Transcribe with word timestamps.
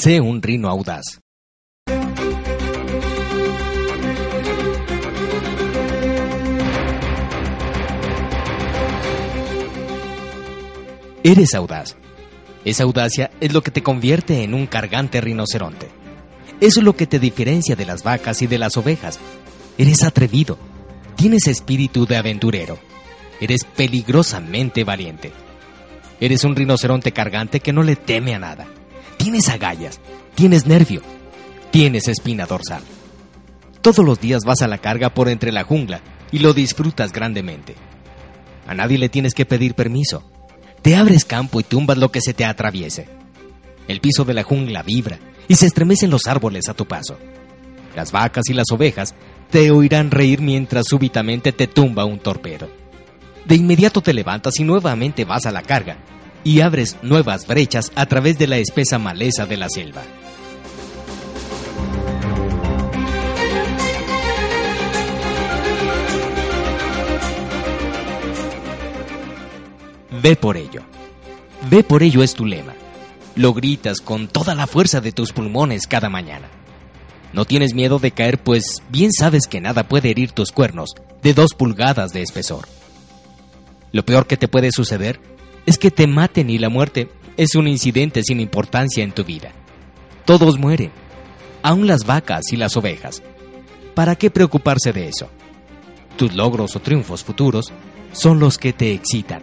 Sé 0.00 0.20
un 0.20 0.40
rino 0.40 0.68
audaz. 0.68 1.18
Eres 11.24 11.52
audaz. 11.54 11.96
Esa 12.64 12.84
audacia 12.84 13.32
es 13.40 13.52
lo 13.52 13.62
que 13.62 13.72
te 13.72 13.82
convierte 13.82 14.44
en 14.44 14.54
un 14.54 14.68
cargante 14.68 15.20
rinoceronte. 15.20 15.88
Es 16.60 16.80
lo 16.80 16.94
que 16.94 17.08
te 17.08 17.18
diferencia 17.18 17.74
de 17.74 17.84
las 17.84 18.04
vacas 18.04 18.40
y 18.42 18.46
de 18.46 18.58
las 18.58 18.76
ovejas. 18.76 19.18
Eres 19.78 20.04
atrevido. 20.04 20.58
Tienes 21.16 21.48
espíritu 21.48 22.06
de 22.06 22.18
aventurero. 22.18 22.78
Eres 23.40 23.64
peligrosamente 23.64 24.84
valiente. 24.84 25.32
Eres 26.20 26.44
un 26.44 26.54
rinoceronte 26.54 27.10
cargante 27.10 27.58
que 27.58 27.72
no 27.72 27.82
le 27.82 27.96
teme 27.96 28.36
a 28.36 28.38
nada. 28.38 28.77
Tienes 29.28 29.50
agallas. 29.50 30.00
Tienes 30.34 30.64
nervio. 30.64 31.02
Tienes 31.70 32.08
espina 32.08 32.46
dorsal. 32.46 32.82
Todos 33.82 34.02
los 34.02 34.18
días 34.18 34.40
vas 34.46 34.62
a 34.62 34.68
la 34.68 34.78
carga 34.78 35.12
por 35.12 35.28
entre 35.28 35.52
la 35.52 35.64
jungla 35.64 36.00
y 36.32 36.38
lo 36.38 36.54
disfrutas 36.54 37.12
grandemente. 37.12 37.74
A 38.66 38.72
nadie 38.72 38.96
le 38.96 39.10
tienes 39.10 39.34
que 39.34 39.44
pedir 39.44 39.74
permiso. 39.74 40.24
Te 40.80 40.96
abres 40.96 41.26
campo 41.26 41.60
y 41.60 41.62
tumbas 41.62 41.98
lo 41.98 42.10
que 42.10 42.22
se 42.22 42.32
te 42.32 42.46
atraviese. 42.46 43.06
El 43.86 44.00
piso 44.00 44.24
de 44.24 44.32
la 44.32 44.44
jungla 44.44 44.82
vibra 44.82 45.18
y 45.46 45.56
se 45.56 45.66
estremecen 45.66 46.08
los 46.08 46.26
árboles 46.26 46.70
a 46.70 46.72
tu 46.72 46.86
paso. 46.86 47.18
Las 47.94 48.12
vacas 48.12 48.44
y 48.48 48.54
las 48.54 48.70
ovejas 48.72 49.14
te 49.50 49.70
oirán 49.70 50.10
reír 50.10 50.40
mientras 50.40 50.86
súbitamente 50.88 51.52
te 51.52 51.66
tumba 51.66 52.06
un 52.06 52.18
torpedo. 52.18 52.70
De 53.44 53.56
inmediato 53.56 54.00
te 54.00 54.14
levantas 54.14 54.58
y 54.58 54.64
nuevamente 54.64 55.26
vas 55.26 55.44
a 55.44 55.52
la 55.52 55.60
carga 55.60 55.98
y 56.48 56.62
abres 56.62 56.96
nuevas 57.02 57.46
brechas 57.46 57.92
a 57.94 58.06
través 58.06 58.38
de 58.38 58.46
la 58.46 58.56
espesa 58.56 58.98
maleza 58.98 59.44
de 59.44 59.58
la 59.58 59.68
selva. 59.68 60.02
Ve 70.22 70.36
por 70.36 70.56
ello. 70.56 70.84
Ve 71.68 71.84
por 71.84 72.02
ello 72.02 72.22
es 72.22 72.32
tu 72.32 72.46
lema. 72.46 72.72
Lo 73.36 73.52
gritas 73.52 74.00
con 74.00 74.26
toda 74.26 74.54
la 74.54 74.66
fuerza 74.66 75.02
de 75.02 75.12
tus 75.12 75.34
pulmones 75.34 75.86
cada 75.86 76.08
mañana. 76.08 76.48
No 77.34 77.44
tienes 77.44 77.74
miedo 77.74 77.98
de 77.98 78.12
caer, 78.12 78.38
pues 78.38 78.82
bien 78.88 79.12
sabes 79.12 79.46
que 79.46 79.60
nada 79.60 79.86
puede 79.86 80.08
herir 80.08 80.32
tus 80.32 80.50
cuernos 80.50 80.94
de 81.22 81.34
dos 81.34 81.52
pulgadas 81.52 82.14
de 82.14 82.22
espesor. 82.22 82.66
Lo 83.92 84.02
peor 84.06 84.26
que 84.26 84.38
te 84.38 84.48
puede 84.48 84.72
suceder 84.72 85.20
es 85.68 85.76
que 85.76 85.90
te 85.90 86.06
maten 86.06 86.48
y 86.48 86.56
la 86.56 86.70
muerte 86.70 87.10
es 87.36 87.54
un 87.54 87.68
incidente 87.68 88.22
sin 88.22 88.40
importancia 88.40 89.04
en 89.04 89.12
tu 89.12 89.22
vida. 89.22 89.52
Todos 90.24 90.58
mueren, 90.58 90.90
aun 91.62 91.86
las 91.86 92.06
vacas 92.06 92.54
y 92.54 92.56
las 92.56 92.74
ovejas. 92.78 93.22
¿Para 93.94 94.16
qué 94.16 94.30
preocuparse 94.30 94.94
de 94.94 95.08
eso? 95.08 95.28
Tus 96.16 96.32
logros 96.32 96.74
o 96.74 96.80
triunfos 96.80 97.22
futuros 97.22 97.66
son 98.12 98.38
los 98.38 98.56
que 98.56 98.72
te 98.72 98.94
excitan. 98.94 99.42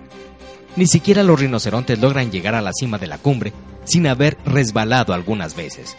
Ni 0.76 0.88
siquiera 0.88 1.22
los 1.22 1.40
rinocerontes 1.40 2.00
logran 2.00 2.32
llegar 2.32 2.56
a 2.56 2.62
la 2.62 2.74
cima 2.74 2.98
de 2.98 3.06
la 3.06 3.20
cumbre 3.20 3.54
sin 3.84 4.08
haber 4.08 4.36
resbalado 4.46 5.14
algunas 5.14 5.56
veces. 5.56 5.96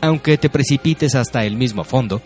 Aunque 0.00 0.36
te 0.36 0.50
precipites 0.50 1.14
hasta 1.14 1.44
el 1.44 1.54
mismo 1.54 1.84
fondo, 1.84 2.22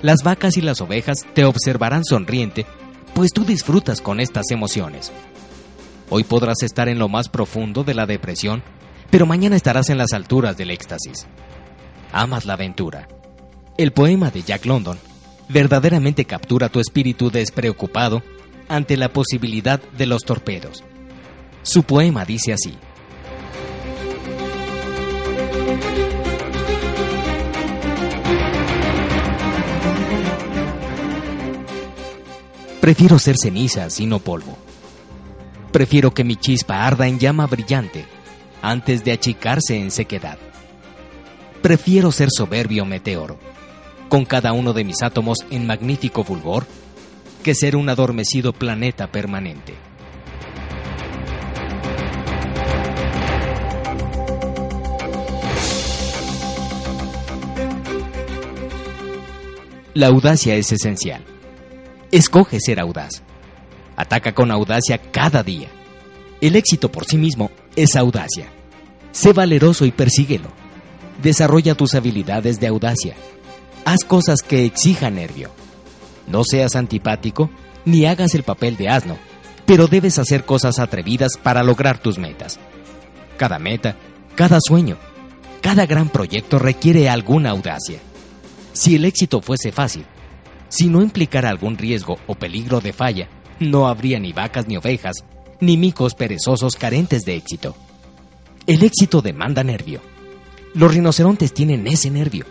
las 0.00 0.22
vacas 0.22 0.56
y 0.56 0.62
las 0.62 0.80
ovejas 0.80 1.26
te 1.34 1.44
observarán 1.44 2.06
sonriente, 2.06 2.64
pues 3.12 3.32
tú 3.34 3.44
disfrutas 3.44 4.00
con 4.00 4.18
estas 4.18 4.50
emociones. 4.50 5.12
Hoy 6.10 6.24
podrás 6.24 6.62
estar 6.62 6.88
en 6.88 6.98
lo 6.98 7.08
más 7.08 7.28
profundo 7.28 7.84
de 7.84 7.94
la 7.94 8.06
depresión, 8.06 8.62
pero 9.10 9.26
mañana 9.26 9.56
estarás 9.56 9.88
en 9.90 9.98
las 9.98 10.12
alturas 10.12 10.56
del 10.56 10.70
éxtasis. 10.70 11.26
Amas 12.12 12.44
la 12.44 12.54
aventura. 12.54 13.08
El 13.76 13.92
poema 13.92 14.30
de 14.30 14.42
Jack 14.42 14.66
London 14.66 14.98
verdaderamente 15.48 16.24
captura 16.24 16.68
tu 16.68 16.80
espíritu 16.80 17.30
despreocupado 17.30 18.22
ante 18.68 18.96
la 18.96 19.12
posibilidad 19.12 19.80
de 19.96 20.06
los 20.06 20.22
torpedos. 20.22 20.84
Su 21.62 21.82
poema 21.82 22.24
dice 22.24 22.52
así. 22.52 22.76
Prefiero 32.80 33.18
ser 33.18 33.36
ceniza, 33.38 33.88
sino 33.88 34.18
polvo. 34.18 34.58
Prefiero 35.74 36.14
que 36.14 36.22
mi 36.22 36.36
chispa 36.36 36.86
arda 36.86 37.08
en 37.08 37.18
llama 37.18 37.48
brillante 37.48 38.04
antes 38.62 39.02
de 39.02 39.10
achicarse 39.10 39.76
en 39.76 39.90
sequedad. 39.90 40.38
Prefiero 41.62 42.12
ser 42.12 42.28
soberbio 42.30 42.84
meteoro, 42.84 43.40
con 44.08 44.24
cada 44.24 44.52
uno 44.52 44.72
de 44.72 44.84
mis 44.84 45.02
átomos 45.02 45.38
en 45.50 45.66
magnífico 45.66 46.22
fulgor, 46.22 46.64
que 47.42 47.56
ser 47.56 47.74
un 47.74 47.88
adormecido 47.88 48.52
planeta 48.52 49.08
permanente. 49.10 49.74
La 59.92 60.06
audacia 60.06 60.54
es 60.54 60.70
esencial. 60.70 61.24
Escoge 62.12 62.60
ser 62.60 62.78
audaz. 62.78 63.24
Ataca 63.96 64.34
con 64.34 64.50
audacia 64.50 64.98
cada 64.98 65.42
día. 65.42 65.68
El 66.40 66.56
éxito 66.56 66.90
por 66.90 67.04
sí 67.04 67.16
mismo 67.16 67.50
es 67.76 67.96
audacia. 67.96 68.48
Sé 69.12 69.32
valeroso 69.32 69.84
y 69.84 69.92
persíguelo. 69.92 70.48
Desarrolla 71.22 71.74
tus 71.74 71.94
habilidades 71.94 72.60
de 72.60 72.66
audacia. 72.66 73.14
Haz 73.84 74.04
cosas 74.04 74.42
que 74.42 74.64
exijan 74.64 75.14
nervio. 75.14 75.50
No 76.26 76.42
seas 76.44 76.74
antipático 76.74 77.50
ni 77.84 78.06
hagas 78.06 78.34
el 78.34 78.42
papel 78.42 78.76
de 78.76 78.88
asno, 78.88 79.16
pero 79.66 79.86
debes 79.86 80.18
hacer 80.18 80.44
cosas 80.44 80.78
atrevidas 80.78 81.32
para 81.42 81.62
lograr 81.62 81.98
tus 81.98 82.18
metas. 82.18 82.58
Cada 83.36 83.58
meta, 83.58 83.96
cada 84.34 84.58
sueño, 84.60 84.96
cada 85.60 85.86
gran 85.86 86.08
proyecto 86.08 86.58
requiere 86.58 87.08
alguna 87.08 87.50
audacia. 87.50 87.98
Si 88.72 88.96
el 88.96 89.04
éxito 89.04 89.40
fuese 89.40 89.70
fácil, 89.70 90.04
si 90.68 90.88
no 90.88 91.02
implicara 91.02 91.48
algún 91.48 91.78
riesgo 91.78 92.18
o 92.26 92.34
peligro 92.34 92.80
de 92.80 92.92
falla, 92.92 93.28
no 93.60 93.88
habría 93.88 94.18
ni 94.18 94.32
vacas 94.32 94.66
ni 94.66 94.76
ovejas, 94.76 95.24
ni 95.60 95.76
micos 95.76 96.14
perezosos 96.14 96.76
carentes 96.76 97.24
de 97.24 97.36
éxito. 97.36 97.76
El 98.66 98.82
éxito 98.82 99.20
demanda 99.20 99.62
nervio. 99.62 100.00
Los 100.74 100.92
rinocerontes 100.92 101.52
tienen 101.52 101.86
ese 101.86 102.10
nervio. 102.10 102.46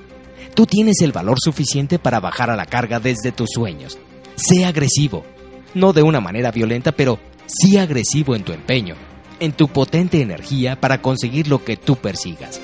Tú 0.56 0.66
tienes 0.66 1.02
el 1.02 1.12
valor 1.12 1.38
suficiente 1.40 2.00
para 2.00 2.19
bajar 2.19 2.50
a 2.50 2.56
la 2.56 2.66
carga 2.66 3.00
desde 3.00 3.31
tus 3.31 3.50
sueños. 3.53 3.97
Sé 4.36 4.66
agresivo. 4.66 5.25
No 5.74 5.91
de 5.94 6.03
una 6.03 6.22
manera 6.22 6.52
violenta, 6.52 6.91
pero 6.91 7.20
sí 7.47 7.78
agresivo 7.78 8.35
en 8.35 8.44
tu 8.44 8.53
empeño, 8.53 8.96
en 9.40 9.53
tu 9.53 9.68
potente 9.68 10.22
energía 10.22 10.80
para 10.80 11.02
conseguir 11.02 11.47
lo 11.47 11.64
que 11.64 11.78
tú 11.78 11.96
persigas. 11.96 12.62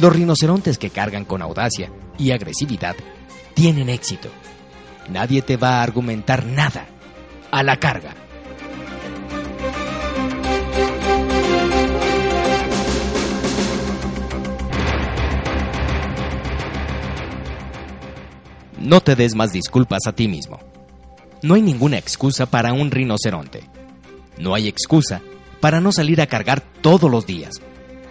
Los 0.00 0.12
rinocerontes 0.14 0.78
que 0.78 0.90
cargan 0.90 1.24
con 1.24 1.42
audacia 1.42 1.90
y 2.18 2.30
agresividad 2.30 2.94
tienen 3.54 3.88
éxito. 3.88 4.28
Nadie 5.08 5.42
te 5.42 5.56
va 5.56 5.78
a 5.80 5.82
argumentar 5.82 6.44
nada. 6.44 6.86
A 7.50 7.62
la 7.62 7.76
carga. 7.78 8.14
No 18.86 19.00
te 19.00 19.16
des 19.16 19.34
más 19.34 19.52
disculpas 19.52 20.06
a 20.06 20.12
ti 20.12 20.28
mismo. 20.28 20.60
No 21.42 21.54
hay 21.54 21.62
ninguna 21.62 21.98
excusa 21.98 22.46
para 22.46 22.72
un 22.72 22.90
rinoceronte. 22.90 23.68
No 24.38 24.54
hay 24.54 24.68
excusa 24.68 25.22
para 25.60 25.80
no 25.80 25.90
salir 25.90 26.20
a 26.20 26.26
cargar 26.26 26.60
todos 26.82 27.10
los 27.10 27.26
días. 27.26 27.60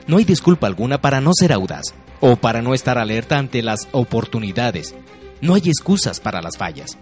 No 0.07 0.17
hay 0.17 0.25
disculpa 0.25 0.67
alguna 0.67 0.99
para 0.99 1.21
no 1.21 1.31
ser 1.33 1.53
audaz 1.53 1.93
o 2.19 2.35
para 2.35 2.61
no 2.61 2.73
estar 2.73 2.97
alerta 2.97 3.37
ante 3.37 3.61
las 3.61 3.87
oportunidades. 3.91 4.95
No 5.39 5.53
hay 5.53 5.63
excusas 5.65 6.19
para 6.19 6.41
las 6.41 6.57
fallas. 6.57 6.97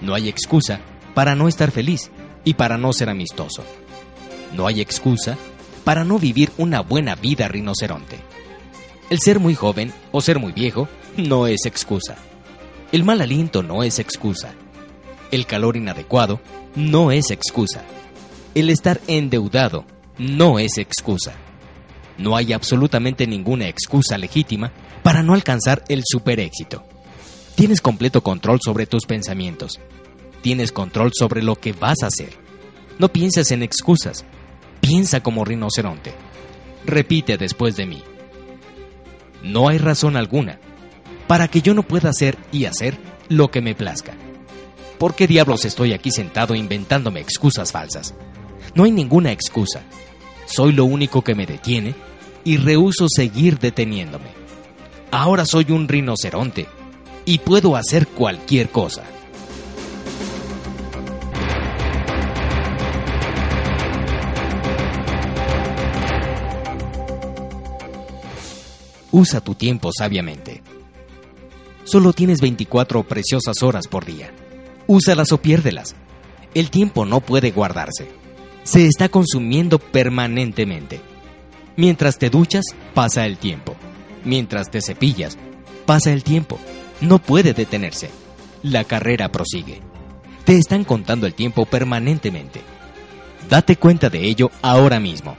No 0.00 0.14
hay 0.14 0.28
excusa 0.28 0.80
para 1.14 1.34
no 1.34 1.48
estar 1.48 1.70
feliz 1.70 2.10
y 2.44 2.54
para 2.54 2.78
no 2.78 2.92
ser 2.92 3.08
amistoso. 3.08 3.64
No 4.54 4.66
hay 4.66 4.80
excusa 4.80 5.36
para 5.84 6.04
no 6.04 6.18
vivir 6.18 6.52
una 6.58 6.80
buena 6.80 7.14
vida 7.14 7.48
rinoceronte. 7.48 8.18
El 9.10 9.20
ser 9.20 9.40
muy 9.40 9.54
joven 9.54 9.92
o 10.10 10.20
ser 10.20 10.38
muy 10.38 10.52
viejo 10.52 10.88
no 11.16 11.46
es 11.46 11.66
excusa. 11.66 12.16
El 12.92 13.04
mal 13.04 13.20
aliento 13.20 13.62
no 13.62 13.82
es 13.82 13.98
excusa. 13.98 14.54
El 15.30 15.46
calor 15.46 15.76
inadecuado 15.76 16.40
no 16.74 17.10
es 17.10 17.30
excusa. 17.30 17.82
El 18.54 18.70
estar 18.70 19.00
endeudado 19.06 19.84
no 20.18 20.58
es 20.58 20.78
excusa. 20.78 21.34
No 22.18 22.36
hay 22.36 22.52
absolutamente 22.52 23.26
ninguna 23.26 23.68
excusa 23.68 24.18
legítima 24.18 24.72
para 25.02 25.22
no 25.22 25.34
alcanzar 25.34 25.82
el 25.88 26.02
super 26.04 26.38
éxito. 26.38 26.84
Tienes 27.54 27.80
completo 27.80 28.22
control 28.22 28.60
sobre 28.62 28.86
tus 28.86 29.06
pensamientos. 29.06 29.80
Tienes 30.42 30.72
control 30.72 31.12
sobre 31.14 31.42
lo 31.42 31.56
que 31.56 31.72
vas 31.72 32.02
a 32.02 32.08
hacer. 32.08 32.30
No 32.98 33.08
pienses 33.08 33.50
en 33.52 33.62
excusas. 33.62 34.24
Piensa 34.80 35.22
como 35.22 35.44
rinoceronte. 35.44 36.12
Repite 36.84 37.38
después 37.38 37.76
de 37.76 37.86
mí. 37.86 38.02
No 39.42 39.68
hay 39.68 39.78
razón 39.78 40.16
alguna 40.16 40.58
para 41.26 41.48
que 41.48 41.62
yo 41.62 41.74
no 41.74 41.82
pueda 41.84 42.10
hacer 42.10 42.36
y 42.50 42.66
hacer 42.66 42.98
lo 43.28 43.50
que 43.50 43.62
me 43.62 43.74
plazca. 43.74 44.12
¿Por 44.98 45.14
qué 45.14 45.26
diablos 45.26 45.64
estoy 45.64 45.92
aquí 45.92 46.10
sentado 46.10 46.54
inventándome 46.54 47.20
excusas 47.20 47.72
falsas? 47.72 48.14
No 48.74 48.84
hay 48.84 48.90
ninguna 48.90 49.32
excusa. 49.32 49.82
Soy 50.46 50.72
lo 50.72 50.84
único 50.84 51.22
que 51.22 51.34
me 51.34 51.46
detiene 51.46 51.94
y 52.44 52.56
rehuso 52.56 53.06
seguir 53.08 53.58
deteniéndome. 53.58 54.30
Ahora 55.10 55.46
soy 55.46 55.66
un 55.70 55.88
rinoceronte 55.88 56.66
y 57.24 57.38
puedo 57.38 57.76
hacer 57.76 58.08
cualquier 58.08 58.70
cosa. 58.70 59.04
Usa 69.12 69.40
tu 69.42 69.54
tiempo 69.54 69.90
sabiamente. 69.96 70.62
Solo 71.84 72.12
tienes 72.14 72.40
24 72.40 73.02
preciosas 73.04 73.62
horas 73.62 73.86
por 73.86 74.06
día. 74.06 74.32
Úsalas 74.86 75.32
o 75.32 75.38
piérdelas. 75.38 75.94
El 76.54 76.70
tiempo 76.70 77.04
no 77.04 77.20
puede 77.20 77.50
guardarse. 77.50 78.08
Se 78.64 78.86
está 78.86 79.10
consumiendo 79.10 79.78
permanentemente. 79.78 81.00
Mientras 81.76 82.18
te 82.18 82.30
duchas, 82.30 82.64
pasa 82.94 83.26
el 83.26 83.36
tiempo. 83.36 83.76
Mientras 84.24 84.70
te 84.70 84.80
cepillas, 84.80 85.36
pasa 85.84 86.12
el 86.12 86.24
tiempo. 86.24 86.58
No 87.02 87.18
puede 87.18 87.52
detenerse. 87.52 88.10
La 88.62 88.84
carrera 88.84 89.30
prosigue. 89.30 89.80
Te 90.44 90.56
están 90.56 90.84
contando 90.84 91.26
el 91.26 91.34
tiempo 91.34 91.66
permanentemente. 91.66 92.62
Date 93.50 93.76
cuenta 93.76 94.08
de 94.08 94.24
ello 94.24 94.50
ahora 94.62 94.98
mismo, 95.00 95.36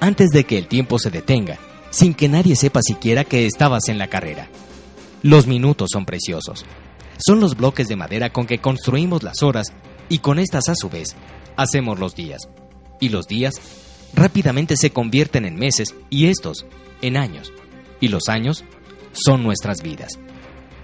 antes 0.00 0.30
de 0.30 0.44
que 0.44 0.58
el 0.58 0.66
tiempo 0.66 0.98
se 0.98 1.10
detenga, 1.10 1.58
sin 1.94 2.12
que 2.12 2.28
nadie 2.28 2.56
sepa 2.56 2.82
siquiera 2.82 3.22
que 3.22 3.46
estabas 3.46 3.88
en 3.88 3.98
la 3.98 4.08
carrera. 4.08 4.48
Los 5.22 5.46
minutos 5.46 5.90
son 5.92 6.04
preciosos. 6.04 6.66
Son 7.24 7.38
los 7.38 7.56
bloques 7.56 7.86
de 7.86 7.94
madera 7.94 8.30
con 8.30 8.46
que 8.46 8.58
construimos 8.58 9.22
las 9.22 9.44
horas 9.44 9.72
y 10.08 10.18
con 10.18 10.40
estas 10.40 10.68
a 10.68 10.74
su 10.74 10.90
vez 10.90 11.14
hacemos 11.56 12.00
los 12.00 12.16
días. 12.16 12.48
Y 13.00 13.10
los 13.10 13.28
días 13.28 13.54
rápidamente 14.12 14.76
se 14.76 14.90
convierten 14.90 15.44
en 15.44 15.54
meses 15.54 15.94
y 16.10 16.26
estos 16.26 16.66
en 17.00 17.16
años. 17.16 17.52
Y 18.00 18.08
los 18.08 18.28
años 18.28 18.64
son 19.12 19.44
nuestras 19.44 19.80
vidas. 19.80 20.18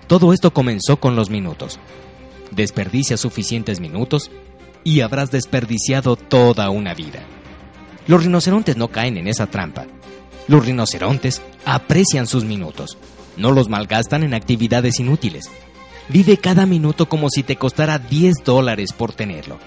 Todo 0.06 0.32
esto 0.32 0.52
comenzó 0.52 1.00
con 1.00 1.16
los 1.16 1.28
minutos. 1.28 1.80
Desperdicia 2.52 3.16
suficientes 3.16 3.80
minutos 3.80 4.30
y 4.84 5.00
habrás 5.00 5.32
desperdiciado 5.32 6.14
toda 6.14 6.70
una 6.70 6.94
vida. 6.94 7.20
Los 8.06 8.22
rinocerontes 8.22 8.76
no 8.76 8.88
caen 8.88 9.16
en 9.16 9.26
esa 9.26 9.48
trampa. 9.48 9.86
Los 10.50 10.66
rinocerontes 10.66 11.42
aprecian 11.64 12.26
sus 12.26 12.44
minutos. 12.44 12.98
No 13.36 13.52
los 13.52 13.68
malgastan 13.68 14.24
en 14.24 14.34
actividades 14.34 14.98
inútiles. 14.98 15.44
Vive 16.08 16.38
cada 16.38 16.66
minuto 16.66 17.08
como 17.08 17.28
si 17.30 17.44
te 17.44 17.54
costara 17.54 18.00
10 18.00 18.34
dólares 18.44 18.92
por 18.92 19.12
tenerlo. 19.12 19.60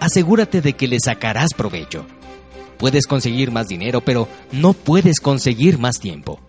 Asegúrate 0.00 0.60
de 0.60 0.74
que 0.74 0.86
le 0.86 0.98
sacarás 1.02 1.54
provecho. 1.56 2.04
Puedes 2.76 3.06
conseguir 3.06 3.50
más 3.52 3.68
dinero, 3.68 4.02
pero 4.02 4.28
no 4.50 4.74
puedes 4.74 5.18
conseguir 5.18 5.78
más 5.78 5.98
tiempo. 5.98 6.40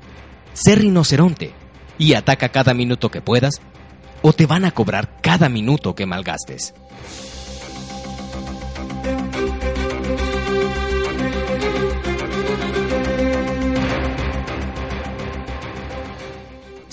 Sé 0.52 0.76
rinoceronte 0.76 1.54
y 1.98 2.16
ataca 2.16 2.50
cada 2.50 2.74
minuto 2.74 3.12
que 3.12 3.22
puedas, 3.22 3.62
o 4.24 4.34
te 4.34 4.46
van 4.46 4.66
a 4.66 4.72
cobrar 4.72 5.22
cada 5.22 5.48
minuto 5.48 5.96
que 5.96 6.06
malgastes. 6.06 6.74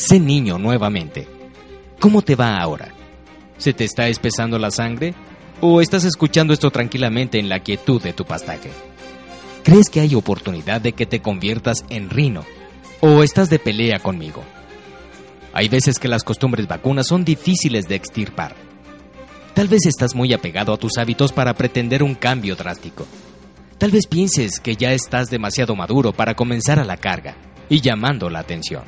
Sé 0.01 0.19
niño 0.19 0.57
nuevamente. 0.57 1.29
¿Cómo 2.01 2.23
te 2.23 2.35
va 2.35 2.57
ahora? 2.57 2.89
¿Se 3.59 3.75
te 3.75 3.85
está 3.85 4.09
espesando 4.09 4.59
la 4.59 4.71
sangre? 4.71 5.13
¿O 5.61 5.83
estás 5.83 6.05
escuchando 6.05 6.55
esto 6.55 6.71
tranquilamente 6.71 7.39
en 7.39 7.51
la 7.51 7.61
quietud 7.61 8.01
de 8.01 8.15
tu 8.15 8.25
pastaje? 8.25 8.71
¿Crees 9.63 9.91
que 9.91 10.01
hay 10.01 10.15
oportunidad 10.15 10.81
de 10.81 10.95
que 10.95 11.05
te 11.05 11.21
conviertas 11.21 11.85
en 11.91 12.09
rino? 12.09 12.47
¿O 13.01 13.23
estás 13.23 13.51
de 13.51 13.59
pelea 13.59 13.99
conmigo? 13.99 14.43
Hay 15.53 15.69
veces 15.69 15.99
que 15.99 16.09
las 16.09 16.25
costumbres 16.25 16.67
vacunas 16.67 17.07
son 17.07 17.23
difíciles 17.23 17.87
de 17.87 17.97
extirpar. 17.97 18.57
Tal 19.53 19.69
vez 19.69 19.85
estás 19.85 20.15
muy 20.15 20.33
apegado 20.33 20.73
a 20.73 20.79
tus 20.79 20.97
hábitos 20.97 21.31
para 21.31 21.53
pretender 21.53 22.03
un 22.03 22.15
cambio 22.15 22.57
drástico. 22.57 23.07
Tal 23.77 23.91
vez 23.91 24.07
pienses 24.07 24.61
que 24.61 24.77
ya 24.77 24.95
estás 24.95 25.29
demasiado 25.29 25.77
maduro 25.77 26.15
para 26.15 26.35
comenzar 26.35 26.79
a 26.79 26.85
la 26.85 26.97
carga 26.97 27.37
y 27.69 27.83
llamando 27.83 28.31
la 28.31 28.39
atención. 28.39 28.85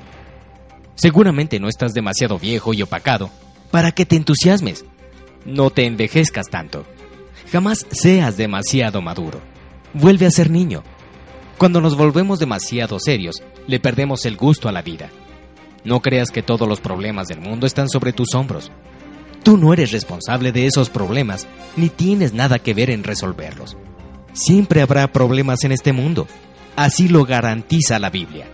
Seguramente 0.95 1.59
no 1.59 1.69
estás 1.69 1.95
demasiado 1.95 2.39
viejo 2.39 2.75
y 2.75 2.83
opacado 2.83 3.31
para 3.71 3.93
que 3.93 4.07
te 4.07 4.17
entusiasmes. 4.17 4.85
No 5.45 5.71
te 5.71 5.87
envejezcas 5.87 6.49
tanto. 6.49 6.85
Jamás 7.51 7.87
seas 7.91 8.37
demasiado 8.37 9.03
maduro. 9.03 9.41
Vuelve 9.95 10.27
a 10.27 10.31
ser 10.31 10.51
niño. 10.51 10.83
Cuando 11.59 11.81
nos 11.81 11.97
volvemos 11.97 12.39
demasiado 12.39 12.99
serios, 12.99 13.43
le 13.67 13.81
perdemos 13.81 14.25
el 14.27 14.37
gusto 14.37 14.69
a 14.69 14.73
la 14.73 14.83
vida. 14.83 15.11
No 15.85 16.01
creas 16.01 16.31
que 16.31 16.43
todos 16.43 16.69
los 16.69 16.81
problemas 16.81 17.29
del 17.29 17.41
mundo 17.41 17.67
están 17.67 17.89
sobre 17.89 18.13
tus 18.13 18.35
hombros. 18.35 18.71
Tú 19.43 19.57
no 19.57 19.73
eres 19.73 19.91
responsable 19.91 20.53
de 20.53 20.67
esos 20.67 20.89
problemas, 20.91 21.49
ni 21.77 21.89
tienes 21.89 22.33
nada 22.33 22.61
que 22.61 22.75
ver 22.75 22.91
en 22.91 23.03
resolverlos. 23.03 23.77
Siempre 24.33 24.81
habrá 24.81 25.13
problemas 25.13 25.65
en 25.65 25.73
este 25.73 25.93
mundo. 25.93 26.29
Así 26.77 27.09
lo 27.09 27.25
garantiza 27.25 27.99
la 27.99 28.11
Biblia. 28.11 28.47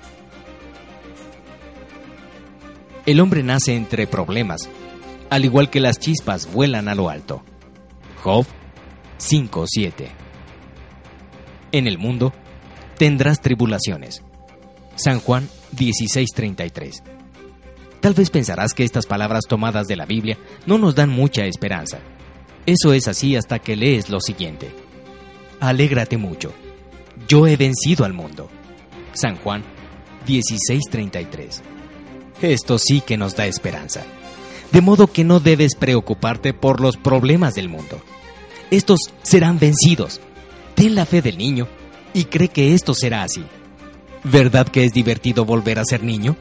El 3.08 3.20
hombre 3.20 3.42
nace 3.42 3.74
entre 3.74 4.06
problemas, 4.06 4.68
al 5.30 5.46
igual 5.46 5.70
que 5.70 5.80
las 5.80 5.98
chispas 5.98 6.52
vuelan 6.52 6.88
a 6.88 6.94
lo 6.94 7.08
alto. 7.08 7.42
Job 8.22 8.44
5.7 9.18 10.10
En 11.72 11.86
el 11.86 11.96
mundo 11.96 12.34
tendrás 12.98 13.40
tribulaciones. 13.40 14.22
San 14.96 15.20
Juan 15.20 15.48
16.33 15.74 17.02
Tal 18.02 18.12
vez 18.12 18.28
pensarás 18.28 18.74
que 18.74 18.84
estas 18.84 19.06
palabras 19.06 19.44
tomadas 19.48 19.88
de 19.88 19.96
la 19.96 20.04
Biblia 20.04 20.36
no 20.66 20.76
nos 20.76 20.94
dan 20.94 21.08
mucha 21.08 21.46
esperanza. 21.46 22.00
Eso 22.66 22.92
es 22.92 23.08
así 23.08 23.36
hasta 23.36 23.58
que 23.58 23.74
lees 23.74 24.10
lo 24.10 24.20
siguiente. 24.20 24.68
Alégrate 25.60 26.18
mucho. 26.18 26.52
Yo 27.26 27.46
he 27.46 27.56
vencido 27.56 28.04
al 28.04 28.12
mundo. 28.12 28.50
San 29.14 29.36
Juan 29.36 29.64
16:33. 30.26 31.77
Esto 32.42 32.78
sí 32.78 33.00
que 33.00 33.16
nos 33.16 33.34
da 33.34 33.46
esperanza. 33.46 34.04
De 34.70 34.80
modo 34.80 35.08
que 35.08 35.24
no 35.24 35.40
debes 35.40 35.74
preocuparte 35.74 36.54
por 36.54 36.80
los 36.80 36.96
problemas 36.96 37.54
del 37.54 37.68
mundo. 37.68 38.00
Estos 38.70 38.98
serán 39.22 39.58
vencidos. 39.58 40.20
Ten 40.74 40.94
la 40.94 41.06
fe 41.06 41.22
del 41.22 41.38
niño 41.38 41.66
y 42.14 42.24
cree 42.24 42.48
que 42.48 42.74
esto 42.74 42.94
será 42.94 43.22
así. 43.22 43.44
¿Verdad 44.24 44.68
que 44.68 44.84
es 44.84 44.92
divertido 44.92 45.44
volver 45.44 45.78
a 45.78 45.84
ser 45.84 46.02
niño? 46.02 46.36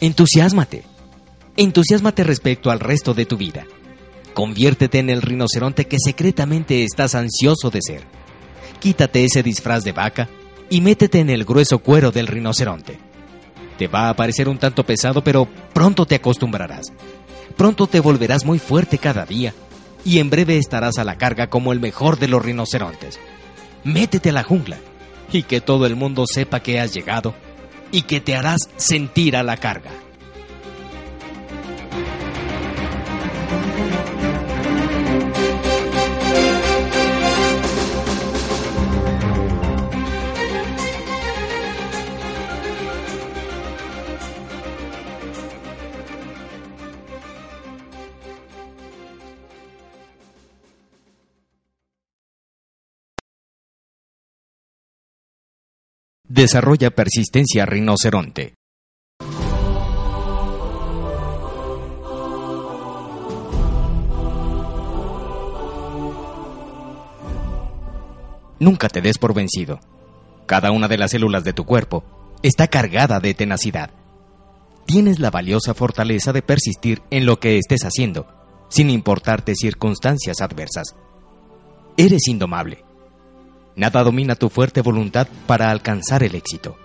Entusiasmate. 0.00 0.84
Entusiasmate 1.56 2.24
respecto 2.24 2.70
al 2.70 2.80
resto 2.80 3.14
de 3.14 3.26
tu 3.26 3.36
vida. 3.36 3.66
Conviértete 4.34 4.98
en 4.98 5.10
el 5.10 5.22
rinoceronte 5.22 5.86
que 5.86 5.96
secretamente 6.04 6.82
estás 6.82 7.14
ansioso 7.14 7.70
de 7.70 7.80
ser. 7.80 8.02
Quítate 8.80 9.24
ese 9.24 9.44
disfraz 9.44 9.84
de 9.84 9.92
vaca 9.92 10.28
y 10.68 10.80
métete 10.80 11.20
en 11.20 11.30
el 11.30 11.44
grueso 11.44 11.78
cuero 11.78 12.10
del 12.10 12.26
rinoceronte. 12.26 12.98
Te 13.78 13.86
va 13.86 14.08
a 14.08 14.16
parecer 14.16 14.48
un 14.48 14.58
tanto 14.58 14.84
pesado, 14.84 15.22
pero 15.22 15.48
pronto 15.72 16.04
te 16.04 16.16
acostumbrarás. 16.16 16.92
Pronto 17.56 17.86
te 17.86 18.00
volverás 18.00 18.44
muy 18.44 18.58
fuerte 18.58 18.98
cada 18.98 19.24
día 19.24 19.54
y 20.04 20.18
en 20.18 20.30
breve 20.30 20.58
estarás 20.58 20.98
a 20.98 21.04
la 21.04 21.16
carga 21.16 21.48
como 21.48 21.72
el 21.72 21.78
mejor 21.78 22.18
de 22.18 22.28
los 22.28 22.44
rinocerontes. 22.44 23.20
Métete 23.84 24.30
a 24.30 24.32
la 24.32 24.42
jungla 24.42 24.78
y 25.32 25.44
que 25.44 25.60
todo 25.60 25.86
el 25.86 25.94
mundo 25.94 26.24
sepa 26.26 26.60
que 26.60 26.80
has 26.80 26.92
llegado 26.92 27.34
y 27.92 28.02
que 28.02 28.20
te 28.20 28.34
harás 28.34 28.68
sentir 28.76 29.36
a 29.36 29.44
la 29.44 29.56
carga. 29.56 29.90
Desarrolla 56.36 56.90
persistencia 56.90 57.64
rinoceronte. 57.64 58.54
Nunca 68.58 68.88
te 68.88 69.00
des 69.00 69.16
por 69.18 69.32
vencido. 69.32 69.78
Cada 70.46 70.72
una 70.72 70.88
de 70.88 70.98
las 70.98 71.12
células 71.12 71.44
de 71.44 71.52
tu 71.52 71.64
cuerpo 71.64 72.02
está 72.42 72.66
cargada 72.66 73.20
de 73.20 73.34
tenacidad. 73.34 73.90
Tienes 74.86 75.20
la 75.20 75.30
valiosa 75.30 75.72
fortaleza 75.72 76.32
de 76.32 76.42
persistir 76.42 77.00
en 77.12 77.26
lo 77.26 77.38
que 77.38 77.58
estés 77.58 77.84
haciendo, 77.84 78.26
sin 78.68 78.90
importarte 78.90 79.54
circunstancias 79.54 80.40
adversas. 80.40 80.96
Eres 81.96 82.26
indomable. 82.26 82.84
Nada 83.76 84.02
domina 84.02 84.36
tu 84.36 84.48
fuerte 84.48 84.80
voluntad 84.80 85.26
para 85.46 85.70
alcanzar 85.70 86.22
el 86.22 86.34
éxito. 86.34 86.76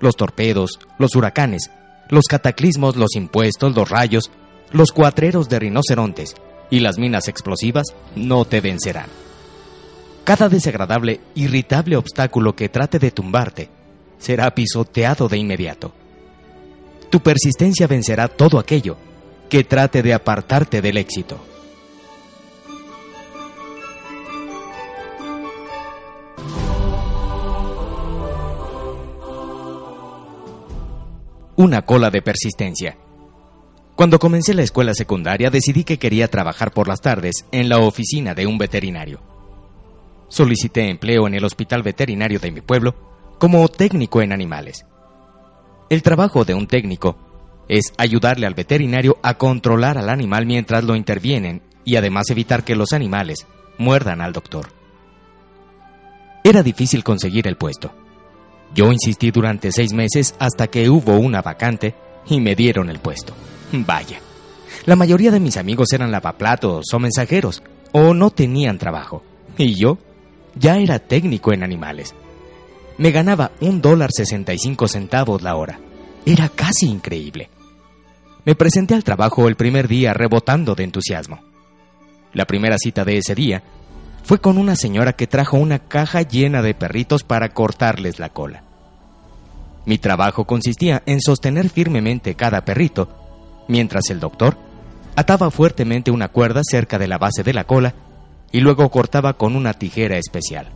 Los 0.00 0.16
torpedos, 0.16 0.78
los 0.98 1.14
huracanes, 1.14 1.70
los 2.08 2.24
cataclismos, 2.24 2.96
los 2.96 3.14
impuestos, 3.14 3.74
los 3.74 3.88
rayos, 3.88 4.30
los 4.72 4.92
cuatreros 4.92 5.48
de 5.48 5.58
rinocerontes 5.58 6.34
y 6.70 6.80
las 6.80 6.98
minas 6.98 7.28
explosivas 7.28 7.88
no 8.16 8.44
te 8.44 8.60
vencerán. 8.60 9.08
Cada 10.24 10.48
desagradable, 10.48 11.20
irritable 11.34 11.96
obstáculo 11.96 12.54
que 12.54 12.68
trate 12.68 12.98
de 12.98 13.10
tumbarte 13.10 13.68
será 14.18 14.54
pisoteado 14.54 15.28
de 15.28 15.38
inmediato. 15.38 15.92
Tu 17.10 17.20
persistencia 17.20 17.86
vencerá 17.86 18.28
todo 18.28 18.58
aquello 18.58 18.96
que 19.48 19.64
trate 19.64 20.02
de 20.02 20.14
apartarte 20.14 20.80
del 20.80 20.96
éxito. 20.96 21.49
Una 31.56 31.82
cola 31.82 32.10
de 32.10 32.22
persistencia. 32.22 32.96
Cuando 33.96 34.18
comencé 34.18 34.54
la 34.54 34.62
escuela 34.62 34.94
secundaria 34.94 35.50
decidí 35.50 35.84
que 35.84 35.98
quería 35.98 36.28
trabajar 36.28 36.70
por 36.70 36.88
las 36.88 37.00
tardes 37.00 37.44
en 37.52 37.68
la 37.68 37.78
oficina 37.78 38.34
de 38.34 38.46
un 38.46 38.56
veterinario. 38.56 39.20
Solicité 40.28 40.88
empleo 40.88 41.26
en 41.26 41.34
el 41.34 41.44
hospital 41.44 41.82
veterinario 41.82 42.38
de 42.38 42.52
mi 42.52 42.60
pueblo 42.60 42.94
como 43.38 43.68
técnico 43.68 44.22
en 44.22 44.32
animales. 44.32 44.86
El 45.90 46.02
trabajo 46.02 46.44
de 46.44 46.54
un 46.54 46.66
técnico 46.66 47.16
es 47.68 47.92
ayudarle 47.98 48.46
al 48.46 48.54
veterinario 48.54 49.18
a 49.22 49.34
controlar 49.34 49.98
al 49.98 50.08
animal 50.08 50.46
mientras 50.46 50.84
lo 50.84 50.94
intervienen 50.94 51.62
y 51.84 51.96
además 51.96 52.30
evitar 52.30 52.64
que 52.64 52.76
los 52.76 52.92
animales 52.92 53.46
muerdan 53.76 54.20
al 54.20 54.32
doctor. 54.32 54.68
Era 56.44 56.62
difícil 56.62 57.04
conseguir 57.04 57.48
el 57.48 57.56
puesto. 57.56 57.92
Yo 58.74 58.92
insistí 58.92 59.30
durante 59.30 59.72
seis 59.72 59.92
meses 59.92 60.34
hasta 60.38 60.68
que 60.68 60.88
hubo 60.88 61.18
una 61.18 61.42
vacante 61.42 61.94
y 62.28 62.40
me 62.40 62.54
dieron 62.54 62.88
el 62.90 62.98
puesto. 62.98 63.34
Vaya. 63.72 64.20
La 64.86 64.96
mayoría 64.96 65.30
de 65.30 65.40
mis 65.40 65.56
amigos 65.56 65.92
eran 65.92 66.10
lavaplatos 66.10 66.86
o 66.92 66.98
mensajeros, 66.98 67.62
o 67.92 68.14
no 68.14 68.30
tenían 68.30 68.78
trabajo. 68.78 69.22
Y 69.58 69.74
yo 69.74 69.98
ya 70.54 70.78
era 70.78 70.98
técnico 70.98 71.52
en 71.52 71.62
animales. 71.62 72.14
Me 72.98 73.10
ganaba 73.10 73.52
un 73.60 73.80
dólar 73.80 74.10
sesenta 74.12 74.52
y 74.52 74.58
cinco 74.58 74.88
centavos 74.88 75.42
la 75.42 75.56
hora. 75.56 75.80
Era 76.24 76.48
casi 76.48 76.86
increíble. 76.86 77.50
Me 78.44 78.54
presenté 78.54 78.94
al 78.94 79.04
trabajo 79.04 79.48
el 79.48 79.56
primer 79.56 79.88
día 79.88 80.12
rebotando 80.12 80.74
de 80.74 80.84
entusiasmo. 80.84 81.40
La 82.32 82.46
primera 82.46 82.76
cita 82.78 83.04
de 83.04 83.18
ese 83.18 83.34
día 83.34 83.62
fue 84.30 84.40
con 84.40 84.58
una 84.58 84.76
señora 84.76 85.14
que 85.14 85.26
trajo 85.26 85.56
una 85.56 85.80
caja 85.80 86.22
llena 86.22 86.62
de 86.62 86.72
perritos 86.72 87.24
para 87.24 87.48
cortarles 87.48 88.20
la 88.20 88.28
cola. 88.28 88.62
Mi 89.86 89.98
trabajo 89.98 90.44
consistía 90.44 91.02
en 91.04 91.20
sostener 91.20 91.68
firmemente 91.68 92.36
cada 92.36 92.64
perrito, 92.64 93.08
mientras 93.66 94.08
el 94.08 94.20
doctor 94.20 94.56
ataba 95.16 95.50
fuertemente 95.50 96.12
una 96.12 96.28
cuerda 96.28 96.60
cerca 96.62 96.96
de 96.96 97.08
la 97.08 97.18
base 97.18 97.42
de 97.42 97.52
la 97.52 97.64
cola 97.64 97.92
y 98.52 98.60
luego 98.60 98.88
cortaba 98.88 99.32
con 99.32 99.56
una 99.56 99.74
tijera 99.74 100.16
especial. 100.16 100.68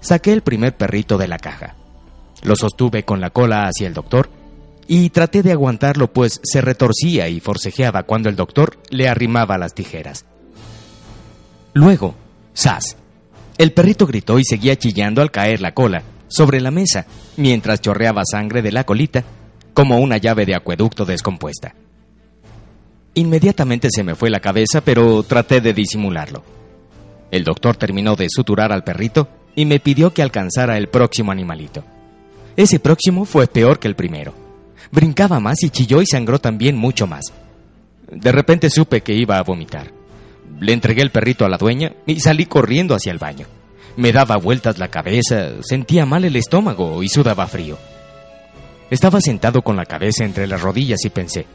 Saqué 0.00 0.34
el 0.34 0.42
primer 0.42 0.76
perrito 0.76 1.16
de 1.16 1.28
la 1.28 1.38
caja. 1.38 1.76
Lo 2.42 2.56
sostuve 2.56 3.04
con 3.04 3.22
la 3.22 3.30
cola 3.30 3.68
hacia 3.68 3.86
el 3.86 3.94
doctor 3.94 4.28
y 4.86 5.08
traté 5.08 5.42
de 5.42 5.52
aguantarlo 5.52 6.12
pues 6.12 6.42
se 6.44 6.60
retorcía 6.60 7.30
y 7.30 7.40
forcejeaba 7.40 8.02
cuando 8.02 8.28
el 8.28 8.36
doctor 8.36 8.76
le 8.90 9.08
arrimaba 9.08 9.56
las 9.56 9.72
tijeras. 9.72 10.26
Luego, 11.76 12.14
¡zas! 12.56 12.96
El 13.58 13.70
perrito 13.72 14.06
gritó 14.06 14.38
y 14.38 14.44
seguía 14.44 14.76
chillando 14.76 15.20
al 15.20 15.30
caer 15.30 15.60
la 15.60 15.74
cola 15.74 16.02
sobre 16.26 16.58
la 16.58 16.70
mesa, 16.70 17.04
mientras 17.36 17.82
chorreaba 17.82 18.22
sangre 18.24 18.62
de 18.62 18.72
la 18.72 18.84
colita 18.84 19.24
como 19.74 19.98
una 19.98 20.16
llave 20.16 20.46
de 20.46 20.54
acueducto 20.54 21.04
descompuesta. 21.04 21.74
Inmediatamente 23.12 23.88
se 23.90 24.02
me 24.04 24.14
fue 24.14 24.30
la 24.30 24.40
cabeza, 24.40 24.80
pero 24.80 25.22
traté 25.22 25.60
de 25.60 25.74
disimularlo. 25.74 26.42
El 27.30 27.44
doctor 27.44 27.76
terminó 27.76 28.16
de 28.16 28.28
suturar 28.30 28.72
al 28.72 28.82
perrito 28.82 29.28
y 29.54 29.66
me 29.66 29.78
pidió 29.78 30.14
que 30.14 30.22
alcanzara 30.22 30.78
el 30.78 30.88
próximo 30.88 31.30
animalito. 31.30 31.84
Ese 32.56 32.80
próximo 32.80 33.26
fue 33.26 33.48
peor 33.48 33.78
que 33.78 33.88
el 33.88 33.96
primero. 33.96 34.32
Brincaba 34.92 35.40
más 35.40 35.62
y 35.62 35.68
chilló 35.68 36.00
y 36.00 36.06
sangró 36.06 36.38
también 36.38 36.74
mucho 36.74 37.06
más. 37.06 37.34
De 38.10 38.32
repente 38.32 38.70
supe 38.70 39.02
que 39.02 39.12
iba 39.12 39.36
a 39.36 39.42
vomitar. 39.42 39.95
Le 40.60 40.72
entregué 40.72 41.02
el 41.02 41.10
perrito 41.10 41.44
a 41.44 41.48
la 41.48 41.58
dueña 41.58 41.92
y 42.06 42.20
salí 42.20 42.46
corriendo 42.46 42.94
hacia 42.94 43.12
el 43.12 43.18
baño. 43.18 43.46
Me 43.96 44.12
daba 44.12 44.36
vueltas 44.36 44.78
la 44.78 44.88
cabeza, 44.88 45.62
sentía 45.62 46.06
mal 46.06 46.24
el 46.24 46.36
estómago 46.36 47.02
y 47.02 47.08
sudaba 47.08 47.46
frío. 47.46 47.78
Estaba 48.90 49.20
sentado 49.20 49.62
con 49.62 49.76
la 49.76 49.84
cabeza 49.84 50.24
entre 50.24 50.46
las 50.46 50.60
rodillas 50.60 51.04
y 51.04 51.10
pensé, 51.10 51.46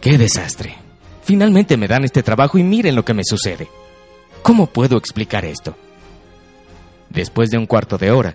¡qué 0.00 0.16
desastre! 0.18 0.76
Finalmente 1.22 1.76
me 1.76 1.88
dan 1.88 2.04
este 2.04 2.22
trabajo 2.22 2.58
y 2.58 2.62
miren 2.62 2.94
lo 2.94 3.04
que 3.04 3.14
me 3.14 3.24
sucede. 3.24 3.68
¿Cómo 4.42 4.66
puedo 4.66 4.98
explicar 4.98 5.44
esto? 5.44 5.74
Después 7.08 7.50
de 7.50 7.56
un 7.56 7.66
cuarto 7.66 7.96
de 7.96 8.10
hora, 8.10 8.34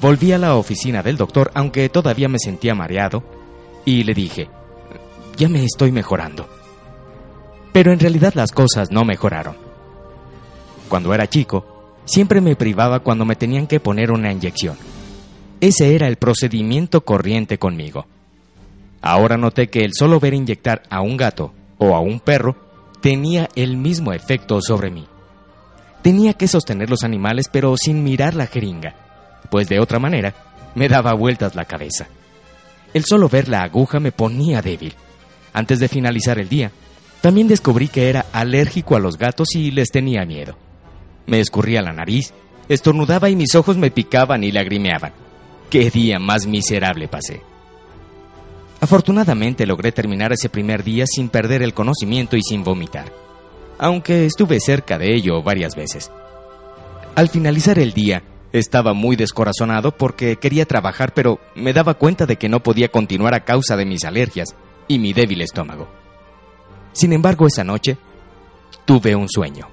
volví 0.00 0.32
a 0.32 0.38
la 0.38 0.54
oficina 0.54 1.02
del 1.02 1.16
doctor, 1.16 1.50
aunque 1.54 1.88
todavía 1.88 2.28
me 2.28 2.38
sentía 2.38 2.74
mareado, 2.74 3.24
y 3.84 4.04
le 4.04 4.14
dije, 4.14 4.48
ya 5.36 5.48
me 5.48 5.64
estoy 5.64 5.90
mejorando. 5.90 6.48
Pero 7.72 7.92
en 7.92 8.00
realidad 8.00 8.34
las 8.34 8.52
cosas 8.52 8.90
no 8.90 9.04
mejoraron. 9.04 9.56
Cuando 10.88 11.14
era 11.14 11.28
chico, 11.28 11.94
siempre 12.04 12.40
me 12.40 12.56
privaba 12.56 13.00
cuando 13.00 13.24
me 13.24 13.36
tenían 13.36 13.66
que 13.66 13.80
poner 13.80 14.10
una 14.10 14.32
inyección. 14.32 14.76
Ese 15.60 15.94
era 15.94 16.08
el 16.08 16.16
procedimiento 16.16 17.02
corriente 17.02 17.58
conmigo. 17.58 18.06
Ahora 19.02 19.36
noté 19.36 19.68
que 19.68 19.84
el 19.84 19.92
solo 19.94 20.18
ver 20.18 20.34
inyectar 20.34 20.82
a 20.90 21.00
un 21.00 21.16
gato 21.16 21.52
o 21.78 21.94
a 21.94 22.00
un 22.00 22.20
perro 22.20 22.56
tenía 23.00 23.48
el 23.54 23.76
mismo 23.76 24.12
efecto 24.12 24.60
sobre 24.60 24.90
mí. 24.90 25.06
Tenía 26.02 26.34
que 26.34 26.48
sostener 26.48 26.90
los 26.90 27.04
animales 27.04 27.48
pero 27.50 27.76
sin 27.76 28.02
mirar 28.02 28.34
la 28.34 28.46
jeringa, 28.46 28.94
pues 29.50 29.68
de 29.68 29.80
otra 29.80 29.98
manera 29.98 30.34
me 30.74 30.88
daba 30.88 31.14
vueltas 31.14 31.54
la 31.54 31.64
cabeza. 31.64 32.08
El 32.92 33.04
solo 33.04 33.28
ver 33.28 33.48
la 33.48 33.62
aguja 33.62 34.00
me 34.00 34.12
ponía 34.12 34.62
débil. 34.62 34.94
Antes 35.52 35.78
de 35.78 35.88
finalizar 35.88 36.38
el 36.38 36.48
día, 36.48 36.70
también 37.20 37.48
descubrí 37.48 37.88
que 37.88 38.08
era 38.08 38.26
alérgico 38.32 38.96
a 38.96 39.00
los 39.00 39.18
gatos 39.18 39.48
y 39.54 39.70
les 39.70 39.90
tenía 39.90 40.24
miedo. 40.24 40.56
Me 41.26 41.40
escurría 41.40 41.82
la 41.82 41.92
nariz, 41.92 42.32
estornudaba 42.68 43.28
y 43.28 43.36
mis 43.36 43.54
ojos 43.54 43.76
me 43.76 43.90
picaban 43.90 44.42
y 44.42 44.52
lagrimeaban. 44.52 45.12
¡Qué 45.68 45.90
día 45.90 46.18
más 46.18 46.46
miserable 46.46 47.08
pasé! 47.08 47.42
Afortunadamente 48.80 49.66
logré 49.66 49.92
terminar 49.92 50.32
ese 50.32 50.48
primer 50.48 50.82
día 50.82 51.04
sin 51.06 51.28
perder 51.28 51.62
el 51.62 51.74
conocimiento 51.74 52.36
y 52.36 52.42
sin 52.42 52.64
vomitar, 52.64 53.12
aunque 53.78 54.24
estuve 54.24 54.58
cerca 54.58 54.98
de 54.98 55.14
ello 55.14 55.42
varias 55.42 55.76
veces. 55.76 56.10
Al 57.14 57.28
finalizar 57.28 57.78
el 57.78 57.92
día, 57.92 58.22
estaba 58.52 58.94
muy 58.94 59.16
descorazonado 59.16 59.92
porque 59.92 60.36
quería 60.36 60.64
trabajar, 60.64 61.12
pero 61.12 61.38
me 61.54 61.74
daba 61.74 61.94
cuenta 61.94 62.24
de 62.24 62.36
que 62.36 62.48
no 62.48 62.62
podía 62.62 62.88
continuar 62.88 63.34
a 63.34 63.44
causa 63.44 63.76
de 63.76 63.84
mis 63.84 64.04
alergias 64.04 64.56
y 64.88 64.98
mi 64.98 65.12
débil 65.12 65.42
estómago. 65.42 65.99
Sin 66.92 67.12
embargo, 67.12 67.46
esa 67.46 67.64
noche 67.64 67.96
tuve 68.84 69.14
un 69.14 69.28
sueño. 69.28 69.68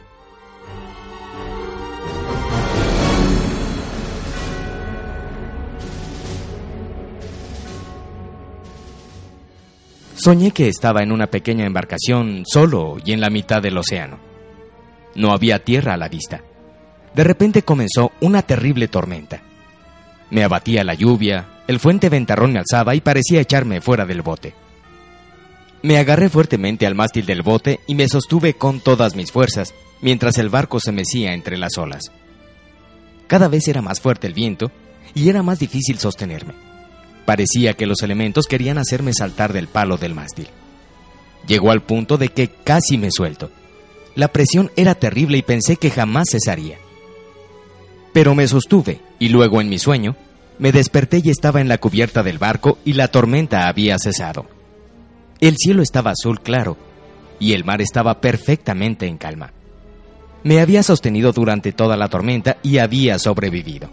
Soñé 10.15 10.51
que 10.51 10.67
estaba 10.67 11.03
en 11.03 11.11
una 11.11 11.27
pequeña 11.27 11.65
embarcación 11.65 12.43
solo 12.45 12.97
y 13.05 13.13
en 13.13 13.21
la 13.21 13.29
mitad 13.29 13.61
del 13.61 13.77
océano. 13.77 14.17
No 15.15 15.31
había 15.31 15.63
tierra 15.63 15.93
a 15.93 15.97
la 15.97 16.09
vista. 16.09 16.41
De 17.13 17.23
repente 17.23 17.61
comenzó 17.61 18.11
una 18.19 18.41
terrible 18.41 18.87
tormenta. 18.87 19.41
Me 20.29 20.43
abatía 20.43 20.83
la 20.83 20.95
lluvia, 20.95 21.45
el 21.67 21.79
fuente 21.79 22.09
ventarrón 22.09 22.51
me 22.51 22.59
alzaba 22.59 22.93
y 22.93 23.01
parecía 23.01 23.39
echarme 23.39 23.79
fuera 23.79 24.05
del 24.05 24.21
bote. 24.21 24.53
Me 25.83 25.97
agarré 25.97 26.29
fuertemente 26.29 26.87
al 26.87 26.95
mástil 26.95 27.25
del 27.25 27.43
bote 27.43 27.79
y 27.87 27.95
me 27.95 28.07
sostuve 28.07 28.55
con 28.55 28.79
todas 28.79 29.15
mis 29.15 29.31
fuerzas, 29.31 29.73
mientras 30.01 30.37
el 30.37 30.49
barco 30.49 30.79
se 30.79 30.91
mecía 30.91 31.33
entre 31.33 31.57
las 31.57 31.77
olas. 31.77 32.11
Cada 33.27 33.47
vez 33.47 33.67
era 33.67 33.81
más 33.81 34.01
fuerte 34.01 34.27
el 34.27 34.33
viento 34.33 34.71
y 35.13 35.29
era 35.29 35.43
más 35.43 35.59
difícil 35.59 35.99
sostenerme. 35.99 36.53
Parecía 37.25 37.73
que 37.73 37.85
los 37.85 38.01
elementos 38.01 38.47
querían 38.47 38.77
hacerme 38.77 39.13
saltar 39.13 39.53
del 39.53 39.67
palo 39.67 39.97
del 39.97 40.15
mástil. 40.15 40.47
Llegó 41.45 41.71
al 41.71 41.83
punto 41.83 42.17
de 42.17 42.29
que 42.29 42.49
casi 42.49 42.97
me 42.97 43.11
suelto. 43.11 43.51
La 44.15 44.29
presión 44.29 44.71
era 44.75 44.95
terrible 44.95 45.37
y 45.37 45.41
pensé 45.41 45.75
que 45.75 45.91
jamás 45.91 46.29
cesaría. 46.31 46.77
Pero 48.13 48.33
me 48.33 48.47
sostuve 48.47 49.01
y 49.19 49.29
luego 49.29 49.61
en 49.61 49.69
mi 49.69 49.77
sueño 49.77 50.15
me 50.57 50.71
desperté 50.71 51.21
y 51.23 51.29
estaba 51.29 51.61
en 51.61 51.67
la 51.67 51.77
cubierta 51.77 52.23
del 52.23 52.39
barco 52.39 52.79
y 52.83 52.93
la 52.93 53.09
tormenta 53.09 53.67
había 53.67 53.97
cesado. 53.99 54.56
El 55.39 55.55
cielo 55.57 55.83
estaba 55.83 56.11
azul 56.11 56.41
claro 56.41 56.77
y 57.39 57.53
el 57.53 57.63
mar 57.63 57.81
estaba 57.81 58.19
perfectamente 58.19 59.05
en 59.05 59.17
calma. 59.17 59.53
Me 60.43 60.59
había 60.61 60.81
sostenido 60.83 61.31
durante 61.31 61.71
toda 61.71 61.97
la 61.97 62.07
tormenta 62.07 62.57
y 62.63 62.77
había 62.77 63.19
sobrevivido. 63.19 63.89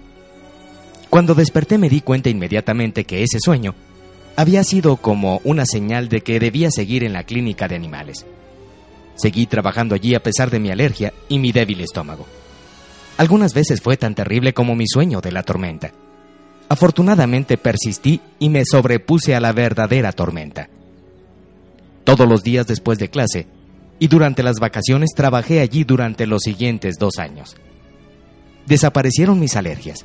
Cuando 1.11 1.35
desperté 1.35 1.79
me 1.79 1.89
di 1.89 2.01
cuenta 2.01 2.31
inmediatamente 2.31 3.05
que 3.05 3.23
ese 3.23 3.41
sueño 3.41 3.75
había 4.37 4.65
sido 4.65 4.97
como 4.97 5.41
una 5.45 5.65
señal 5.67 6.09
de 6.09 6.23
que 6.23 6.41
debía 6.41 6.71
seguir 6.71 7.05
en 7.05 7.13
la 7.13 7.25
clínica 7.25 7.69
de 7.69 7.77
animales. 7.77 8.27
Seguí 9.15 9.47
trabajando 9.47 9.95
allí 9.95 10.15
a 10.15 10.23
pesar 10.23 10.51
de 10.51 10.59
mi 10.59 10.71
alergia 10.71 11.13
y 11.29 11.39
mi 11.39 11.53
débil 11.53 11.81
estómago. 11.81 12.27
Algunas 13.17 13.55
veces 13.55 13.81
fue 13.81 13.97
tan 13.97 14.15
terrible 14.15 14.53
como 14.55 14.75
mi 14.75 14.89
sueño 14.89 15.21
de 15.21 15.31
la 15.31 15.45
tormenta. 15.45 15.93
Afortunadamente 16.69 17.59
persistí 17.59 18.21
y 18.41 18.49
me 18.49 18.65
sobrepuse 18.65 19.37
a 19.37 19.41
la 19.41 19.53
verdadera 19.53 20.11
tormenta. 20.11 20.69
Todos 22.05 22.29
los 22.29 22.43
días 22.43 22.67
después 22.67 22.99
de 22.99 23.09
clase 23.09 23.47
y 23.99 24.09
durante 24.09 24.43
las 24.43 24.61
vacaciones 24.61 25.11
trabajé 25.15 25.61
allí 25.61 25.85
durante 25.85 26.27
los 26.27 26.43
siguientes 26.43 26.97
dos 26.99 27.19
años. 27.19 27.57
Desaparecieron 28.67 29.41
mis 29.41 29.57
alergias. 29.57 30.05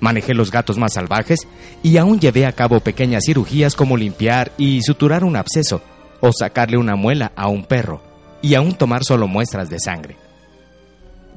Manejé 0.00 0.34
los 0.34 0.50
gatos 0.50 0.78
más 0.78 0.94
salvajes 0.94 1.40
y 1.82 1.96
aún 1.96 2.20
llevé 2.20 2.46
a 2.46 2.52
cabo 2.52 2.80
pequeñas 2.80 3.24
cirugías 3.26 3.74
como 3.74 3.96
limpiar 3.96 4.52
y 4.56 4.82
suturar 4.82 5.24
un 5.24 5.36
absceso 5.36 5.82
o 6.20 6.30
sacarle 6.32 6.76
una 6.76 6.96
muela 6.96 7.32
a 7.36 7.48
un 7.48 7.64
perro 7.64 8.02
y 8.42 8.54
aún 8.54 8.74
tomar 8.74 9.04
solo 9.04 9.28
muestras 9.28 9.68
de 9.68 9.78
sangre. 9.78 10.16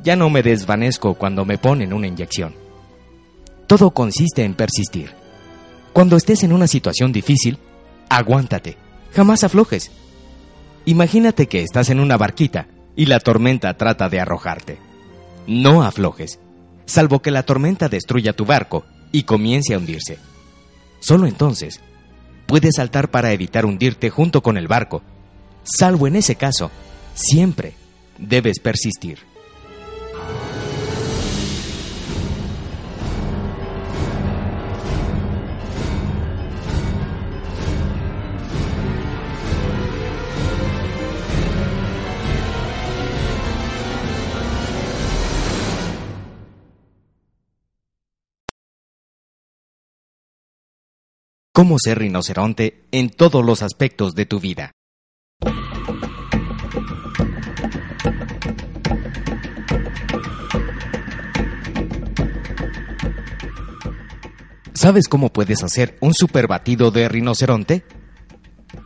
Ya 0.03 0.15
no 0.15 0.29
me 0.29 0.43
desvanezco 0.43 1.13
cuando 1.13 1.45
me 1.45 1.57
ponen 1.57 1.93
una 1.93 2.07
inyección. 2.07 2.53
Todo 3.67 3.91
consiste 3.91 4.43
en 4.43 4.53
persistir. 4.53 5.11
Cuando 5.93 6.17
estés 6.17 6.43
en 6.43 6.53
una 6.53 6.67
situación 6.67 7.11
difícil, 7.11 7.57
aguántate, 8.09 8.77
jamás 9.13 9.43
aflojes. 9.43 9.91
Imagínate 10.85 11.47
que 11.47 11.61
estás 11.61 11.89
en 11.89 11.99
una 11.99 12.17
barquita 12.17 12.67
y 12.95 13.05
la 13.05 13.19
tormenta 13.19 13.75
trata 13.75 14.09
de 14.09 14.19
arrojarte. 14.19 14.77
No 15.47 15.83
aflojes, 15.83 16.39
salvo 16.85 17.21
que 17.21 17.31
la 17.31 17.43
tormenta 17.43 17.89
destruya 17.89 18.33
tu 18.33 18.45
barco 18.45 18.85
y 19.11 19.23
comience 19.23 19.73
a 19.73 19.77
hundirse. 19.77 20.19
Solo 20.99 21.27
entonces 21.27 21.79
puedes 22.45 22.75
saltar 22.75 23.09
para 23.09 23.31
evitar 23.31 23.65
hundirte 23.65 24.09
junto 24.09 24.41
con 24.41 24.57
el 24.57 24.67
barco. 24.67 25.01
Salvo 25.63 26.07
en 26.07 26.15
ese 26.15 26.35
caso, 26.35 26.71
siempre 27.13 27.73
debes 28.17 28.59
persistir. 28.59 29.19
Cómo 51.63 51.77
ser 51.81 51.99
rinoceronte 51.99 52.83
en 52.91 53.09
todos 53.09 53.41
los 53.41 53.63
aspectos 53.63 54.15
de 54.15 54.25
tu 54.25 54.41
vida. 54.41 54.73
¿Sabes 64.73 65.07
cómo 65.07 65.31
puedes 65.31 65.63
hacer 65.63 65.97
un 66.01 66.13
super 66.13 66.47
batido 66.47 66.91
de 66.91 67.07
rinoceronte? 67.07 67.85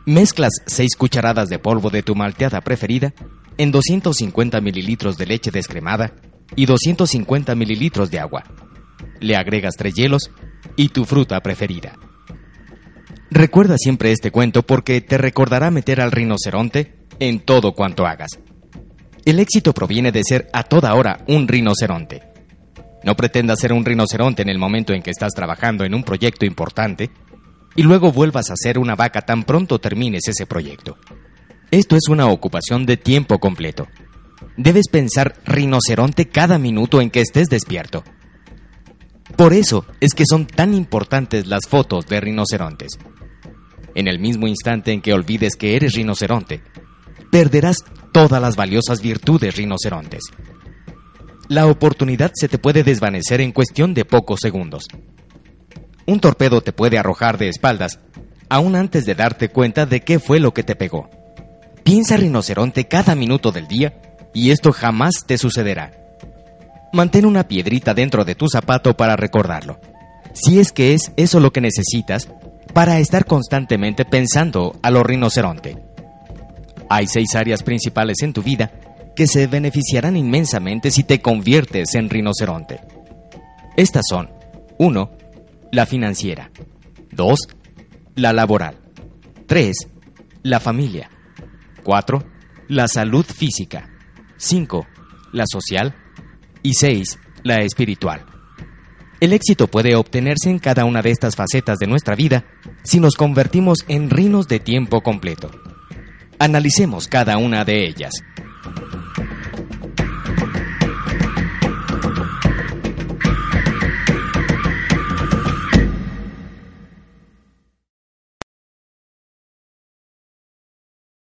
Mezclas 0.06 0.52
6 0.66 0.94
cucharadas 0.96 1.48
de 1.48 1.58
polvo 1.58 1.90
de 1.90 2.04
tu 2.04 2.14
malteada 2.14 2.60
preferida 2.60 3.12
en 3.56 3.72
250 3.72 4.60
mililitros 4.60 5.18
de 5.18 5.26
leche 5.26 5.50
descremada 5.50 6.12
y 6.54 6.66
250 6.66 7.56
mililitros 7.56 8.12
de 8.12 8.20
agua. 8.20 8.44
Le 9.18 9.34
agregas 9.34 9.74
3 9.76 9.92
hielos 9.92 10.30
y 10.76 10.90
tu 10.90 11.04
fruta 11.04 11.40
preferida. 11.40 11.96
Recuerda 13.30 13.76
siempre 13.76 14.10
este 14.10 14.30
cuento 14.30 14.62
porque 14.62 15.00
te 15.02 15.18
recordará 15.18 15.70
meter 15.70 16.00
al 16.00 16.12
rinoceronte 16.12 16.94
en 17.20 17.40
todo 17.40 17.72
cuanto 17.72 18.06
hagas. 18.06 18.38
El 19.24 19.38
éxito 19.38 19.74
proviene 19.74 20.12
de 20.12 20.22
ser 20.24 20.48
a 20.54 20.62
toda 20.62 20.94
hora 20.94 21.24
un 21.28 21.46
rinoceronte. 21.46 22.22
No 23.04 23.14
pretendas 23.16 23.60
ser 23.60 23.74
un 23.74 23.84
rinoceronte 23.84 24.42
en 24.42 24.48
el 24.48 24.58
momento 24.58 24.94
en 24.94 25.02
que 25.02 25.10
estás 25.10 25.34
trabajando 25.34 25.84
en 25.84 25.94
un 25.94 26.04
proyecto 26.04 26.46
importante 26.46 27.10
y 27.76 27.82
luego 27.82 28.12
vuelvas 28.12 28.50
a 28.50 28.56
ser 28.56 28.78
una 28.78 28.96
vaca 28.96 29.20
tan 29.20 29.44
pronto 29.44 29.78
termines 29.78 30.26
ese 30.26 30.46
proyecto. 30.46 30.96
Esto 31.70 31.96
es 31.96 32.08
una 32.08 32.28
ocupación 32.28 32.86
de 32.86 32.96
tiempo 32.96 33.38
completo. 33.38 33.86
Debes 34.56 34.88
pensar 34.88 35.34
rinoceronte 35.44 36.28
cada 36.28 36.58
minuto 36.58 37.02
en 37.02 37.10
que 37.10 37.20
estés 37.20 37.48
despierto. 37.48 38.02
Por 39.36 39.52
eso 39.52 39.84
es 40.00 40.14
que 40.14 40.24
son 40.28 40.46
tan 40.46 40.72
importantes 40.72 41.46
las 41.46 41.68
fotos 41.68 42.06
de 42.06 42.20
rinocerontes. 42.20 42.98
En 43.94 44.08
el 44.08 44.18
mismo 44.18 44.46
instante 44.46 44.92
en 44.92 45.00
que 45.00 45.12
olvides 45.12 45.56
que 45.56 45.76
eres 45.76 45.94
rinoceronte, 45.94 46.62
perderás 47.30 47.84
todas 48.12 48.40
las 48.40 48.56
valiosas 48.56 49.00
virtudes 49.00 49.56
rinocerontes. 49.56 50.24
La 51.48 51.66
oportunidad 51.66 52.32
se 52.34 52.48
te 52.48 52.58
puede 52.58 52.82
desvanecer 52.82 53.40
en 53.40 53.52
cuestión 53.52 53.94
de 53.94 54.04
pocos 54.04 54.40
segundos. 54.42 54.84
Un 56.06 56.20
torpedo 56.20 56.60
te 56.60 56.72
puede 56.72 56.98
arrojar 56.98 57.38
de 57.38 57.48
espaldas, 57.48 58.00
aún 58.48 58.76
antes 58.76 59.04
de 59.04 59.14
darte 59.14 59.48
cuenta 59.48 59.86
de 59.86 60.00
qué 60.00 60.18
fue 60.18 60.40
lo 60.40 60.52
que 60.52 60.62
te 60.62 60.76
pegó. 60.76 61.10
Piensa 61.84 62.16
rinoceronte 62.16 62.86
cada 62.86 63.14
minuto 63.14 63.50
del 63.50 63.66
día 63.66 64.00
y 64.34 64.50
esto 64.50 64.72
jamás 64.72 65.24
te 65.26 65.38
sucederá. 65.38 65.92
Mantén 66.92 67.26
una 67.26 67.48
piedrita 67.48 67.94
dentro 67.94 68.24
de 68.24 68.34
tu 68.34 68.48
zapato 68.48 68.96
para 68.96 69.16
recordarlo. 69.16 69.80
Si 70.32 70.58
es 70.58 70.72
que 70.72 70.94
es 70.94 71.12
eso 71.16 71.40
lo 71.40 71.52
que 71.52 71.60
necesitas, 71.60 72.28
para 72.72 72.98
estar 72.98 73.24
constantemente 73.24 74.04
pensando 74.04 74.78
a 74.82 74.90
lo 74.90 75.02
rinoceronte. 75.02 75.78
Hay 76.88 77.06
seis 77.06 77.34
áreas 77.34 77.62
principales 77.62 78.22
en 78.22 78.32
tu 78.32 78.42
vida 78.42 78.70
que 79.14 79.26
se 79.26 79.46
beneficiarán 79.46 80.16
inmensamente 80.16 80.90
si 80.90 81.02
te 81.02 81.20
conviertes 81.20 81.94
en 81.94 82.08
rinoceronte. 82.08 82.80
Estas 83.76 84.04
son 84.08 84.30
1. 84.78 85.10
La 85.72 85.86
financiera 85.86 86.50
2. 87.12 87.38
La 88.14 88.32
laboral 88.32 88.76
3. 89.46 89.76
La 90.42 90.60
familia 90.60 91.10
4. 91.82 92.24
La 92.68 92.86
salud 92.86 93.24
física 93.24 93.88
5. 94.36 94.86
La 95.32 95.44
social 95.46 95.94
y 96.62 96.74
6. 96.74 97.18
La 97.42 97.56
espiritual. 97.56 98.24
El 99.20 99.32
éxito 99.32 99.66
puede 99.66 99.96
obtenerse 99.96 100.48
en 100.48 100.60
cada 100.60 100.84
una 100.84 101.02
de 101.02 101.10
estas 101.10 101.34
facetas 101.34 101.78
de 101.78 101.88
nuestra 101.88 102.14
vida 102.14 102.44
si 102.84 103.00
nos 103.00 103.16
convertimos 103.16 103.78
en 103.88 104.10
rinos 104.10 104.46
de 104.46 104.60
tiempo 104.60 105.00
completo. 105.02 105.50
Analicemos 106.38 107.08
cada 107.08 107.36
una 107.36 107.64
de 107.64 107.88
ellas. 107.88 108.12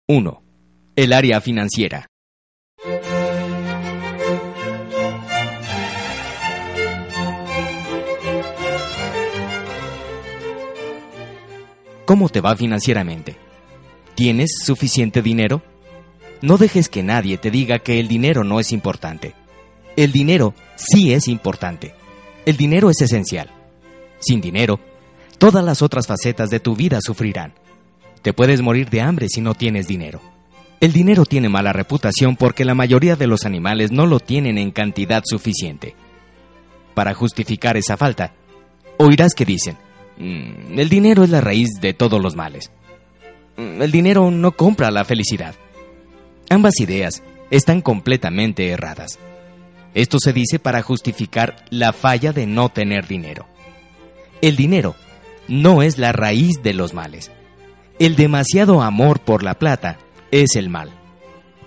Uno, 0.07 0.43
El 0.97 1.15
área 1.15 1.41
financiera. 1.41 2.09
¿Cómo 12.11 12.29
te 12.29 12.41
va 12.41 12.57
financieramente? 12.57 13.37
¿Tienes 14.17 14.51
suficiente 14.65 15.23
dinero? 15.23 15.63
No 16.43 16.59
dejes 16.59 16.89
que 16.89 17.05
nadie 17.05 17.39
te 17.39 17.53
diga 17.53 17.79
que 17.79 18.01
el 18.01 18.09
dinero 18.09 18.43
no 18.43 18.59
es 18.59 18.73
importante. 18.73 19.33
El 19.95 20.11
dinero 20.11 20.53
sí 20.75 21.13
es 21.13 21.29
importante. 21.29 21.95
El 22.47 22.57
dinero 22.57 22.91
es 22.91 23.01
esencial. 23.01 23.49
Sin 24.19 24.41
dinero, 24.41 24.81
todas 25.39 25.65
las 25.65 25.83
otras 25.83 26.09
facetas 26.09 26.51
de 26.51 26.59
tu 26.59 26.75
vida 26.75 26.99
sufrirán. 27.01 27.55
Te 28.23 28.33
puedes 28.33 28.61
morir 28.61 28.91
de 28.91 29.03
hambre 29.03 29.29
si 29.29 29.41
no 29.41 29.55
tienes 29.55 29.87
dinero. 29.87 30.21
El 30.81 30.93
dinero 30.93 31.25
tiene 31.25 31.49
mala 31.49 31.73
reputación 31.73 32.35
porque 32.35 32.65
la 32.65 32.75
mayoría 32.75 33.15
de 33.15 33.29
los 33.29 33.45
animales 33.47 33.93
no 33.93 34.07
lo 34.07 34.19
tienen 34.19 34.59
en 34.59 34.73
cantidad 34.73 35.23
suficiente. 35.25 35.95
para 36.93 37.15
justificar 37.15 37.77
esa 37.77 37.97
falta, 37.97 38.35
oirás 38.99 39.33
que 39.33 39.45
dicen, 39.45 39.77
"Mm, 39.77 39.90
el 40.21 40.89
dinero 40.89 41.25
es 41.25 41.31
la 41.31 41.41
raíz 41.41 41.81
de 41.81 41.95
todos 41.95 42.21
los 42.21 42.37
males. 42.37 42.71
Mm, 43.57 43.83
El 43.83 43.91
dinero 43.91 44.31
no 44.31 44.53
compra 44.53 44.91
la 44.91 45.05
felicidad. 45.05 45.55
Ambas 46.49 46.79
ideas 46.81 47.23
están 47.51 47.81
completamente 47.81 48.69
erradas. 48.69 49.19
Esto 49.95 50.19
se 50.21 50.33
dice 50.33 50.59
para 50.59 50.83
justificar 50.83 51.65
la 51.71 51.93
falla 51.93 52.33
de 52.33 52.47
no 52.47 52.69
tener 52.69 53.07
dinero. 53.09 53.47
El 54.41 54.57
dinero 54.57 54.95
no 55.49 55.83
es 55.83 55.99
la 55.99 56.13
raíz 56.13 56.63
de 56.63 56.75
los 56.75 56.95
males. 56.95 57.31
El 57.99 58.17
demasiado 58.17 58.83
amor 58.83 59.21
por 59.21 59.43
la 59.43 59.55
plata 59.59 59.99
es 60.31 60.55
el 60.55 60.71
mal. 60.71 60.91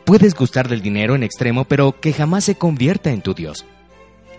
Puedes 0.06 0.36
gustar 0.36 0.68
del 0.68 0.82
dinero 0.82 1.16
en 1.16 1.24
extremo, 1.24 1.66
pero 1.66 2.00
que 2.00 2.14
jamás 2.14 2.44
se 2.44 2.56
convierta 2.56 3.12
en 3.12 3.22
tu 3.22 3.34
Dios. 3.34 3.66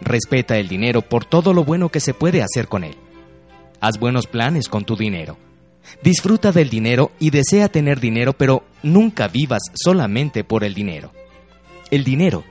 Respeta 0.00 0.58
el 0.58 0.68
dinero 0.68 1.02
por 1.02 1.24
todo 1.24 1.52
lo 1.54 1.64
bueno 1.64 1.88
que 1.88 2.00
se 2.00 2.14
puede 2.14 2.42
hacer 2.42 2.68
con 2.68 2.84
él. 2.84 2.96
Haz 3.84 3.98
buenos 3.98 4.26
planes 4.26 4.70
con 4.70 4.86
tu 4.86 4.96
dinero. 4.96 5.36
Disfruta 6.02 6.52
del 6.52 6.70
dinero 6.70 7.12
y 7.20 7.28
desea 7.28 7.68
tener 7.68 8.00
dinero, 8.00 8.32
pero 8.32 8.64
nunca 8.82 9.28
vivas 9.28 9.60
solamente 9.74 10.42
por 10.42 10.64
el 10.64 10.72
dinero. 10.72 11.12
El 11.90 12.02
dinero 12.02 12.44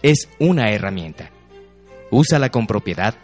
es 0.00 0.30
una 0.38 0.70
herramienta. 0.70 1.32
Úsala 2.10 2.48
con 2.48 2.66
propiedad 2.66 3.14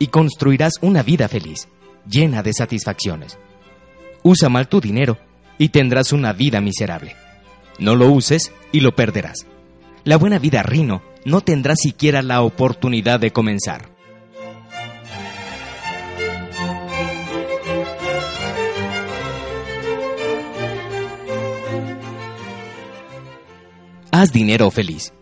y 0.00 0.08
construirás 0.08 0.72
una 0.80 1.04
vida 1.04 1.28
feliz, 1.28 1.68
llena 2.04 2.42
de 2.42 2.52
satisfacciones. 2.52 3.38
Usa 4.24 4.48
mal 4.48 4.66
tu 4.66 4.80
dinero 4.80 5.16
y 5.56 5.68
tendrás 5.68 6.12
una 6.12 6.32
vida 6.32 6.60
miserable. 6.60 7.14
No 7.78 7.94
lo 7.94 8.10
uses 8.10 8.52
y 8.72 8.80
lo 8.80 8.96
perderás. 8.96 9.46
La 10.02 10.16
buena 10.16 10.40
vida 10.40 10.64
Rino 10.64 11.00
no 11.24 11.42
tendrá 11.42 11.76
siquiera 11.76 12.22
la 12.22 12.42
oportunidad 12.42 13.20
de 13.20 13.30
comenzar. 13.30 13.93
Haz 24.24 24.32
dinero 24.32 24.70
feliz. 24.70 25.12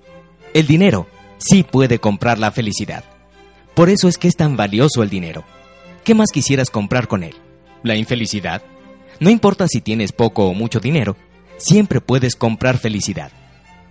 El 0.54 0.68
dinero 0.68 1.08
sí 1.38 1.64
puede 1.64 1.98
comprar 1.98 2.38
la 2.38 2.52
felicidad. 2.52 3.02
Por 3.74 3.90
eso 3.90 4.06
es 4.06 4.16
que 4.16 4.28
es 4.28 4.36
tan 4.36 4.56
valioso 4.56 5.02
el 5.02 5.10
dinero. 5.10 5.42
¿Qué 6.04 6.14
más 6.14 6.30
quisieras 6.32 6.70
comprar 6.70 7.08
con 7.08 7.24
él? 7.24 7.34
¿La 7.82 7.96
infelicidad? 7.96 8.62
No 9.18 9.28
importa 9.28 9.66
si 9.66 9.80
tienes 9.80 10.12
poco 10.12 10.46
o 10.46 10.54
mucho 10.54 10.78
dinero, 10.78 11.16
siempre 11.56 12.00
puedes 12.00 12.36
comprar 12.36 12.78
felicidad. 12.78 13.32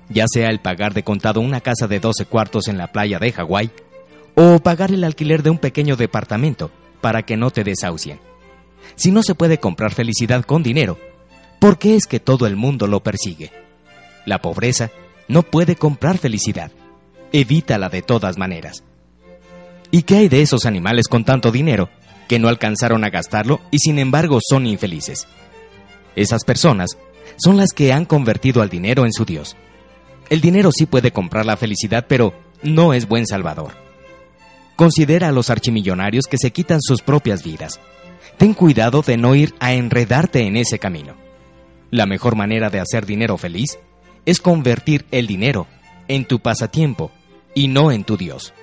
Ya 0.07 0.23
sea 0.33 0.47
el 0.47 0.61
pagar 0.61 0.93
de 0.93 1.03
contado 1.03 1.41
una 1.41 1.59
casa 1.59 1.89
de 1.89 1.99
12 1.99 2.23
cuartos 2.23 2.69
en 2.69 2.77
la 2.77 2.93
playa 2.93 3.19
de 3.19 3.33
Hawái, 3.33 3.69
o 4.35 4.59
pagar 4.59 4.93
el 4.93 5.03
alquiler 5.03 5.43
de 5.43 5.49
un 5.49 5.57
pequeño 5.57 5.97
departamento 5.97 6.71
para 7.01 7.23
que 7.23 7.35
no 7.35 7.51
te 7.51 7.65
desahucien. 7.65 8.21
Si 8.95 9.11
no 9.11 9.23
se 9.23 9.35
puede 9.35 9.57
comprar 9.57 9.93
felicidad 9.93 10.45
con 10.45 10.63
dinero, 10.63 10.97
¿por 11.59 11.77
qué 11.79 11.97
es 11.97 12.05
que 12.05 12.21
todo 12.21 12.47
el 12.47 12.55
mundo 12.55 12.87
lo 12.87 13.03
persigue? 13.03 13.51
La 14.25 14.41
pobreza 14.41 14.91
no 15.31 15.43
puede 15.43 15.77
comprar 15.77 16.17
felicidad. 16.17 16.71
Evítala 17.31 17.87
de 17.87 18.01
todas 18.01 18.37
maneras. 18.37 18.83
¿Y 19.89 20.03
qué 20.03 20.17
hay 20.17 20.27
de 20.27 20.41
esos 20.41 20.65
animales 20.65 21.07
con 21.07 21.23
tanto 21.23 21.53
dinero 21.53 21.89
que 22.27 22.37
no 22.37 22.49
alcanzaron 22.49 23.05
a 23.05 23.09
gastarlo 23.09 23.61
y 23.71 23.77
sin 23.79 23.97
embargo 23.97 24.39
son 24.41 24.67
infelices? 24.67 25.27
Esas 26.17 26.43
personas 26.43 26.97
son 27.37 27.55
las 27.55 27.71
que 27.71 27.93
han 27.93 28.03
convertido 28.03 28.61
al 28.61 28.67
dinero 28.67 29.05
en 29.05 29.13
su 29.13 29.23
Dios. 29.23 29.55
El 30.29 30.41
dinero 30.41 30.69
sí 30.73 30.85
puede 30.85 31.11
comprar 31.11 31.45
la 31.45 31.55
felicidad, 31.55 32.07
pero 32.09 32.33
no 32.61 32.93
es 32.93 33.07
buen 33.07 33.25
salvador. 33.25 33.71
Considera 34.75 35.29
a 35.29 35.31
los 35.31 35.49
archimillonarios 35.49 36.25
que 36.25 36.37
se 36.37 36.51
quitan 36.51 36.81
sus 36.81 37.01
propias 37.01 37.41
vidas. 37.41 37.79
Ten 38.37 38.53
cuidado 38.53 39.01
de 39.01 39.15
no 39.15 39.33
ir 39.33 39.55
a 39.61 39.71
enredarte 39.71 40.41
en 40.41 40.57
ese 40.57 40.77
camino. 40.77 41.15
La 41.89 42.05
mejor 42.05 42.35
manera 42.35 42.69
de 42.69 42.81
hacer 42.81 43.05
dinero 43.05 43.37
feliz 43.37 43.79
es 44.25 44.39
convertir 44.39 45.05
el 45.11 45.27
dinero 45.27 45.67
en 46.07 46.25
tu 46.25 46.39
pasatiempo 46.39 47.11
y 47.55 47.67
no 47.67 47.91
en 47.91 48.03
tu 48.03 48.17
Dios. 48.17 48.53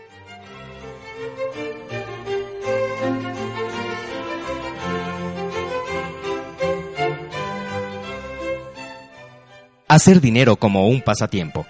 Hacer 9.88 10.21
dinero 10.21 10.57
como 10.57 10.87
un 10.88 11.01
pasatiempo. 11.01 11.66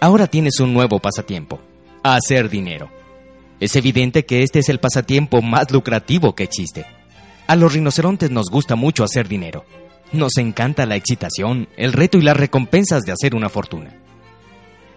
Ahora 0.00 0.28
tienes 0.28 0.60
un 0.60 0.72
nuevo 0.72 1.00
pasatiempo, 1.00 1.60
hacer 2.02 2.48
dinero. 2.48 2.88
Es 3.58 3.76
evidente 3.76 4.24
que 4.24 4.42
este 4.42 4.60
es 4.60 4.68
el 4.68 4.78
pasatiempo 4.78 5.42
más 5.42 5.70
lucrativo 5.70 6.34
que 6.34 6.44
existe. 6.44 6.86
A 7.46 7.56
los 7.56 7.74
rinocerontes 7.74 8.30
nos 8.30 8.48
gusta 8.48 8.76
mucho 8.76 9.04
hacer 9.04 9.28
dinero. 9.28 9.64
Nos 10.12 10.36
encanta 10.38 10.86
la 10.86 10.96
excitación, 10.96 11.68
el 11.76 11.92
reto 11.92 12.18
y 12.18 12.22
las 12.22 12.36
recompensas 12.36 13.02
de 13.02 13.12
hacer 13.12 13.34
una 13.34 13.48
fortuna. 13.48 13.94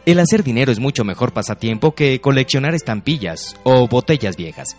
El 0.05 0.19
hacer 0.19 0.43
dinero 0.43 0.71
es 0.71 0.79
mucho 0.79 1.03
mejor 1.03 1.33
pasatiempo 1.33 1.93
que 1.93 2.19
coleccionar 2.19 2.73
estampillas 2.73 3.55
o 3.63 3.87
botellas 3.87 4.35
viejas. 4.35 4.75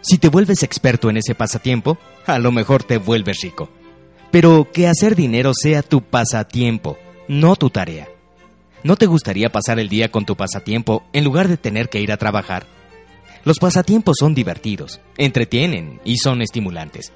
Si 0.00 0.18
te 0.18 0.28
vuelves 0.28 0.62
experto 0.62 1.10
en 1.10 1.18
ese 1.18 1.34
pasatiempo, 1.34 1.98
a 2.26 2.38
lo 2.38 2.50
mejor 2.50 2.82
te 2.82 2.96
vuelves 2.96 3.40
rico. 3.42 3.68
Pero 4.30 4.68
que 4.72 4.88
hacer 4.88 5.14
dinero 5.14 5.52
sea 5.54 5.82
tu 5.82 6.00
pasatiempo, 6.00 6.96
no 7.28 7.56
tu 7.56 7.70
tarea. 7.70 8.08
¿No 8.82 8.96
te 8.96 9.06
gustaría 9.06 9.50
pasar 9.50 9.78
el 9.78 9.88
día 9.88 10.10
con 10.10 10.24
tu 10.24 10.36
pasatiempo 10.36 11.04
en 11.12 11.24
lugar 11.24 11.48
de 11.48 11.56
tener 11.56 11.88
que 11.88 12.00
ir 12.00 12.10
a 12.10 12.16
trabajar? 12.16 12.66
Los 13.44 13.58
pasatiempos 13.58 14.16
son 14.18 14.34
divertidos, 14.34 15.00
entretienen 15.18 16.00
y 16.04 16.16
son 16.18 16.42
estimulantes. 16.42 17.12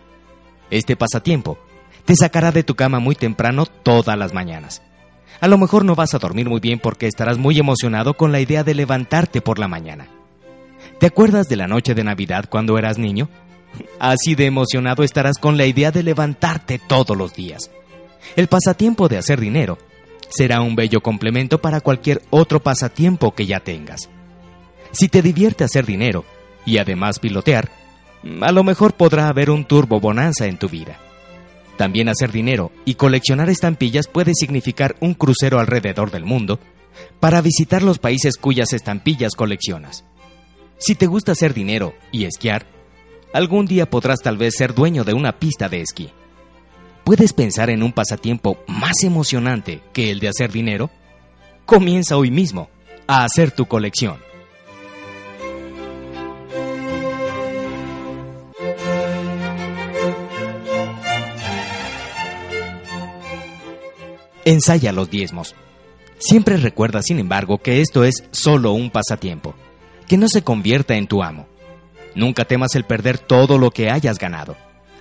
Este 0.71 0.97
pasatiempo 0.97 1.59
te 2.05 2.15
sacará 2.17 2.53
de 2.53 2.63
tu 2.63 2.75
cama 2.75 2.99
muy 2.99 3.15
temprano 3.15 3.67
todas 3.67 4.17
las 4.19 4.33
mañanas. 4.33 4.83
A 5.41 5.49
lo 5.49 5.57
mejor 5.57 5.85
no 5.85 5.95
vas 5.95 6.15
a 6.15 6.19
dormir 6.19 6.49
muy 6.49 6.61
bien 6.61 6.79
porque 6.79 7.07
estarás 7.07 7.39
muy 7.39 7.59
emocionado 7.59 8.15
con 8.15 8.33
la 8.33 8.41
idea 8.41 8.63
de 8.63 8.75
levantarte 8.75 9.41
por 9.41 9.59
la 9.59 9.69
mañana. 9.69 10.09
¿Te 10.99 11.07
acuerdas 11.07 11.49
de 11.49 11.57
la 11.57 11.67
noche 11.67 11.95
de 11.95 12.05
Navidad 12.05 12.45
cuando 12.51 12.77
eras 12.77 12.99
niño? 12.99 13.29
Así 13.99 14.35
de 14.35 14.47
emocionado 14.47 15.03
estarás 15.03 15.39
con 15.39 15.57
la 15.57 15.67
idea 15.67 15.91
de 15.91 16.03
levantarte 16.03 16.79
todos 16.79 17.17
los 17.17 17.35
días. 17.35 17.71
El 18.37 18.49
pasatiempo 18.49 19.09
de 19.09 19.17
hacer 19.17 19.41
dinero 19.41 19.79
será 20.29 20.61
un 20.61 20.77
bello 20.77 21.01
complemento 21.01 21.61
para 21.61 21.81
cualquier 21.81 22.23
otro 22.31 22.61
pasatiempo 22.61 23.35
que 23.35 23.47
ya 23.47 23.61
tengas. 23.61 24.11
Si 24.93 25.09
te 25.09 25.23
divierte 25.23 25.65
hacer 25.65 25.87
dinero 25.87 26.25
y 26.67 26.79
además 26.79 27.19
pilotear, 27.19 27.71
a 28.43 28.53
lo 28.53 28.63
mejor 28.63 28.95
podrá 28.95 29.29
haber 29.29 29.51
un 29.51 29.65
turbo 29.65 30.01
bonanza 30.01 30.47
en 30.47 30.59
tu 30.59 30.69
vida. 30.69 30.99
También 31.81 32.11
hacer 32.11 32.31
dinero 32.31 32.73
y 32.85 32.97
coleccionar 32.97 33.49
estampillas 33.49 34.07
puede 34.07 34.33
significar 34.35 34.97
un 35.01 35.15
crucero 35.15 35.59
alrededor 35.59 36.11
del 36.11 36.27
mundo 36.27 36.61
para 37.21 37.41
visitar 37.41 37.83
los 37.83 37.99
países 37.99 38.37
cuyas 38.37 38.75
estampillas 38.75 39.33
coleccionas. 39.33 40.05
Si 40.77 40.95
te 40.95 41.07
gusta 41.07 41.33
hacer 41.33 41.55
dinero 41.55 41.95
y 42.13 42.27
esquiar, 42.27 42.67
algún 43.33 43.65
día 43.65 43.89
podrás 43.89 44.19
tal 44.21 44.37
vez 44.37 44.57
ser 44.59 44.75
dueño 44.75 45.05
de 45.05 45.15
una 45.15 45.39
pista 45.39 45.71
de 45.71 45.81
esquí. 45.81 46.11
¿Puedes 47.03 47.33
pensar 47.33 47.71
en 47.71 47.83
un 47.83 47.93
pasatiempo 47.93 48.63
más 48.67 49.03
emocionante 49.03 49.81
que 49.95 50.11
el 50.11 50.21
de 50.21 50.29
hacer 50.29 50.53
dinero? 50.53 50.91
Comienza 51.65 52.19
hoy 52.19 52.31
mismo 52.31 52.69
a 53.07 53.25
hacer 53.25 53.53
tu 53.53 53.65
colección. 53.65 54.19
Ensaya 64.45 64.93
los 64.93 65.11
diezmos. 65.11 65.55
Siempre 66.19 66.57
recuerda, 66.57 67.03
sin 67.03 67.19
embargo, 67.19 67.59
que 67.59 67.81
esto 67.81 68.05
es 68.05 68.25
solo 68.31 68.73
un 68.73 68.91
pasatiempo, 68.91 69.55
que 70.07 70.17
no 70.17 70.29
se 70.29 70.43
convierta 70.43 70.97
en 70.97 71.07
tu 71.07 71.23
amo. 71.23 71.47
Nunca 72.15 72.45
temas 72.45 72.75
el 72.75 72.85
perder 72.85 73.19
todo 73.19 73.59
lo 73.59 73.71
que 73.71 73.91
hayas 73.91 74.19
ganado. 74.19 74.57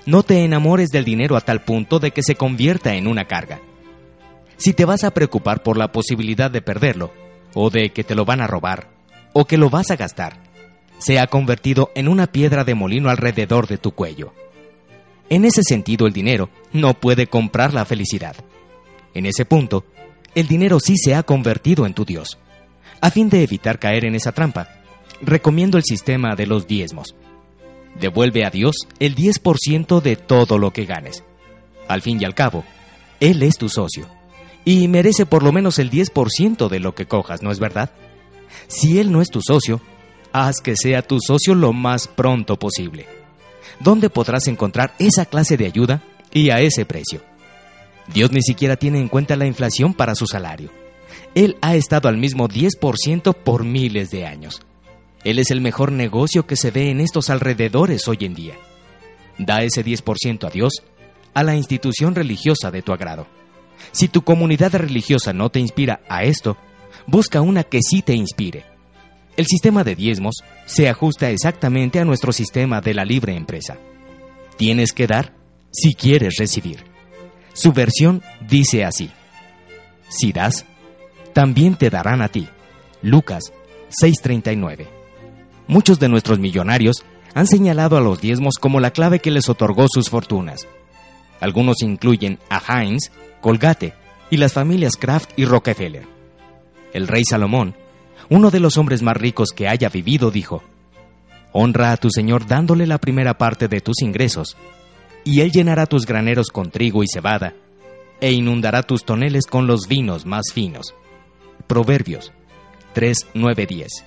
No 0.06 0.24
te 0.24 0.44
enamores 0.44 0.90
del 0.90 1.06
dinero 1.06 1.36
a 1.36 1.42
tal 1.42 1.62
punto 1.62 2.00
de 2.00 2.12
que 2.12 2.24
se 2.24 2.36
convierta 2.36 2.96
en 2.96 3.08
una 3.08 3.26
carga. 3.26 3.60
Si 4.58 4.74
te 4.74 4.86
vas 4.86 5.04
a 5.04 5.12
preocupar 5.12 5.64
por 5.64 5.78
la 5.78 5.92
posibilidad 5.92 6.52
de 6.52 6.62
perderlo, 6.62 7.12
o 7.54 7.70
de 7.70 7.92
que 7.92 8.04
te 8.04 8.16
lo 8.16 8.26
van 8.26 8.42
a 8.42 8.48
robar, 8.48 8.90
o 9.34 9.46
que 9.46 9.58
lo 9.58 9.70
vas 9.70 9.90
a 9.92 9.96
gastar, 9.96 10.38
se 10.98 11.20
ha 11.20 11.28
convertido 11.28 11.92
en 11.96 12.08
una 12.08 12.28
piedra 12.28 12.64
de 12.64 12.76
molino 12.76 13.10
alrededor 13.10 13.68
de 13.68 13.78
tu 13.78 13.92
cuello. 13.92 14.34
En 15.30 15.46
ese 15.46 15.64
sentido, 15.64 16.08
el 16.08 16.14
dinero 16.14 16.50
no 16.74 16.94
puede 16.94 17.28
comprar 17.28 17.74
la 17.74 17.86
felicidad. 17.86 18.36
En 19.14 19.26
ese 19.26 19.46
punto, 19.46 19.86
el 20.36 20.48
dinero 20.48 20.80
sí 20.80 20.98
se 20.98 21.16
ha 21.16 21.24
convertido 21.24 21.86
en 21.86 21.94
tu 21.94 22.06
Dios. 22.06 22.38
A 23.02 23.12
fin 23.12 23.30
de 23.30 23.44
evitar 23.44 23.80
caer 23.80 24.06
en 24.06 24.16
esa 24.16 24.32
trampa, 24.32 24.70
recomiendo 25.22 25.78
el 25.78 25.84
sistema 25.84 26.36
de 26.36 26.48
los 26.48 26.68
diezmos. 26.68 27.16
Devuelve 28.00 28.46
a 28.46 28.50
Dios 28.50 28.88
el 29.00 29.16
10% 29.16 30.02
de 30.02 30.16
todo 30.16 30.58
lo 30.58 30.72
que 30.72 30.86
ganes. 30.86 31.24
Al 31.88 32.02
fin 32.02 32.22
y 32.22 32.26
al 32.26 32.36
cabo, 32.36 32.64
Él 33.20 33.42
es 33.44 33.58
tu 33.58 33.70
socio 33.70 34.08
y 34.66 34.88
merece 34.88 35.26
por 35.26 35.44
lo 35.44 35.52
menos 35.52 35.80
el 35.80 35.90
10% 35.90 36.70
de 36.70 36.80
lo 36.80 36.94
que 36.94 37.08
cojas, 37.08 37.42
¿no 37.42 37.52
es 37.52 37.60
verdad? 37.60 37.92
Si 38.68 39.00
Él 39.00 39.12
no 39.12 39.22
es 39.22 39.30
tu 39.30 39.42
socio, 39.42 39.82
haz 40.32 40.62
que 40.62 40.76
sea 40.76 41.02
tu 41.02 41.18
socio 41.20 41.56
lo 41.56 41.74
más 41.74 42.08
pronto 42.08 42.58
posible. 42.58 43.08
¿Dónde 43.80 44.10
podrás 44.10 44.48
encontrar 44.48 44.94
esa 45.00 45.26
clase 45.26 45.58
de 45.58 45.66
ayuda 45.66 46.04
y 46.32 46.50
a 46.52 46.60
ese 46.60 46.86
precio? 46.86 47.22
Dios 48.14 48.32
ni 48.32 48.42
siquiera 48.42 48.76
tiene 48.76 49.00
en 49.00 49.08
cuenta 49.08 49.36
la 49.36 49.46
inflación 49.46 49.94
para 49.94 50.16
su 50.16 50.26
salario. 50.26 50.72
Él 51.36 51.58
ha 51.62 51.76
estado 51.76 52.10
al 52.10 52.18
mismo 52.18 52.48
10% 52.48 53.36
por 53.36 53.64
miles 53.64 54.10
de 54.10 54.26
años. 54.26 54.62
Él 55.24 55.38
es 55.38 55.52
el 55.52 55.62
mejor 55.62 55.92
negocio 55.92 56.48
que 56.48 56.56
se 56.56 56.72
ve 56.72 56.90
en 56.90 57.02
estos 57.02 57.30
alrededores 57.30 58.08
hoy 58.08 58.18
en 58.22 58.34
día. 58.34 58.56
Da 59.38 59.62
ese 59.64 59.86
10% 59.86 60.48
a 60.48 60.50
Dios, 60.50 60.84
a 61.34 61.44
la 61.44 61.56
institución 61.56 62.16
religiosa 62.16 62.72
de 62.72 62.82
tu 62.82 62.94
agrado. 62.94 63.28
Si 63.92 64.08
tu 64.08 64.24
comunidad 64.24 64.74
religiosa 64.74 65.34
no 65.34 65.50
te 65.50 65.60
inspira 65.60 66.02
a 66.10 66.24
esto, 66.24 66.58
busca 67.06 67.42
una 67.42 67.64
que 67.64 67.80
sí 67.82 68.02
te 68.02 68.14
inspire. 68.14 68.66
El 69.38 69.46
sistema 69.46 69.84
de 69.84 69.96
diezmos 69.96 70.44
se 70.66 70.90
ajusta 70.90 71.30
exactamente 71.30 72.00
a 72.00 72.06
nuestro 72.06 72.34
sistema 72.34 72.82
de 72.82 72.94
la 72.94 73.06
libre 73.06 73.36
empresa. 73.36 73.78
Tienes 74.58 74.92
que 74.92 75.08
dar 75.08 75.34
si 75.72 75.94
quieres 75.94 76.36
recibir. 76.38 76.89
Su 77.60 77.74
versión 77.74 78.24
dice 78.48 78.86
así. 78.86 79.12
Si 80.08 80.32
das, 80.32 80.66
también 81.34 81.76
te 81.76 81.90
darán 81.90 82.22
a 82.22 82.30
ti. 82.30 82.48
Lucas 83.02 83.52
6:39. 83.90 84.88
Muchos 85.68 86.00
de 86.00 86.08
nuestros 86.08 86.40
millonarios 86.40 87.04
han 87.34 87.48
señalado 87.48 87.98
a 87.98 88.00
los 88.00 88.22
diezmos 88.22 88.56
como 88.62 88.80
la 88.80 88.92
clave 88.92 89.20
que 89.20 89.30
les 89.30 89.50
otorgó 89.50 89.88
sus 89.90 90.10
fortunas. 90.10 90.70
Algunos 91.42 91.82
incluyen 91.82 92.40
a 92.50 92.62
Heinz, 92.66 93.12
Colgate 93.42 93.94
y 94.30 94.38
las 94.38 94.54
familias 94.54 94.96
Kraft 94.96 95.32
y 95.36 95.44
Rockefeller. 95.44 96.08
El 96.94 97.10
rey 97.10 97.24
Salomón, 97.26 97.76
uno 98.30 98.52
de 98.52 98.62
los 98.62 98.78
hombres 98.78 99.02
más 99.02 99.18
ricos 99.18 99.50
que 99.54 99.68
haya 99.68 99.90
vivido, 99.90 100.32
dijo, 100.32 100.64
Honra 101.52 101.92
a 101.92 101.98
tu 101.98 102.10
Señor 102.10 102.48
dándole 102.48 102.88
la 102.88 103.00
primera 103.00 103.38
parte 103.38 103.68
de 103.68 103.82
tus 103.82 104.02
ingresos, 104.02 104.56
y 105.24 105.42
Él 105.42 105.52
llenará 105.52 105.86
tus 105.86 106.06
graneros 106.06 106.50
con 106.50 106.72
trigo 106.72 107.04
y 107.04 107.08
cebada, 107.08 107.54
e 108.22 108.32
inundará 108.32 108.84
tus 108.84 109.06
toneles 109.06 109.46
con 109.46 109.68
los 109.68 109.88
vinos 109.88 110.26
más 110.26 110.52
finos. 110.54 110.94
Proverbios 111.68 112.32
3, 112.94 113.28
9, 113.34 113.66
10. 113.66 114.06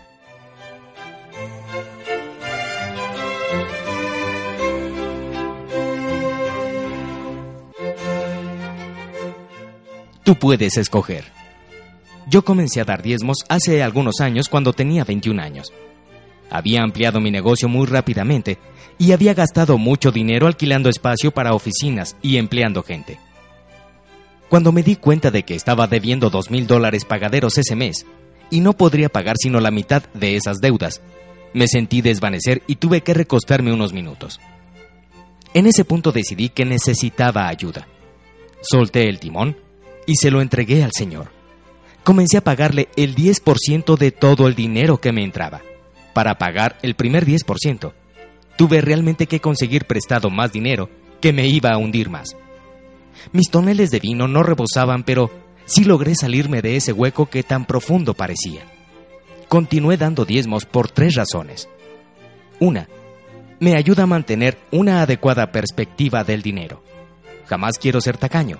Tú 10.25 10.37
puedes 10.37 10.77
escoger. 10.77 11.25
Yo 12.29 12.45
comencé 12.45 12.81
a 12.81 12.85
dar 12.85 13.03
diezmos 13.03 13.39
hace 13.49 13.83
algunos 13.83 14.21
años 14.21 14.49
cuando 14.49 14.73
tenía 14.73 15.05
21 15.05 15.43
años. 15.43 15.73
Había 16.55 16.83
ampliado 16.83 17.19
mi 17.19 17.31
negocio 17.31 17.67
muy 17.67 17.87
rápidamente 17.87 18.59
y 18.99 19.13
había 19.13 19.33
gastado 19.33 19.79
mucho 19.79 20.13
dinero 20.13 20.47
alquilando 20.47 20.91
espacio 20.91 21.31
para 21.31 21.55
oficinas 21.55 22.15
y 22.21 22.37
empleando 22.37 22.83
gente. 22.83 23.19
Cuando 24.51 24.71
me 24.71 24.83
di 24.83 24.97
cuenta 24.97 25.31
de 25.31 25.45
que 25.45 25.55
estaba 25.55 25.87
debiendo 25.87 26.29
dos 26.29 26.51
mil 26.51 26.67
dólares 26.67 27.07
pagaderos 27.07 27.57
ese 27.57 27.75
mes 27.75 28.05
y 28.51 28.61
no 28.61 28.75
podría 28.75 29.09
pagar 29.09 29.37
sino 29.39 29.61
la 29.61 29.71
mitad 29.71 30.03
de 30.13 30.37
esas 30.37 30.61
deudas, 30.61 31.01
me 31.55 31.69
sentí 31.69 32.03
desvanecer 32.03 32.63
y 32.67 32.77
tuve 32.77 33.01
que 33.01 33.15
recostarme 33.15 33.73
unos 33.73 33.95
minutos. 33.95 34.39
En 35.55 35.67
ese 35.67 35.87
punto 35.87 36.13
decidí 36.13 36.51
que 36.51 36.67
necesitaba 36.67 37.49
ayuda. 37.49 37.89
Solté 38.61 39.09
el 39.09 39.21
timón 39.21 39.57
y 40.07 40.17
se 40.17 40.31
lo 40.31 40.43
entregué 40.43 40.85
al 40.85 40.93
Señor. 40.93 41.33
Comencé 42.05 42.37
a 42.37 42.45
pagarle 42.45 42.91
el 42.97 43.15
10% 43.15 43.97
de 43.97 44.11
todo 44.11 44.49
el 44.49 44.55
dinero 44.55 45.01
que 45.01 45.13
me 45.13 45.25
entraba. 45.25 45.63
Para 46.13 46.37
pagar 46.37 46.79
el 46.83 46.95
primer 46.95 47.27
10%, 47.27 47.93
tuve 48.57 48.81
realmente 48.81 49.27
que 49.27 49.41
conseguir 49.41 49.87
prestado 49.87 50.31
más 50.31 50.53
dinero 50.53 50.91
que 51.21 51.33
me 51.33 51.47
iba 51.47 51.71
a 51.71 51.79
hundir 51.79 52.11
más. 52.11 52.37
Mis 53.33 53.51
toneles 53.51 53.91
de 53.91 54.01
vino 54.01 54.29
no 54.29 54.43
rebosaban, 54.43 55.05
pero 55.05 55.31
sí 55.65 55.85
logré 55.85 56.15
salirme 56.15 56.61
de 56.61 56.77
ese 56.77 56.93
hueco 56.93 57.27
que 57.27 57.43
tan 57.43 57.65
profundo 57.65 58.15
parecía. 58.15 58.63
Continué 59.49 59.97
dando 59.97 60.25
diezmos 60.25 60.65
por 60.65 60.91
tres 60.91 61.15
razones. 61.15 61.69
Una, 62.59 62.89
me 63.61 63.77
ayuda 63.77 64.05
a 64.05 64.07
mantener 64.07 64.59
una 64.71 65.03
adecuada 65.03 65.53
perspectiva 65.53 66.25
del 66.25 66.43
dinero. 66.43 66.83
Jamás 67.47 67.79
quiero 67.79 68.01
ser 68.01 68.17
tacaño. 68.17 68.59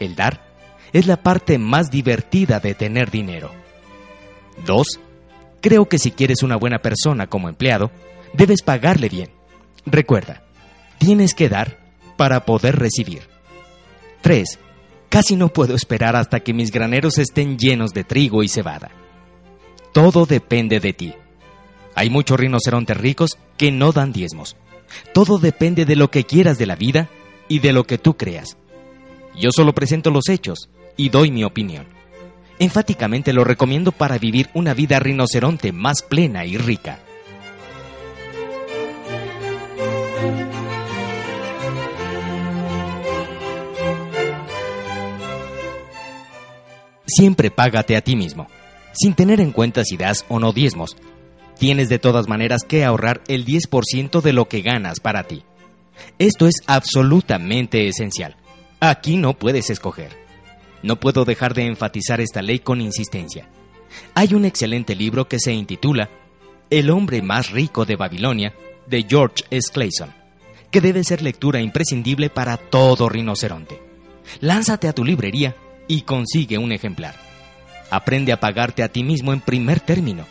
El 0.00 0.16
dar 0.16 0.52
es 0.92 1.06
la 1.06 1.16
parte 1.16 1.58
más 1.58 1.90
divertida 1.90 2.60
de 2.60 2.74
tener 2.74 3.10
dinero. 3.10 3.52
2. 4.66 5.00
Creo 5.62 5.88
que 5.88 5.98
si 5.98 6.10
quieres 6.10 6.42
una 6.42 6.56
buena 6.56 6.80
persona 6.80 7.28
como 7.28 7.48
empleado, 7.48 7.90
debes 8.34 8.62
pagarle 8.62 9.08
bien. 9.08 9.30
Recuerda, 9.86 10.42
tienes 10.98 11.34
que 11.34 11.48
dar 11.48 11.78
para 12.16 12.44
poder 12.44 12.76
recibir. 12.76 13.22
3. 14.22 14.58
Casi 15.08 15.36
no 15.36 15.48
puedo 15.48 15.74
esperar 15.74 16.16
hasta 16.16 16.40
que 16.40 16.52
mis 16.52 16.72
graneros 16.72 17.18
estén 17.18 17.58
llenos 17.58 17.92
de 17.92 18.02
trigo 18.02 18.42
y 18.42 18.48
cebada. 18.48 18.90
Todo 19.92 20.26
depende 20.26 20.80
de 20.80 20.92
ti. 20.92 21.14
Hay 21.94 22.10
muchos 22.10 22.40
rinocerontes 22.40 22.96
ricos 22.96 23.38
que 23.56 23.70
no 23.70 23.92
dan 23.92 24.12
diezmos. 24.12 24.56
Todo 25.14 25.38
depende 25.38 25.84
de 25.84 25.96
lo 25.96 26.10
que 26.10 26.24
quieras 26.24 26.58
de 26.58 26.66
la 26.66 26.76
vida 26.76 27.08
y 27.48 27.60
de 27.60 27.72
lo 27.72 27.84
que 27.84 27.98
tú 27.98 28.16
creas. 28.16 28.56
Yo 29.38 29.50
solo 29.52 29.74
presento 29.74 30.10
los 30.10 30.28
hechos 30.28 30.70
y 30.96 31.08
doy 31.08 31.30
mi 31.30 31.44
opinión. 31.44 31.86
Enfáticamente 32.62 33.32
lo 33.32 33.42
recomiendo 33.42 33.90
para 33.90 34.18
vivir 34.18 34.48
una 34.54 34.72
vida 34.72 35.00
rinoceronte 35.00 35.72
más 35.72 36.00
plena 36.00 36.46
y 36.46 36.56
rica. 36.56 37.00
Siempre 47.04 47.50
págate 47.50 47.96
a 47.96 48.00
ti 48.00 48.14
mismo, 48.14 48.46
sin 48.92 49.14
tener 49.14 49.40
en 49.40 49.50
cuenta 49.50 49.82
si 49.82 49.96
das 49.96 50.24
o 50.28 50.38
no 50.38 50.52
diezmos. 50.52 50.96
Tienes 51.58 51.88
de 51.88 51.98
todas 51.98 52.28
maneras 52.28 52.62
que 52.62 52.84
ahorrar 52.84 53.22
el 53.26 53.44
10% 53.44 54.20
de 54.20 54.32
lo 54.32 54.46
que 54.46 54.62
ganas 54.62 55.00
para 55.00 55.24
ti. 55.24 55.42
Esto 56.20 56.46
es 56.46 56.54
absolutamente 56.68 57.88
esencial. 57.88 58.36
Aquí 58.78 59.16
no 59.16 59.36
puedes 59.36 59.68
escoger. 59.68 60.21
No 60.82 60.96
puedo 60.96 61.24
dejar 61.24 61.54
de 61.54 61.66
enfatizar 61.66 62.20
esta 62.20 62.42
ley 62.42 62.58
con 62.58 62.80
insistencia. 62.80 63.48
Hay 64.14 64.34
un 64.34 64.44
excelente 64.44 64.96
libro 64.96 65.28
que 65.28 65.38
se 65.38 65.52
intitula 65.52 66.10
El 66.70 66.90
hombre 66.90 67.22
más 67.22 67.50
rico 67.50 67.84
de 67.84 67.96
Babilonia, 67.96 68.54
de 68.86 69.06
George 69.08 69.44
S. 69.50 69.70
Clayson, 69.72 70.12
que 70.70 70.80
debe 70.80 71.04
ser 71.04 71.22
lectura 71.22 71.60
imprescindible 71.60 72.30
para 72.30 72.56
todo 72.56 73.08
rinoceronte. 73.08 73.80
Lánzate 74.40 74.88
a 74.88 74.92
tu 74.92 75.04
librería 75.04 75.54
y 75.86 76.02
consigue 76.02 76.58
un 76.58 76.72
ejemplar. 76.72 77.14
Aprende 77.90 78.32
a 78.32 78.40
pagarte 78.40 78.82
a 78.82 78.88
ti 78.88 79.04
mismo 79.04 79.32
en 79.32 79.40
primer 79.40 79.80
término. 79.80 80.24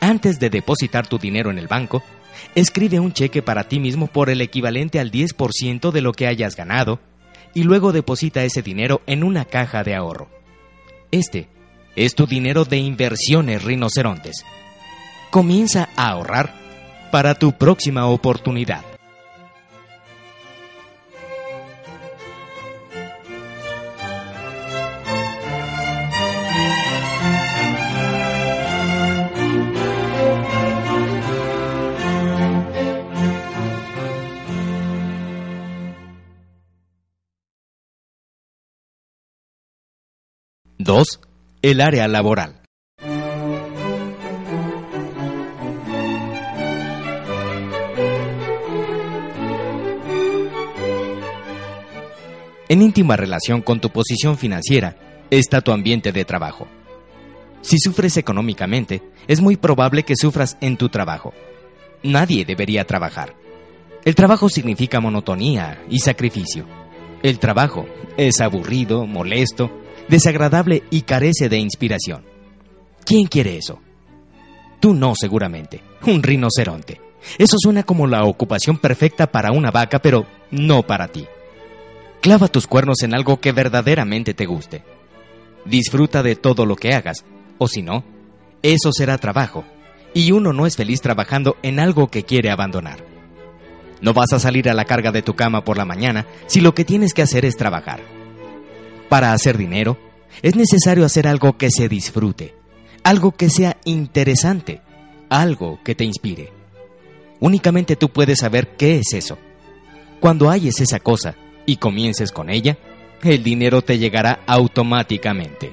Antes 0.00 0.40
de 0.40 0.50
depositar 0.50 1.06
tu 1.06 1.18
dinero 1.18 1.50
en 1.50 1.58
el 1.58 1.68
banco, 1.68 2.02
escribe 2.54 2.98
un 2.98 3.12
cheque 3.12 3.42
para 3.42 3.68
ti 3.68 3.78
mismo 3.78 4.06
por 4.06 4.30
el 4.30 4.40
equivalente 4.40 4.98
al 4.98 5.10
10% 5.10 5.92
de 5.92 6.00
lo 6.00 6.12
que 6.12 6.26
hayas 6.26 6.56
ganado 6.56 7.00
y 7.54 7.62
luego 7.62 7.92
deposita 7.92 8.44
ese 8.44 8.62
dinero 8.62 9.00
en 9.06 9.24
una 9.24 9.44
caja 9.44 9.82
de 9.84 9.94
ahorro. 9.94 10.28
Este 11.10 11.48
es 11.96 12.14
tu 12.14 12.26
dinero 12.26 12.64
de 12.64 12.78
inversiones 12.78 13.62
rinocerontes. 13.62 14.44
Comienza 15.30 15.88
a 15.96 16.10
ahorrar 16.10 16.52
para 17.10 17.36
tu 17.36 17.52
próxima 17.52 18.06
oportunidad. 18.06 18.93
Dos, 40.84 41.18
el 41.62 41.80
área 41.80 42.06
laboral. 42.08 42.60
En 52.68 52.82
íntima 52.82 53.16
relación 53.16 53.62
con 53.62 53.80
tu 53.80 53.88
posición 53.88 54.36
financiera 54.36 54.98
está 55.30 55.62
tu 55.62 55.72
ambiente 55.72 56.12
de 56.12 56.26
trabajo. 56.26 56.68
Si 57.62 57.78
sufres 57.78 58.18
económicamente, 58.18 59.00
es 59.26 59.40
muy 59.40 59.56
probable 59.56 60.02
que 60.02 60.16
sufras 60.20 60.58
en 60.60 60.76
tu 60.76 60.90
trabajo. 60.90 61.32
Nadie 62.02 62.44
debería 62.44 62.84
trabajar. 62.84 63.34
El 64.04 64.14
trabajo 64.14 64.50
significa 64.50 65.00
monotonía 65.00 65.82
y 65.88 66.00
sacrificio. 66.00 66.66
El 67.22 67.38
trabajo 67.38 67.86
es 68.18 68.42
aburrido, 68.42 69.06
molesto, 69.06 69.70
desagradable 70.08 70.82
y 70.90 71.02
carece 71.02 71.48
de 71.48 71.58
inspiración. 71.58 72.24
¿Quién 73.04 73.26
quiere 73.26 73.56
eso? 73.56 73.80
Tú 74.80 74.94
no, 74.94 75.14
seguramente. 75.14 75.82
Un 76.06 76.22
rinoceronte. 76.22 77.00
Eso 77.38 77.56
suena 77.58 77.82
como 77.82 78.06
la 78.06 78.24
ocupación 78.24 78.78
perfecta 78.78 79.30
para 79.30 79.52
una 79.52 79.70
vaca, 79.70 79.98
pero 80.00 80.26
no 80.50 80.82
para 80.82 81.08
ti. 81.08 81.26
Clava 82.20 82.48
tus 82.48 82.66
cuernos 82.66 83.02
en 83.02 83.14
algo 83.14 83.40
que 83.40 83.52
verdaderamente 83.52 84.34
te 84.34 84.46
guste. 84.46 84.82
Disfruta 85.64 86.22
de 86.22 86.36
todo 86.36 86.66
lo 86.66 86.76
que 86.76 86.94
hagas, 86.94 87.24
o 87.58 87.68
si 87.68 87.82
no, 87.82 88.04
eso 88.62 88.92
será 88.92 89.18
trabajo, 89.18 89.64
y 90.12 90.32
uno 90.32 90.52
no 90.52 90.66
es 90.66 90.76
feliz 90.76 91.00
trabajando 91.00 91.56
en 91.62 91.80
algo 91.80 92.08
que 92.08 92.24
quiere 92.24 92.50
abandonar. 92.50 93.04
No 94.00 94.12
vas 94.12 94.32
a 94.32 94.38
salir 94.38 94.68
a 94.68 94.74
la 94.74 94.84
carga 94.84 95.12
de 95.12 95.22
tu 95.22 95.34
cama 95.34 95.64
por 95.64 95.78
la 95.78 95.84
mañana 95.84 96.26
si 96.46 96.60
lo 96.60 96.74
que 96.74 96.84
tienes 96.84 97.14
que 97.14 97.22
hacer 97.22 97.44
es 97.44 97.56
trabajar. 97.56 98.00
Para 99.14 99.32
hacer 99.32 99.56
dinero, 99.56 99.96
es 100.42 100.56
necesario 100.56 101.04
hacer 101.04 101.28
algo 101.28 101.56
que 101.56 101.70
se 101.70 101.88
disfrute, 101.88 102.56
algo 103.04 103.30
que 103.30 103.48
sea 103.48 103.76
interesante, 103.84 104.80
algo 105.28 105.78
que 105.84 105.94
te 105.94 106.02
inspire. 106.02 106.50
Únicamente 107.38 107.94
tú 107.94 108.08
puedes 108.08 108.40
saber 108.40 108.74
qué 108.76 108.98
es 108.98 109.12
eso. 109.12 109.38
Cuando 110.18 110.50
halles 110.50 110.80
esa 110.80 110.98
cosa 110.98 111.36
y 111.64 111.76
comiences 111.76 112.32
con 112.32 112.50
ella, 112.50 112.76
el 113.22 113.44
dinero 113.44 113.82
te 113.82 113.98
llegará 113.98 114.40
automáticamente. 114.48 115.72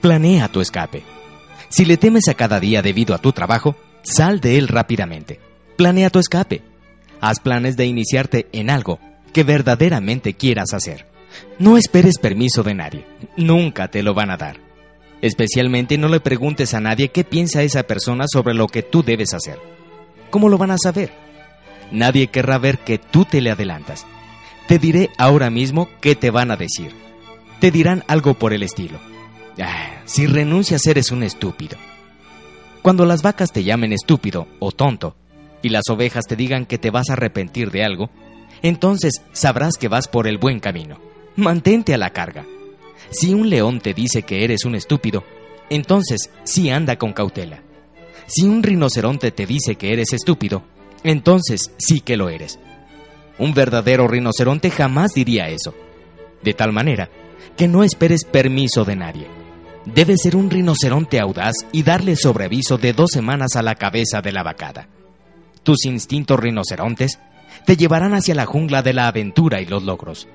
Planea 0.00 0.46
tu 0.46 0.60
escape. 0.60 1.23
Si 1.74 1.84
le 1.84 1.96
temes 1.96 2.28
a 2.28 2.34
cada 2.34 2.60
día 2.60 2.82
debido 2.82 3.16
a 3.16 3.18
tu 3.18 3.32
trabajo, 3.32 3.74
sal 4.02 4.38
de 4.38 4.58
él 4.58 4.68
rápidamente. 4.68 5.40
Planea 5.74 6.08
tu 6.08 6.20
escape. 6.20 6.62
Haz 7.20 7.40
planes 7.40 7.76
de 7.76 7.84
iniciarte 7.84 8.46
en 8.52 8.70
algo 8.70 9.00
que 9.32 9.42
verdaderamente 9.42 10.34
quieras 10.34 10.72
hacer. 10.72 11.04
No 11.58 11.76
esperes 11.76 12.18
permiso 12.18 12.62
de 12.62 12.74
nadie. 12.74 13.04
Nunca 13.36 13.88
te 13.88 14.04
lo 14.04 14.14
van 14.14 14.30
a 14.30 14.36
dar. 14.36 14.60
Especialmente 15.20 15.98
no 15.98 16.06
le 16.06 16.20
preguntes 16.20 16.74
a 16.74 16.80
nadie 16.80 17.08
qué 17.08 17.24
piensa 17.24 17.64
esa 17.64 17.82
persona 17.82 18.26
sobre 18.32 18.54
lo 18.54 18.68
que 18.68 18.84
tú 18.84 19.02
debes 19.02 19.34
hacer. 19.34 19.58
¿Cómo 20.30 20.48
lo 20.48 20.58
van 20.58 20.70
a 20.70 20.78
saber? 20.78 21.10
Nadie 21.90 22.28
querrá 22.28 22.58
ver 22.58 22.78
que 22.78 22.98
tú 22.98 23.24
te 23.24 23.40
le 23.40 23.50
adelantas. 23.50 24.06
Te 24.68 24.78
diré 24.78 25.10
ahora 25.18 25.50
mismo 25.50 25.88
qué 26.00 26.14
te 26.14 26.30
van 26.30 26.52
a 26.52 26.56
decir. 26.56 26.92
Te 27.58 27.72
dirán 27.72 28.04
algo 28.06 28.34
por 28.34 28.52
el 28.52 28.62
estilo. 28.62 29.00
Ah, 29.60 30.02
si 30.04 30.26
renuncias 30.26 30.86
eres 30.86 31.10
un 31.10 31.22
estúpido. 31.22 31.76
Cuando 32.82 33.06
las 33.06 33.22
vacas 33.22 33.52
te 33.52 33.64
llamen 33.64 33.92
estúpido 33.92 34.46
o 34.58 34.72
tonto 34.72 35.16
y 35.62 35.68
las 35.70 35.88
ovejas 35.88 36.26
te 36.26 36.36
digan 36.36 36.66
que 36.66 36.78
te 36.78 36.90
vas 36.90 37.08
a 37.08 37.14
arrepentir 37.14 37.70
de 37.70 37.84
algo, 37.84 38.10
entonces 38.62 39.22
sabrás 39.32 39.76
que 39.76 39.88
vas 39.88 40.08
por 40.08 40.26
el 40.26 40.38
buen 40.38 40.60
camino. 40.60 40.98
Mantente 41.36 41.94
a 41.94 41.98
la 41.98 42.10
carga. 42.10 42.44
Si 43.10 43.32
un 43.32 43.48
león 43.48 43.80
te 43.80 43.94
dice 43.94 44.22
que 44.22 44.44
eres 44.44 44.64
un 44.64 44.74
estúpido, 44.74 45.24
entonces 45.70 46.30
sí 46.44 46.70
anda 46.70 46.96
con 46.96 47.12
cautela. 47.12 47.62
Si 48.26 48.44
un 48.44 48.62
rinoceronte 48.62 49.30
te 49.30 49.46
dice 49.46 49.76
que 49.76 49.92
eres 49.92 50.12
estúpido, 50.12 50.62
entonces 51.02 51.72
sí 51.78 52.00
que 52.00 52.16
lo 52.16 52.28
eres. 52.28 52.58
Un 53.38 53.54
verdadero 53.54 54.08
rinoceronte 54.08 54.70
jamás 54.70 55.12
diría 55.14 55.48
eso. 55.48 55.74
De 56.42 56.54
tal 56.54 56.72
manera 56.72 57.08
que 57.56 57.68
no 57.68 57.84
esperes 57.84 58.24
permiso 58.24 58.84
de 58.84 58.96
nadie. 58.96 59.43
Debe 59.86 60.16
ser 60.16 60.34
un 60.34 60.50
rinoceronte 60.50 61.20
audaz 61.20 61.54
y 61.70 61.82
darle 61.82 62.16
sobreaviso 62.16 62.78
de 62.78 62.92
dos 62.92 63.10
semanas 63.10 63.56
a 63.56 63.62
la 63.62 63.74
cabeza 63.74 64.22
de 64.22 64.32
la 64.32 64.42
vacada. 64.42 64.88
Tus 65.62 65.84
instintos 65.84 66.40
rinocerontes 66.40 67.18
te 67.66 67.76
llevarán 67.76 68.14
hacia 68.14 68.34
la 68.34 68.46
jungla 68.46 68.82
de 68.82 68.94
la 68.94 69.08
aventura 69.08 69.60
y 69.60 69.66
los 69.66 69.82
logros. 69.82 70.26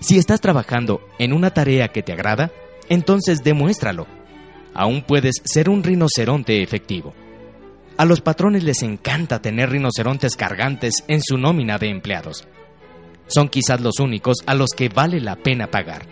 Si 0.00 0.16
estás 0.16 0.40
trabajando 0.40 1.00
en 1.18 1.32
una 1.32 1.50
tarea 1.50 1.88
que 1.88 2.02
te 2.02 2.12
agrada, 2.12 2.50
entonces 2.88 3.42
demuéstralo. 3.42 4.06
Aún 4.74 5.02
puedes 5.02 5.36
ser 5.44 5.68
un 5.68 5.82
rinoceronte 5.82 6.62
efectivo. 6.62 7.14
A 7.96 8.04
los 8.04 8.20
patrones 8.20 8.62
les 8.62 8.82
encanta 8.82 9.42
tener 9.42 9.70
rinocerontes 9.70 10.36
cargantes 10.36 11.04
en 11.08 11.20
su 11.20 11.36
nómina 11.36 11.78
de 11.78 11.90
empleados. 11.90 12.46
Son 13.26 13.48
quizás 13.48 13.80
los 13.80 13.98
únicos 13.98 14.38
a 14.46 14.54
los 14.54 14.70
que 14.70 14.88
vale 14.88 15.20
la 15.20 15.36
pena 15.36 15.66
pagar. 15.66 16.06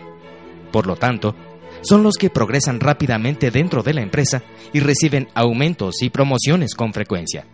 Por 0.71 0.85
lo 0.85 0.97
tanto, 0.97 1.33
son 1.81 2.03
los 2.03 2.15
que 2.15 2.29
progresan 2.29 2.79
rápidamente 2.79 3.51
dentro 3.51 3.83
de 3.83 3.93
la 3.93 4.01
empresa 4.01 4.43
y 4.73 4.79
reciben 4.79 5.27
aumentos 5.33 6.01
y 6.01 6.09
promociones 6.09 6.75
con 6.75 6.93
frecuencia. 6.93 7.45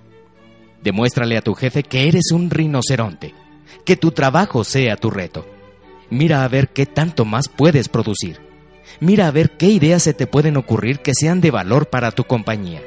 Demuéstrale 0.83 1.37
a 1.37 1.41
tu 1.41 1.53
jefe 1.53 1.83
que 1.83 2.07
eres 2.07 2.31
un 2.31 2.49
rinoceronte, 2.49 3.33
que 3.85 3.95
tu 3.95 4.11
trabajo 4.11 4.63
sea 4.63 4.97
tu 4.97 5.09
reto. 5.09 5.45
Mira 6.09 6.43
a 6.43 6.47
ver 6.47 6.69
qué 6.69 6.85
tanto 6.85 7.25
más 7.25 7.47
puedes 7.47 7.89
producir. 7.89 8.39
Mira 8.99 9.27
a 9.27 9.31
ver 9.31 9.51
qué 9.51 9.67
ideas 9.67 10.03
se 10.03 10.13
te 10.13 10.27
pueden 10.27 10.57
ocurrir 10.57 10.99
que 10.99 11.13
sean 11.13 11.41
de 11.41 11.51
valor 11.51 11.89
para 11.89 12.11
tu 12.11 12.25
compañía. 12.25 12.81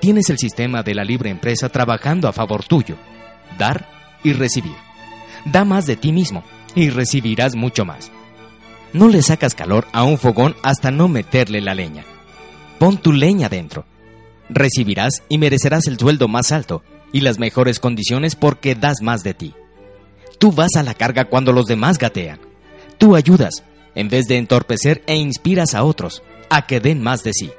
Tienes 0.00 0.28
el 0.28 0.38
sistema 0.38 0.82
de 0.82 0.94
la 0.94 1.04
libre 1.04 1.30
empresa 1.30 1.68
trabajando 1.68 2.28
a 2.28 2.32
favor 2.32 2.64
tuyo. 2.64 2.96
Dar 3.58 3.88
y 4.22 4.32
recibir. 4.32 4.76
Da 5.44 5.64
más 5.64 5.86
de 5.86 5.96
ti 5.96 6.12
mismo 6.12 6.42
y 6.74 6.90
recibirás 6.90 7.54
mucho 7.54 7.84
más. 7.84 8.10
No 8.94 9.08
le 9.08 9.22
sacas 9.22 9.56
calor 9.56 9.88
a 9.92 10.04
un 10.04 10.18
fogón 10.18 10.54
hasta 10.62 10.92
no 10.92 11.08
meterle 11.08 11.60
la 11.60 11.74
leña. 11.74 12.04
Pon 12.78 12.96
tu 12.96 13.12
leña 13.12 13.48
dentro. 13.48 13.84
Recibirás 14.48 15.24
y 15.28 15.38
merecerás 15.38 15.88
el 15.88 15.98
sueldo 15.98 16.28
más 16.28 16.52
alto 16.52 16.84
y 17.12 17.20
las 17.20 17.40
mejores 17.40 17.80
condiciones 17.80 18.36
porque 18.36 18.76
das 18.76 19.02
más 19.02 19.24
de 19.24 19.34
ti. 19.34 19.54
Tú 20.38 20.52
vas 20.52 20.76
a 20.76 20.84
la 20.84 20.94
carga 20.94 21.24
cuando 21.24 21.52
los 21.52 21.66
demás 21.66 21.98
gatean. 21.98 22.38
Tú 22.96 23.16
ayudas, 23.16 23.64
en 23.96 24.08
vez 24.08 24.26
de 24.26 24.36
entorpecer 24.36 25.02
e 25.08 25.16
inspiras 25.16 25.74
a 25.74 25.82
otros 25.82 26.22
a 26.48 26.64
que 26.64 26.78
den 26.78 27.02
más 27.02 27.24
de 27.24 27.32
sí. 27.32 27.50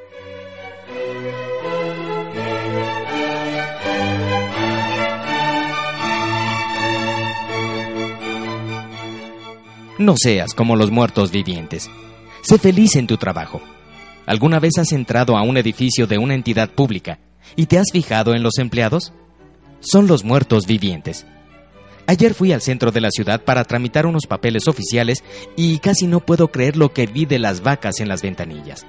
No 9.97 10.15
seas 10.17 10.53
como 10.53 10.75
los 10.75 10.91
muertos 10.91 11.31
vivientes. 11.31 11.89
Sé 12.41 12.58
feliz 12.58 12.97
en 12.97 13.08
tu 13.08 13.15
trabajo. 13.15 13.62
¿Alguna 14.25 14.60
vez 14.60 14.77
has 14.77 14.91
entrado 14.91 15.38
a 15.38 15.41
un 15.41 15.55
edificio 15.55 16.05
de 16.05 16.17
una 16.17 16.34
entidad 16.34 16.69
pública 16.69 17.19
y 17.55 17.67
te 17.67 17.77
has 17.77 17.88
fijado 17.93 18.34
en 18.34 18.43
los 18.43 18.58
empleados? 18.58 19.13
Son 19.79 20.08
los 20.08 20.25
muertos 20.25 20.65
vivientes. 20.65 21.25
Ayer 22.08 22.34
fui 22.34 22.51
al 22.51 22.62
centro 22.62 22.91
de 22.91 22.99
la 22.99 23.10
ciudad 23.10 23.43
para 23.43 23.63
tramitar 23.63 24.05
unos 24.05 24.27
papeles 24.27 24.67
oficiales 24.67 25.23
y 25.55 25.79
casi 25.79 26.08
no 26.08 26.19
puedo 26.19 26.49
creer 26.49 26.75
lo 26.75 26.91
que 26.91 27.08
vi 27.08 27.25
de 27.25 27.39
las 27.39 27.62
vacas 27.62 28.01
en 28.01 28.10
las 28.10 28.21
ventanillas. 28.21 28.86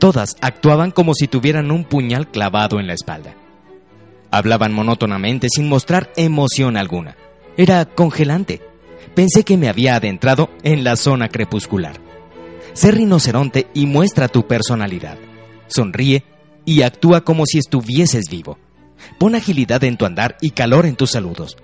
Todas 0.00 0.36
actuaban 0.40 0.90
como 0.90 1.14
si 1.14 1.28
tuvieran 1.28 1.70
un 1.70 1.84
puñal 1.84 2.28
clavado 2.28 2.80
en 2.80 2.88
la 2.88 2.94
espalda. 2.94 3.34
Hablaban 4.32 4.72
monótonamente 4.72 5.46
sin 5.48 5.68
mostrar 5.68 6.10
emoción 6.16 6.76
alguna. 6.76 7.16
Era 7.56 7.84
congelante 7.86 8.67
pensé 9.18 9.42
que 9.42 9.56
me 9.56 9.68
había 9.68 9.96
adentrado 9.96 10.48
en 10.62 10.84
la 10.84 10.94
zona 10.94 11.28
crepuscular. 11.28 12.00
Sé 12.72 12.92
rinoceronte 12.92 13.66
y 13.74 13.86
muestra 13.86 14.28
tu 14.28 14.46
personalidad. 14.46 15.18
Sonríe 15.66 16.22
y 16.64 16.82
actúa 16.82 17.22
como 17.22 17.44
si 17.44 17.58
estuvieses 17.58 18.26
vivo. 18.30 18.58
Pon 19.18 19.34
agilidad 19.34 19.82
en 19.82 19.96
tu 19.96 20.06
andar 20.06 20.36
y 20.40 20.50
calor 20.50 20.86
en 20.86 20.94
tus 20.94 21.10
saludos. 21.10 21.56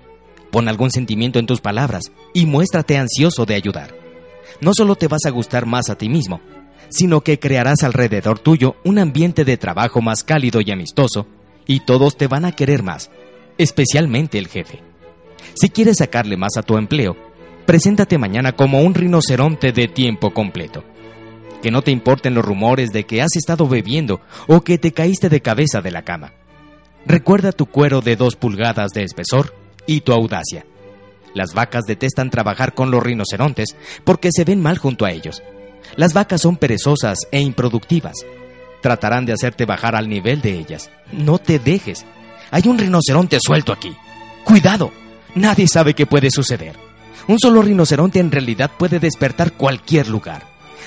Pon 0.51 0.67
algún 0.67 0.91
sentimiento 0.91 1.39
en 1.39 1.45
tus 1.45 1.61
palabras 1.61 2.11
y 2.33 2.45
muéstrate 2.45 2.97
ansioso 2.97 3.45
de 3.45 3.55
ayudar. 3.55 3.95
No 4.59 4.73
solo 4.75 4.97
te 4.97 5.07
vas 5.07 5.23
a 5.25 5.29
gustar 5.29 5.65
más 5.65 5.89
a 5.89 5.97
ti 5.97 6.09
mismo, 6.09 6.41
sino 6.89 7.21
que 7.21 7.39
crearás 7.39 7.83
alrededor 7.83 8.37
tuyo 8.37 8.75
un 8.83 8.99
ambiente 8.99 9.45
de 9.45 9.55
trabajo 9.55 10.01
más 10.01 10.25
cálido 10.25 10.59
y 10.59 10.71
amistoso, 10.71 11.25
y 11.65 11.79
todos 11.79 12.17
te 12.17 12.27
van 12.27 12.43
a 12.43 12.51
querer 12.51 12.83
más, 12.83 13.11
especialmente 13.57 14.39
el 14.39 14.49
jefe. 14.49 14.83
Si 15.53 15.69
quieres 15.69 15.99
sacarle 15.99 16.35
más 16.35 16.57
a 16.57 16.63
tu 16.63 16.77
empleo, 16.77 17.15
preséntate 17.65 18.17
mañana 18.17 18.53
como 18.53 18.81
un 18.81 18.93
rinoceronte 18.93 19.71
de 19.71 19.87
tiempo 19.87 20.33
completo. 20.33 20.83
Que 21.61 21.71
no 21.71 21.81
te 21.81 21.91
importen 21.91 22.35
los 22.35 22.45
rumores 22.45 22.91
de 22.91 23.05
que 23.05 23.21
has 23.21 23.35
estado 23.35 23.67
bebiendo 23.67 24.21
o 24.47 24.61
que 24.61 24.77
te 24.77 24.91
caíste 24.91 25.29
de 25.29 25.41
cabeza 25.41 25.81
de 25.81 25.91
la 25.91 26.03
cama. 26.03 26.33
Recuerda 27.05 27.51
tu 27.51 27.65
cuero 27.65 28.01
de 28.01 28.15
dos 28.15 28.35
pulgadas 28.35 28.91
de 28.91 29.03
espesor 29.03 29.55
y 29.87 30.01
tu 30.01 30.11
audacia. 30.11 30.65
Las 31.33 31.53
vacas 31.53 31.83
detestan 31.85 32.29
trabajar 32.29 32.73
con 32.73 32.91
los 32.91 33.03
rinocerontes 33.03 33.75
porque 34.03 34.29
se 34.31 34.45
ven 34.45 34.61
mal 34.61 34.77
junto 34.77 35.05
a 35.05 35.11
ellos. 35.11 35.43
Las 35.97 36.13
vacas 36.13 36.41
son 36.41 36.57
perezosas 36.57 37.19
e 37.31 37.41
improductivas. 37.41 38.25
Tratarán 38.81 39.25
de 39.25 39.33
hacerte 39.33 39.65
bajar 39.65 39.95
al 39.95 40.07
nivel 40.07 40.41
de 40.41 40.57
ellas. 40.57 40.89
No 41.11 41.37
te 41.39 41.59
dejes. 41.59 42.05
Hay 42.51 42.63
un 42.67 42.77
rinoceronte 42.77 43.37
suelto 43.39 43.73
aquí. 43.73 43.95
Cuidado. 44.43 44.91
Nadie 45.35 45.67
sabe 45.67 45.93
qué 45.93 46.05
puede 46.05 46.31
suceder. 46.31 46.84
Un 47.27 47.39
solo 47.39 47.61
rinoceronte 47.61 48.19
en 48.19 48.31
realidad 48.31 48.71
puede 48.77 48.99
despertar 48.99 49.53
cualquier 49.53 50.07
lugar. 50.07 50.43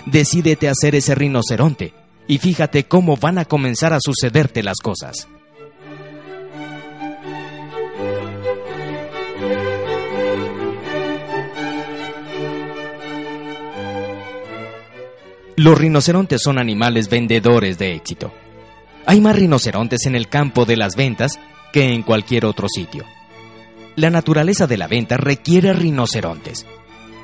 Decídete 0.07 0.68
a 0.68 0.72
ser 0.74 0.95
ese 0.95 1.14
rinoceronte 1.14 1.93
y 2.28 2.39
fíjate 2.39 2.84
cómo 2.84 3.16
van 3.16 3.39
a 3.39 3.45
comenzar 3.45 3.93
a 3.93 3.99
sucederte 4.01 4.62
las 4.62 4.78
cosas. 4.78 5.26
Los 15.57 15.76
rinocerontes 15.76 16.41
son 16.41 16.57
animales 16.57 17.09
vendedores 17.09 17.78
de 17.78 17.97
éxito. 17.97 18.32
Hay 19.07 19.20
más 19.20 19.34
rinocerontes 19.34 20.07
en 20.07 20.14
el 20.14 20.28
campo 20.28 20.64
de 20.64 20.76
las 20.76 20.95
ventas 20.95 21.41
que 21.72 21.95
en 21.95 22.05
cualquier 22.05 22.45
otro 22.45 22.68
sitio. 22.68 23.05
La 23.99 24.11
naturaleza 24.11 24.69
de 24.69 24.77
la 24.77 24.87
venta 24.87 25.17
requiere 25.17 25.73
rinocerontes. 25.73 26.65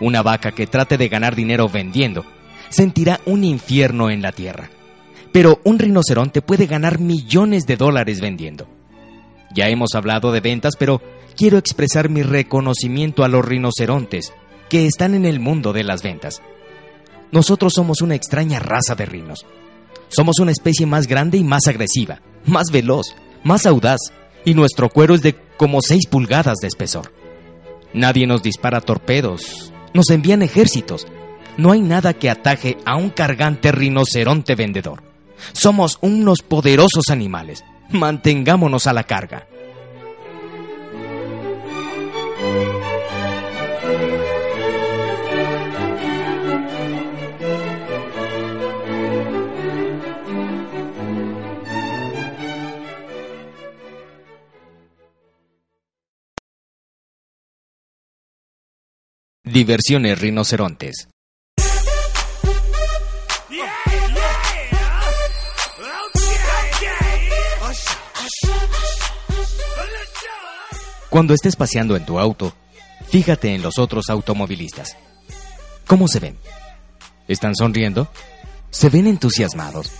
Una 0.00 0.22
vaca 0.22 0.50
que 0.50 0.66
trate 0.66 0.98
de 0.98 1.08
ganar 1.08 1.36
dinero 1.36 1.68
vendiendo 1.68 2.24
sentirá 2.68 3.20
un 3.26 3.44
infierno 3.44 4.10
en 4.10 4.22
la 4.22 4.32
tierra. 4.32 4.70
Pero 5.30 5.60
un 5.62 5.78
rinoceronte 5.78 6.42
puede 6.42 6.66
ganar 6.66 6.98
millones 6.98 7.68
de 7.68 7.76
dólares 7.76 8.20
vendiendo. 8.20 8.66
Ya 9.54 9.68
hemos 9.68 9.94
hablado 9.94 10.32
de 10.32 10.40
ventas, 10.40 10.74
pero 10.76 11.00
quiero 11.36 11.58
expresar 11.58 12.08
mi 12.08 12.24
reconocimiento 12.24 13.22
a 13.22 13.28
los 13.28 13.44
rinocerontes 13.44 14.32
que 14.68 14.86
están 14.86 15.14
en 15.14 15.26
el 15.26 15.38
mundo 15.38 15.72
de 15.72 15.84
las 15.84 16.02
ventas. 16.02 16.42
Nosotros 17.30 17.72
somos 17.72 18.02
una 18.02 18.16
extraña 18.16 18.58
raza 18.58 18.96
de 18.96 19.06
rinos. 19.06 19.46
Somos 20.08 20.40
una 20.40 20.50
especie 20.50 20.86
más 20.86 21.06
grande 21.06 21.38
y 21.38 21.44
más 21.44 21.68
agresiva, 21.68 22.20
más 22.46 22.72
veloz, 22.72 23.14
más 23.44 23.64
audaz, 23.64 24.00
y 24.44 24.54
nuestro 24.54 24.88
cuero 24.88 25.14
es 25.14 25.22
de 25.22 25.36
como 25.56 25.80
6 25.80 26.06
pulgadas 26.08 26.58
de 26.60 26.68
espesor. 26.68 27.12
Nadie 27.92 28.26
nos 28.26 28.42
dispara 28.42 28.80
torpedos, 28.80 29.72
nos 29.92 30.10
envían 30.10 30.42
ejércitos. 30.42 31.06
No 31.56 31.70
hay 31.70 31.80
nada 31.80 32.14
que 32.14 32.30
ataje 32.30 32.78
a 32.84 32.96
un 32.96 33.10
cargante 33.10 33.70
rinoceronte 33.70 34.54
vendedor. 34.56 35.02
Somos 35.52 35.98
unos 36.00 36.40
poderosos 36.40 37.04
animales. 37.10 37.64
Mantengámonos 37.90 38.86
a 38.86 38.92
la 38.92 39.04
carga. 39.04 39.46
Diversiones 59.46 60.18
rinocerontes. 60.18 61.06
Cuando 71.10 71.34
estés 71.34 71.56
paseando 71.56 71.94
en 71.94 72.06
tu 72.06 72.18
auto, 72.18 72.54
fíjate 73.10 73.54
en 73.54 73.60
los 73.60 73.78
otros 73.78 74.08
automovilistas. 74.08 74.96
¿Cómo 75.86 76.08
se 76.08 76.20
ven? 76.20 76.38
¿Están 77.28 77.54
sonriendo? 77.54 78.08
¿Se 78.70 78.88
ven 78.88 79.06
entusiasmados? 79.06 79.92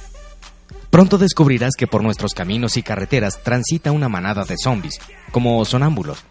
Pronto 0.89 1.19
descubrirás 1.19 1.75
que 1.77 1.87
por 1.87 2.03
nuestros 2.03 2.33
caminos 2.33 2.79
y 2.79 2.83
carreteras 2.83 3.43
transita 3.43 3.93
una 3.93 4.09
manada 4.09 4.45
de 4.45 4.57
zombies, 4.57 4.99
como 5.33 5.63
sonámbulos. 5.67 6.25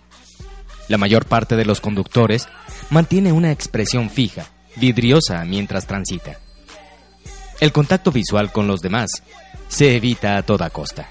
La 0.88 0.98
mayor 0.98 1.26
parte 1.26 1.56
de 1.56 1.66
los 1.66 1.82
conductores 1.82 2.48
mantiene 2.90 3.32
una 3.32 3.52
expresión 3.52 4.10
fija, 4.10 4.48
vidriosa 4.76 5.44
mientras 5.46 5.88
transita. 5.88 6.40
El 7.60 7.72
contacto 7.72 8.12
visual 8.12 8.52
con 8.52 8.68
los 8.68 8.82
demás 8.82 9.10
se 9.70 9.96
evita 9.96 10.38
a 10.38 10.44
toda 10.44 10.70
costa. 10.70 11.10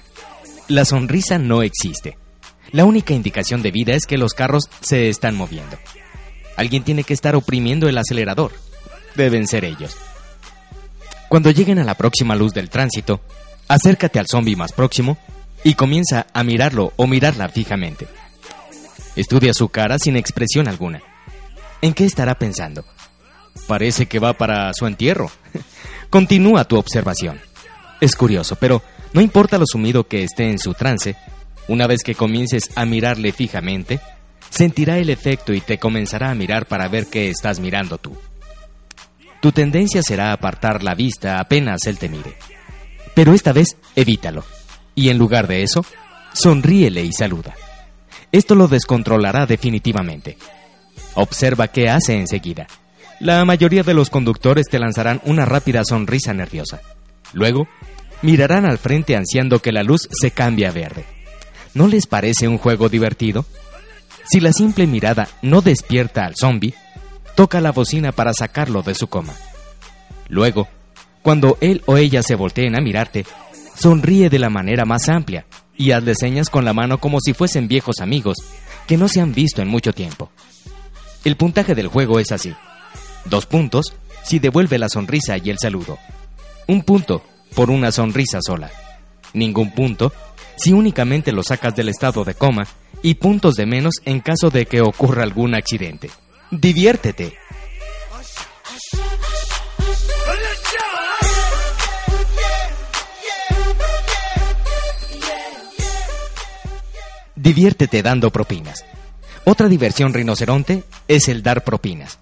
La 0.67 0.85
sonrisa 0.85 1.37
no 1.39 1.63
existe. 1.63 2.17
La 2.71 2.85
única 2.85 3.13
indicación 3.13 3.61
de 3.61 3.71
vida 3.71 3.93
es 3.93 4.05
que 4.05 4.17
los 4.17 4.33
carros 4.33 4.69
se 4.81 5.09
están 5.09 5.35
moviendo. 5.35 5.77
Alguien 6.55 6.83
tiene 6.83 7.03
que 7.03 7.13
estar 7.13 7.35
oprimiendo 7.35 7.87
el 7.89 7.97
acelerador. 7.97 8.51
Deben 9.15 9.47
ser 9.47 9.65
ellos. 9.65 9.95
Cuando 11.29 11.51
lleguen 11.51 11.79
a 11.79 11.83
la 11.83 11.95
próxima 11.95 12.35
luz 12.35 12.53
del 12.53 12.69
tránsito, 12.69 13.21
acércate 13.67 14.19
al 14.19 14.27
zombie 14.27 14.55
más 14.55 14.71
próximo 14.71 15.17
y 15.63 15.73
comienza 15.73 16.27
a 16.33 16.43
mirarlo 16.43 16.93
o 16.95 17.07
mirarla 17.07 17.49
fijamente. 17.49 18.07
Estudia 19.15 19.53
su 19.53 19.69
cara 19.69 19.99
sin 19.99 20.15
expresión 20.15 20.67
alguna. 20.67 21.01
¿En 21.81 21.93
qué 21.93 22.05
estará 22.05 22.35
pensando? 22.35 22.85
Parece 23.67 24.07
que 24.07 24.19
va 24.19 24.33
para 24.33 24.73
su 24.73 24.87
entierro. 24.87 25.29
Continúa 26.09 26.65
tu 26.65 26.77
observación. 26.77 27.39
Es 28.01 28.15
curioso, 28.15 28.55
pero 28.55 28.81
no 29.13 29.21
importa 29.21 29.57
lo 29.57 29.65
sumido 29.65 30.07
que 30.07 30.23
esté 30.23 30.49
en 30.49 30.59
su 30.59 30.73
trance, 30.73 31.15
una 31.67 31.87
vez 31.87 32.03
que 32.03 32.15
comiences 32.15 32.71
a 32.75 32.85
mirarle 32.85 33.31
fijamente, 33.31 33.99
sentirá 34.49 34.97
el 34.97 35.09
efecto 35.09 35.53
y 35.53 35.61
te 35.61 35.77
comenzará 35.77 36.31
a 36.31 36.35
mirar 36.35 36.67
para 36.67 36.87
ver 36.87 37.07
qué 37.07 37.29
estás 37.29 37.59
mirando 37.59 37.97
tú. 37.97 38.17
Tu 39.41 39.51
tendencia 39.51 40.01
será 40.01 40.31
apartar 40.31 40.83
la 40.83 40.95
vista 40.95 41.39
apenas 41.39 41.85
él 41.85 41.97
te 41.97 42.09
mire. 42.09 42.35
Pero 43.13 43.33
esta 43.33 43.51
vez 43.51 43.77
evítalo. 43.95 44.43
Y 44.95 45.09
en 45.09 45.17
lugar 45.17 45.47
de 45.47 45.63
eso, 45.63 45.85
sonríele 46.33 47.03
y 47.03 47.11
saluda. 47.11 47.53
Esto 48.33 48.55
lo 48.55 48.67
descontrolará 48.67 49.45
definitivamente. 49.45 50.37
Observa 51.13 51.67
qué 51.67 51.87
hace 51.87 52.15
enseguida. 52.15 52.65
La 53.19 53.45
mayoría 53.45 53.83
de 53.83 53.93
los 53.93 54.09
conductores 54.09 54.65
te 54.69 54.79
lanzarán 54.79 55.21
una 55.25 55.45
rápida 55.45 55.83
sonrisa 55.85 56.33
nerviosa. 56.33 56.81
Luego, 57.33 57.67
mirarán 58.23 58.65
al 58.65 58.79
frente 58.79 59.15
ansiando 59.15 59.59
que 59.59 59.71
la 59.71 59.83
luz 59.83 60.09
se 60.11 60.31
cambie 60.31 60.65
a 60.65 60.71
verde. 60.71 61.05
¿No 61.75 61.87
les 61.87 62.07
parece 62.07 62.47
un 62.47 62.57
juego 62.57 62.89
divertido? 62.89 63.45
Si 64.25 64.39
la 64.39 64.51
simple 64.51 64.87
mirada 64.87 65.27
no 65.43 65.61
despierta 65.61 66.25
al 66.25 66.33
zombie, 66.35 66.73
toca 67.35 67.61
la 67.61 67.71
bocina 67.71 68.13
para 68.13 68.33
sacarlo 68.33 68.81
de 68.81 68.95
su 68.95 69.07
coma. 69.07 69.33
Luego, 70.27 70.67
cuando 71.21 71.59
él 71.61 71.83
o 71.85 71.97
ella 71.97 72.23
se 72.23 72.33
volteen 72.33 72.75
a 72.75 72.81
mirarte, 72.81 73.27
sonríe 73.75 74.31
de 74.31 74.39
la 74.39 74.49
manera 74.49 74.85
más 74.85 75.07
amplia 75.07 75.45
y 75.77 75.91
hazle 75.91 76.15
señas 76.15 76.49
con 76.49 76.65
la 76.65 76.73
mano 76.73 76.97
como 76.99 77.19
si 77.19 77.33
fuesen 77.33 77.67
viejos 77.67 77.99
amigos 77.99 78.37
que 78.87 78.97
no 78.97 79.07
se 79.07 79.21
han 79.21 79.33
visto 79.33 79.61
en 79.61 79.67
mucho 79.67 79.93
tiempo. 79.93 80.29
El 81.23 81.37
puntaje 81.37 81.75
del 81.75 81.87
juego 81.87 82.19
es 82.19 82.31
así. 82.31 82.53
Dos 83.25 83.45
puntos 83.45 83.93
si 84.23 84.39
devuelve 84.39 84.77
la 84.77 84.89
sonrisa 84.89 85.37
y 85.37 85.49
el 85.49 85.59
saludo. 85.59 85.97
Un 86.67 86.83
punto 86.83 87.23
por 87.55 87.69
una 87.69 87.91
sonrisa 87.91 88.39
sola. 88.41 88.71
Ningún 89.33 89.71
punto 89.71 90.13
si 90.57 90.71
únicamente 90.73 91.31
lo 91.31 91.43
sacas 91.43 91.75
del 91.75 91.89
estado 91.89 92.23
de 92.23 92.35
coma 92.35 92.67
y 93.01 93.15
puntos 93.15 93.55
de 93.55 93.65
menos 93.65 93.95
en 94.05 94.19
caso 94.19 94.49
de 94.49 94.65
que 94.65 94.81
ocurra 94.81 95.23
algún 95.23 95.55
accidente. 95.55 96.09
Diviértete. 96.51 97.37
Diviértete 107.43 108.01
dando 108.01 108.31
propinas. 108.31 108.85
Otra 109.43 109.67
diversión 109.67 110.13
rinoceronte 110.13 110.85
es 111.09 111.27
el 111.27 111.43
dar 111.43 111.65
propinas. 111.65 112.17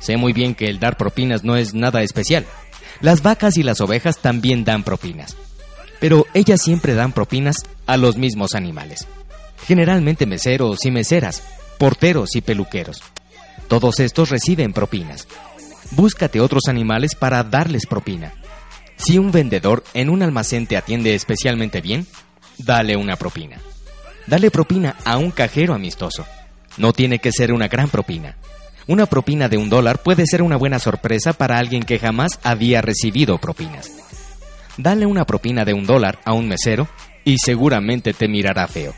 Sé 0.00 0.16
muy 0.16 0.32
bien 0.32 0.56
que 0.56 0.66
el 0.66 0.80
dar 0.80 0.96
propinas 0.96 1.44
no 1.44 1.54
es 1.54 1.72
nada 1.72 2.02
especial. 2.02 2.44
Las 3.00 3.22
vacas 3.22 3.58
y 3.58 3.62
las 3.62 3.80
ovejas 3.80 4.18
también 4.18 4.64
dan 4.64 4.82
propinas. 4.82 5.36
Pero 6.00 6.26
ellas 6.34 6.62
siempre 6.64 6.94
dan 6.94 7.12
propinas 7.12 7.58
a 7.86 7.96
los 7.96 8.16
mismos 8.16 8.56
animales. 8.56 9.06
Generalmente 9.68 10.26
meseros 10.26 10.84
y 10.84 10.90
meseras, 10.90 11.44
porteros 11.78 12.34
y 12.34 12.40
peluqueros. 12.40 13.04
Todos 13.68 14.00
estos 14.00 14.30
reciben 14.30 14.72
propinas. 14.72 15.28
Búscate 15.92 16.40
otros 16.40 16.64
animales 16.66 17.14
para 17.14 17.44
darles 17.44 17.86
propina. 17.86 18.34
Si 18.96 19.16
un 19.16 19.30
vendedor 19.30 19.84
en 19.94 20.10
un 20.10 20.24
almacén 20.24 20.66
te 20.66 20.76
atiende 20.76 21.14
especialmente 21.14 21.80
bien, 21.80 22.04
dale 22.58 22.96
una 22.96 23.14
propina. 23.14 23.60
Dale 24.26 24.50
propina 24.50 24.96
a 25.04 25.18
un 25.18 25.30
cajero 25.30 25.72
amistoso. 25.72 26.26
No 26.78 26.92
tiene 26.92 27.20
que 27.20 27.30
ser 27.30 27.52
una 27.52 27.68
gran 27.68 27.88
propina. 27.88 28.36
Una 28.88 29.06
propina 29.06 29.48
de 29.48 29.56
un 29.56 29.68
dólar 29.68 30.02
puede 30.02 30.26
ser 30.26 30.42
una 30.42 30.56
buena 30.56 30.80
sorpresa 30.80 31.32
para 31.32 31.58
alguien 31.58 31.84
que 31.84 32.00
jamás 32.00 32.40
había 32.42 32.82
recibido 32.82 33.38
propinas. 33.38 33.88
Dale 34.76 35.06
una 35.06 35.24
propina 35.24 35.64
de 35.64 35.74
un 35.74 35.86
dólar 35.86 36.18
a 36.24 36.32
un 36.32 36.48
mesero 36.48 36.88
y 37.24 37.38
seguramente 37.38 38.14
te 38.14 38.26
mirará 38.26 38.66
feo. 38.66 38.94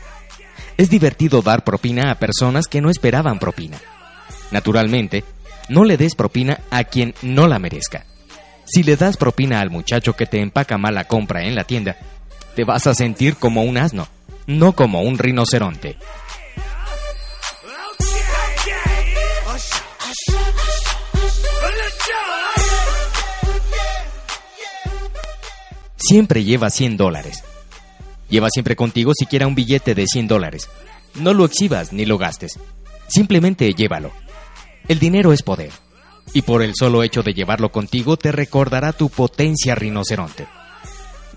Es 0.77 0.89
divertido 0.89 1.43
dar 1.43 1.63
propina 1.63 2.11
a 2.11 2.15
personas 2.15 2.67
que 2.67 2.81
no 2.81 2.89
esperaban 2.89 3.37
propina. 3.37 3.77
Naturalmente, 4.49 5.23
no 5.67 5.83
le 5.83 5.97
des 5.97 6.15
propina 6.15 6.61
a 6.71 6.85
quien 6.85 7.13
no 7.21 7.47
la 7.47 7.59
merezca. 7.59 8.05
Si 8.65 8.81
le 8.81 8.95
das 8.95 9.15
propina 9.15 9.59
al 9.59 9.69
muchacho 9.69 10.13
que 10.13 10.25
te 10.25 10.41
empaca 10.41 10.79
mala 10.79 11.03
compra 11.03 11.45
en 11.45 11.53
la 11.53 11.65
tienda, 11.65 11.97
te 12.55 12.63
vas 12.63 12.87
a 12.87 12.95
sentir 12.95 13.35
como 13.35 13.63
un 13.63 13.77
asno 13.77 14.07
no 14.49 14.73
como 14.73 15.03
un 15.03 15.19
rinoceronte. 15.19 15.95
Siempre 25.97 26.43
lleva 26.43 26.71
100 26.71 26.97
dólares. 26.97 27.43
Lleva 28.27 28.49
siempre 28.49 28.75
contigo 28.75 29.11
siquiera 29.13 29.45
un 29.45 29.53
billete 29.53 29.93
de 29.93 30.07
100 30.07 30.27
dólares. 30.27 30.67
No 31.13 31.35
lo 31.35 31.45
exhibas 31.45 31.93
ni 31.93 32.05
lo 32.05 32.17
gastes. 32.17 32.59
Simplemente 33.07 33.71
llévalo. 33.73 34.11
El 34.87 34.97
dinero 34.97 35.31
es 35.31 35.43
poder. 35.43 35.71
y 36.31 36.43
por 36.43 36.61
el 36.61 36.73
solo 36.75 37.01
hecho 37.01 37.23
de 37.23 37.33
llevarlo 37.33 37.71
contigo 37.71 38.15
te 38.15 38.31
recordará 38.31 38.93
tu 38.93 39.09
potencia 39.09 39.73
rinoceronte. 39.73 40.47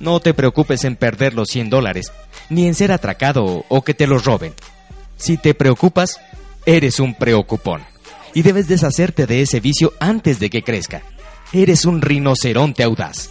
No 0.02 0.18
te 0.18 0.34
preocupes 0.34 0.82
en 0.82 0.96
perder 0.96 1.32
los 1.32 1.46
100 1.50 1.70
dólares, 1.70 2.10
ni 2.50 2.66
en 2.66 2.74
ser 2.74 2.90
atracado 2.90 3.64
o 3.68 3.82
que 3.82 3.94
te 3.94 4.08
los 4.08 4.24
roben. 4.24 4.52
Si 5.16 5.36
te 5.36 5.54
preocupas, 5.54 6.20
eres 6.66 6.98
un 6.98 7.14
preocupón 7.14 7.82
y 8.34 8.42
debes 8.42 8.66
deshacerte 8.66 9.28
de 9.28 9.42
ese 9.42 9.60
vicio 9.60 9.92
antes 10.00 10.40
de 10.40 10.50
que 10.50 10.62
crezca. 10.62 11.02
Eres 11.52 11.84
un 11.84 12.02
rinoceronte 12.02 12.82
audaz. 12.82 13.30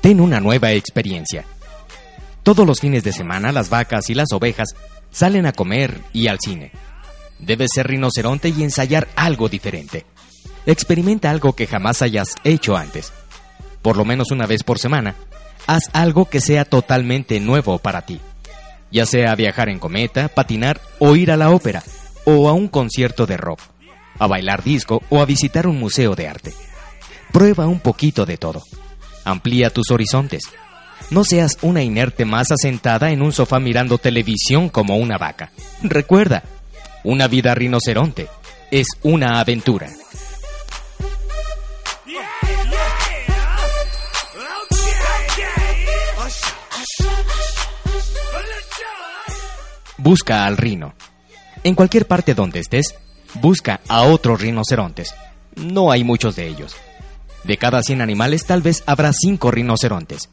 Ten 0.00 0.20
una 0.20 0.40
nueva 0.40 0.72
experiencia. 0.72 1.44
Todos 2.42 2.66
los 2.66 2.80
fines 2.80 3.04
de 3.04 3.12
semana 3.12 3.52
las 3.52 3.70
vacas 3.70 4.10
y 4.10 4.14
las 4.14 4.32
ovejas 4.32 4.74
salen 5.14 5.46
a 5.46 5.52
comer 5.52 6.00
y 6.12 6.26
al 6.26 6.40
cine. 6.40 6.72
Debes 7.38 7.70
ser 7.74 7.86
rinoceronte 7.86 8.48
y 8.50 8.62
ensayar 8.62 9.08
algo 9.16 9.48
diferente. 9.48 10.04
Experimenta 10.66 11.30
algo 11.30 11.54
que 11.54 11.66
jamás 11.66 12.02
hayas 12.02 12.34
hecho 12.42 12.76
antes. 12.76 13.12
Por 13.80 13.96
lo 13.96 14.04
menos 14.04 14.30
una 14.30 14.46
vez 14.46 14.64
por 14.64 14.78
semana, 14.78 15.14
haz 15.66 15.88
algo 15.92 16.26
que 16.26 16.40
sea 16.40 16.64
totalmente 16.64 17.38
nuevo 17.40 17.78
para 17.78 18.02
ti. 18.02 18.20
Ya 18.90 19.06
sea 19.06 19.34
viajar 19.34 19.68
en 19.68 19.78
cometa, 19.78 20.28
patinar 20.28 20.80
o 20.98 21.16
ir 21.16 21.30
a 21.30 21.36
la 21.36 21.50
ópera, 21.50 21.82
o 22.24 22.48
a 22.48 22.52
un 22.52 22.68
concierto 22.68 23.26
de 23.26 23.36
rock, 23.36 23.60
a 24.18 24.26
bailar 24.26 24.62
disco 24.62 25.02
o 25.10 25.20
a 25.20 25.26
visitar 25.26 25.66
un 25.66 25.78
museo 25.78 26.14
de 26.14 26.28
arte. 26.28 26.54
Prueba 27.32 27.66
un 27.66 27.80
poquito 27.80 28.26
de 28.26 28.36
todo. 28.36 28.62
Amplía 29.24 29.70
tus 29.70 29.90
horizontes. 29.90 30.44
No 31.10 31.24
seas 31.24 31.58
una 31.62 31.82
inerte 31.82 32.24
masa 32.24 32.54
sentada 32.56 33.10
en 33.10 33.22
un 33.22 33.32
sofá 33.32 33.60
mirando 33.60 33.98
televisión 33.98 34.68
como 34.68 34.96
una 34.96 35.18
vaca. 35.18 35.52
Recuerda, 35.82 36.42
una 37.04 37.28
vida 37.28 37.54
rinoceronte 37.54 38.28
es 38.70 38.86
una 39.02 39.38
aventura. 39.38 39.90
Busca 49.98 50.44
al 50.44 50.56
rino. 50.56 50.94
En 51.62 51.74
cualquier 51.74 52.06
parte 52.06 52.34
donde 52.34 52.60
estés, 52.60 52.94
busca 53.34 53.80
a 53.88 54.02
otros 54.02 54.40
rinocerontes. 54.40 55.14
No 55.56 55.90
hay 55.90 56.04
muchos 56.04 56.36
de 56.36 56.46
ellos. 56.46 56.76
De 57.44 57.56
cada 57.56 57.82
100 57.82 58.00
animales 58.00 58.44
tal 58.44 58.60
vez 58.60 58.82
habrá 58.86 59.12
5 59.12 59.50
rinocerontes. 59.50 60.28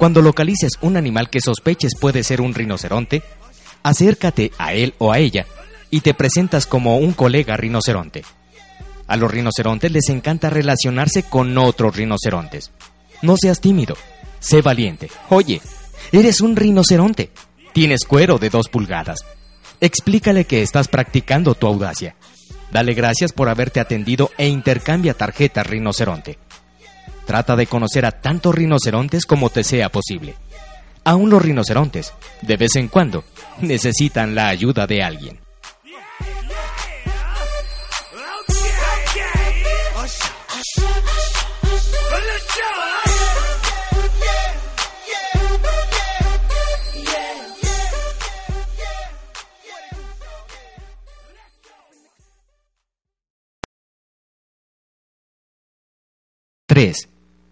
Cuando 0.00 0.22
localices 0.22 0.78
un 0.80 0.96
animal 0.96 1.28
que 1.28 1.42
sospeches 1.42 1.92
puede 2.00 2.24
ser 2.24 2.40
un 2.40 2.54
rinoceronte, 2.54 3.22
acércate 3.82 4.50
a 4.56 4.72
él 4.72 4.94
o 4.96 5.12
a 5.12 5.18
ella 5.18 5.44
y 5.90 6.00
te 6.00 6.14
presentas 6.14 6.64
como 6.64 6.96
un 6.96 7.12
colega 7.12 7.58
rinoceronte. 7.58 8.24
A 9.06 9.18
los 9.18 9.30
rinocerontes 9.30 9.92
les 9.92 10.08
encanta 10.08 10.48
relacionarse 10.48 11.24
con 11.24 11.58
otros 11.58 11.94
rinocerontes. 11.94 12.72
No 13.20 13.36
seas 13.36 13.60
tímido, 13.60 13.94
sé 14.38 14.62
valiente. 14.62 15.10
Oye, 15.28 15.60
eres 16.12 16.40
un 16.40 16.56
rinoceronte. 16.56 17.30
Tienes 17.74 18.06
cuero 18.08 18.38
de 18.38 18.48
dos 18.48 18.70
pulgadas. 18.70 19.26
Explícale 19.82 20.46
que 20.46 20.62
estás 20.62 20.88
practicando 20.88 21.54
tu 21.54 21.66
audacia. 21.66 22.16
Dale 22.72 22.94
gracias 22.94 23.32
por 23.32 23.50
haberte 23.50 23.80
atendido 23.80 24.30
e 24.38 24.48
intercambia 24.48 25.12
tarjetas 25.12 25.66
rinoceronte. 25.66 26.38
Trata 27.30 27.54
de 27.54 27.68
conocer 27.68 28.04
a 28.06 28.10
tantos 28.10 28.52
rinocerontes 28.52 29.24
como 29.24 29.50
te 29.50 29.62
sea 29.62 29.88
posible. 29.88 30.34
Aún 31.04 31.30
los 31.30 31.40
rinocerontes, 31.40 32.12
de 32.42 32.56
vez 32.56 32.74
en 32.74 32.88
cuando, 32.88 33.22
necesitan 33.60 34.34
la 34.34 34.48
ayuda 34.48 34.88
de 34.88 35.04
alguien. 35.04 35.38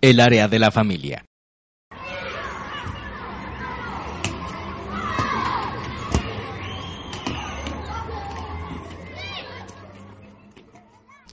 El 0.01 0.20
área 0.20 0.46
de 0.46 0.61
la 0.61 0.70
familia. 0.70 1.24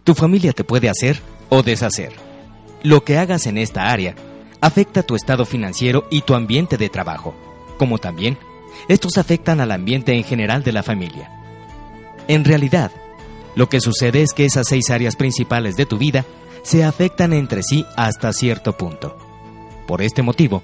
Tu 0.03 0.15
familia 0.15 0.51
te 0.51 0.63
puede 0.63 0.89
hacer 0.89 1.21
o 1.49 1.61
deshacer. 1.61 2.11
Lo 2.81 3.03
que 3.03 3.19
hagas 3.19 3.45
en 3.45 3.59
esta 3.59 3.91
área 3.91 4.15
afecta 4.61 5.03
tu 5.03 5.15
estado 5.15 5.45
financiero 5.45 6.07
y 6.09 6.21
tu 6.21 6.33
ambiente 6.33 6.77
de 6.77 6.89
trabajo, 6.89 7.35
como 7.77 7.99
también 7.99 8.35
estos 8.87 9.19
afectan 9.19 9.61
al 9.61 9.71
ambiente 9.71 10.13
en 10.13 10.23
general 10.23 10.63
de 10.63 10.71
la 10.71 10.81
familia. 10.81 11.29
En 12.27 12.43
realidad, 12.43 12.91
lo 13.55 13.69
que 13.69 13.79
sucede 13.79 14.23
es 14.23 14.33
que 14.33 14.45
esas 14.45 14.67
seis 14.67 14.89
áreas 14.89 15.15
principales 15.15 15.75
de 15.75 15.85
tu 15.85 15.99
vida 15.99 16.25
se 16.65 16.83
afectan 16.83 17.31
entre 17.31 17.61
sí 17.61 17.85
hasta 17.95 18.33
cierto 18.33 18.75
punto. 18.75 19.15
Por 19.87 20.01
este 20.01 20.23
motivo, 20.23 20.63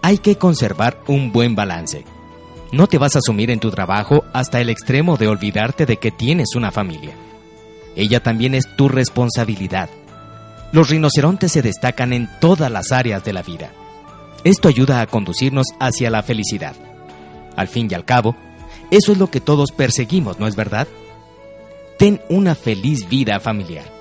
hay 0.00 0.18
que 0.18 0.36
conservar 0.36 1.02
un 1.08 1.32
buen 1.32 1.56
balance. 1.56 2.04
No 2.70 2.86
te 2.86 2.98
vas 2.98 3.16
a 3.16 3.20
sumir 3.20 3.50
en 3.50 3.58
tu 3.58 3.72
trabajo 3.72 4.22
hasta 4.32 4.60
el 4.60 4.70
extremo 4.70 5.16
de 5.16 5.26
olvidarte 5.26 5.86
de 5.86 5.96
que 5.96 6.12
tienes 6.12 6.54
una 6.54 6.70
familia. 6.70 7.16
Ella 7.96 8.22
también 8.22 8.54
es 8.54 8.76
tu 8.76 8.88
responsabilidad. 8.88 9.90
Los 10.70 10.88
rinocerontes 10.88 11.50
se 11.50 11.62
destacan 11.62 12.12
en 12.12 12.30
todas 12.40 12.70
las 12.70 12.92
áreas 12.92 13.24
de 13.24 13.32
la 13.32 13.42
vida. 13.42 13.72
Esto 14.44 14.68
ayuda 14.68 15.00
a 15.00 15.08
conducirnos 15.08 15.66
hacia 15.80 16.10
la 16.10 16.22
felicidad. 16.22 16.76
Al 17.56 17.66
fin 17.66 17.88
y 17.90 17.94
al 17.94 18.04
cabo, 18.04 18.36
eso 18.92 19.10
es 19.10 19.18
lo 19.18 19.26
que 19.26 19.40
todos 19.40 19.72
perseguimos, 19.72 20.38
¿no 20.38 20.46
es 20.46 20.54
verdad? 20.54 20.86
Ten 21.98 22.20
una 22.28 22.54
feliz 22.54 23.08
vida 23.08 23.40
familiar. 23.40 23.99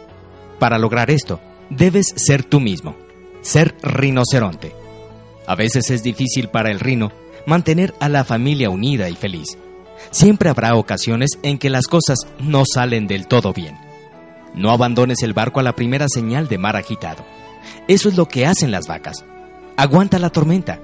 Para 0.59 0.77
lograr 0.77 1.09
esto, 1.09 1.39
debes 1.69 2.13
ser 2.15 2.43
tú 2.43 2.59
mismo, 2.59 2.95
ser 3.41 3.75
rinoceronte. 3.81 4.75
A 5.47 5.55
veces 5.55 5.89
es 5.89 6.03
difícil 6.03 6.49
para 6.49 6.69
el 6.69 6.79
rino 6.79 7.11
mantener 7.45 7.95
a 7.99 8.09
la 8.09 8.23
familia 8.23 8.69
unida 8.69 9.09
y 9.09 9.15
feliz. 9.15 9.57
Siempre 10.11 10.49
habrá 10.49 10.75
ocasiones 10.75 11.31
en 11.43 11.57
que 11.57 11.69
las 11.69 11.87
cosas 11.87 12.19
no 12.39 12.63
salen 12.65 13.07
del 13.07 13.27
todo 13.27 13.53
bien. 13.53 13.77
No 14.53 14.71
abandones 14.71 15.23
el 15.23 15.33
barco 15.33 15.59
a 15.59 15.63
la 15.63 15.75
primera 15.75 16.07
señal 16.07 16.47
de 16.47 16.57
mar 16.57 16.75
agitado. 16.75 17.25
Eso 17.87 18.09
es 18.09 18.17
lo 18.17 18.27
que 18.27 18.45
hacen 18.45 18.71
las 18.71 18.87
vacas. 18.87 19.25
Aguanta 19.77 20.19
la 20.19 20.29
tormenta. 20.29 20.79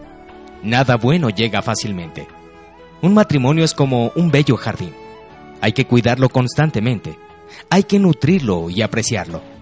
Nada 0.63 0.95
bueno 0.97 1.29
llega 1.29 1.61
fácilmente. 1.61 2.27
Un 3.01 3.13
matrimonio 3.13 3.63
es 3.63 3.73
como 3.73 4.11
un 4.15 4.31
bello 4.31 4.57
jardín. 4.57 4.93
Hay 5.61 5.73
que 5.73 5.85
cuidarlo 5.85 6.29
constantemente. 6.29 7.17
Hay 7.69 7.83
que 7.83 7.99
nutrirlo 7.99 8.69
y 8.69 8.81
apreciarlo. 8.81 9.54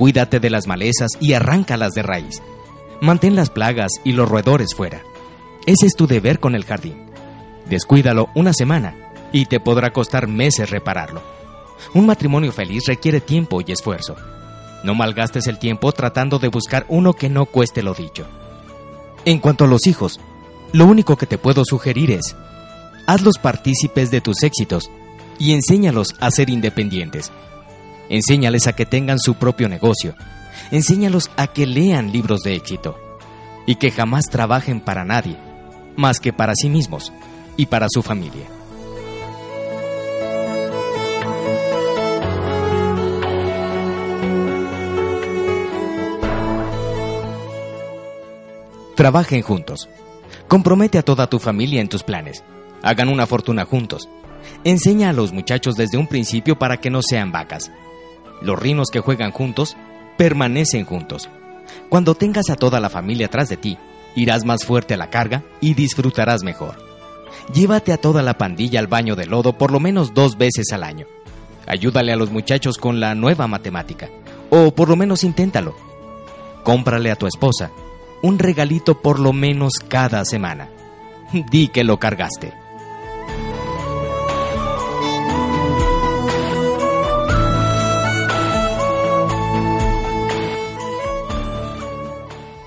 Cuídate 0.00 0.40
de 0.40 0.48
las 0.48 0.66
malezas 0.66 1.10
y 1.20 1.34
arráncalas 1.34 1.92
de 1.92 2.00
raíz. 2.00 2.40
Mantén 3.02 3.36
las 3.36 3.50
plagas 3.50 3.92
y 4.02 4.12
los 4.12 4.30
roedores 4.30 4.74
fuera. 4.74 5.02
Ese 5.66 5.84
es 5.84 5.94
tu 5.94 6.06
deber 6.06 6.40
con 6.40 6.54
el 6.54 6.64
jardín. 6.64 7.04
Descuídalo 7.68 8.30
una 8.34 8.54
semana 8.54 8.96
y 9.30 9.44
te 9.44 9.60
podrá 9.60 9.92
costar 9.92 10.26
meses 10.26 10.70
repararlo. 10.70 11.20
Un 11.92 12.06
matrimonio 12.06 12.50
feliz 12.50 12.84
requiere 12.86 13.20
tiempo 13.20 13.60
y 13.60 13.72
esfuerzo. 13.72 14.16
No 14.84 14.94
malgastes 14.94 15.46
el 15.48 15.58
tiempo 15.58 15.92
tratando 15.92 16.38
de 16.38 16.48
buscar 16.48 16.86
uno 16.88 17.12
que 17.12 17.28
no 17.28 17.44
cueste 17.44 17.82
lo 17.82 17.92
dicho. 17.92 18.26
En 19.26 19.38
cuanto 19.38 19.64
a 19.64 19.68
los 19.68 19.86
hijos, 19.86 20.18
lo 20.72 20.86
único 20.86 21.18
que 21.18 21.26
te 21.26 21.36
puedo 21.36 21.62
sugerir 21.66 22.10
es, 22.10 22.34
hazlos 23.06 23.36
partícipes 23.36 24.10
de 24.10 24.22
tus 24.22 24.44
éxitos 24.44 24.90
y 25.38 25.52
enséñalos 25.52 26.16
a 26.20 26.30
ser 26.30 26.48
independientes. 26.48 27.30
Enséñales 28.10 28.66
a 28.66 28.74
que 28.74 28.84
tengan 28.84 29.20
su 29.20 29.36
propio 29.36 29.68
negocio. 29.68 30.14
Enséñalos 30.72 31.30
a 31.36 31.46
que 31.46 31.64
lean 31.64 32.12
libros 32.12 32.40
de 32.40 32.56
éxito 32.56 32.98
y 33.66 33.76
que 33.76 33.92
jamás 33.92 34.24
trabajen 34.26 34.80
para 34.80 35.04
nadie, 35.04 35.36
más 35.96 36.18
que 36.18 36.32
para 36.32 36.54
sí 36.56 36.68
mismos 36.68 37.12
y 37.56 37.66
para 37.66 37.86
su 37.88 38.02
familia. 38.02 38.46
Trabajen 48.96 49.42
juntos. 49.42 49.88
Compromete 50.48 50.98
a 50.98 51.02
toda 51.02 51.28
tu 51.28 51.38
familia 51.38 51.80
en 51.80 51.88
tus 51.88 52.02
planes. 52.02 52.42
Hagan 52.82 53.08
una 53.08 53.26
fortuna 53.26 53.64
juntos. 53.64 54.08
Enseña 54.64 55.10
a 55.10 55.12
los 55.12 55.32
muchachos 55.32 55.76
desde 55.76 55.96
un 55.96 56.08
principio 56.08 56.58
para 56.58 56.78
que 56.78 56.90
no 56.90 57.02
sean 57.02 57.30
vacas. 57.30 57.70
Los 58.42 58.58
rinos 58.58 58.88
que 58.90 59.00
juegan 59.00 59.30
juntos 59.30 59.76
permanecen 60.16 60.84
juntos. 60.84 61.28
Cuando 61.88 62.14
tengas 62.14 62.50
a 62.50 62.56
toda 62.56 62.80
la 62.80 62.90
familia 62.90 63.26
atrás 63.26 63.48
de 63.48 63.56
ti, 63.56 63.78
Irás 64.16 64.44
más 64.44 64.64
fuerte 64.64 64.94
a 64.94 64.96
la 64.96 65.10
carga 65.10 65.42
y 65.60 65.74
disfrutarás 65.74 66.42
mejor. 66.42 66.74
Llévate 67.54 67.92
a 67.92 67.96
toda 67.96 68.22
la 68.22 68.34
pandilla 68.34 68.80
al 68.80 68.86
baño 68.86 69.16
de 69.16 69.26
lodo 69.26 69.56
por 69.56 69.70
lo 69.70 69.80
menos 69.80 70.14
dos 70.14 70.36
veces 70.36 70.72
al 70.72 70.82
año. 70.82 71.06
Ayúdale 71.66 72.12
a 72.12 72.16
los 72.16 72.30
muchachos 72.30 72.78
con 72.78 72.98
la 72.98 73.14
nueva 73.14 73.46
matemática. 73.46 74.08
O 74.50 74.72
por 74.72 74.88
lo 74.88 74.96
menos 74.96 75.22
inténtalo. 75.22 75.76
Cómprale 76.64 77.10
a 77.10 77.16
tu 77.16 77.26
esposa 77.26 77.70
un 78.22 78.38
regalito 78.38 79.00
por 79.00 79.18
lo 79.18 79.32
menos 79.32 79.74
cada 79.88 80.24
semana. 80.24 80.68
Di 81.50 81.68
que 81.68 81.84
lo 81.84 81.98
cargaste. 81.98 82.59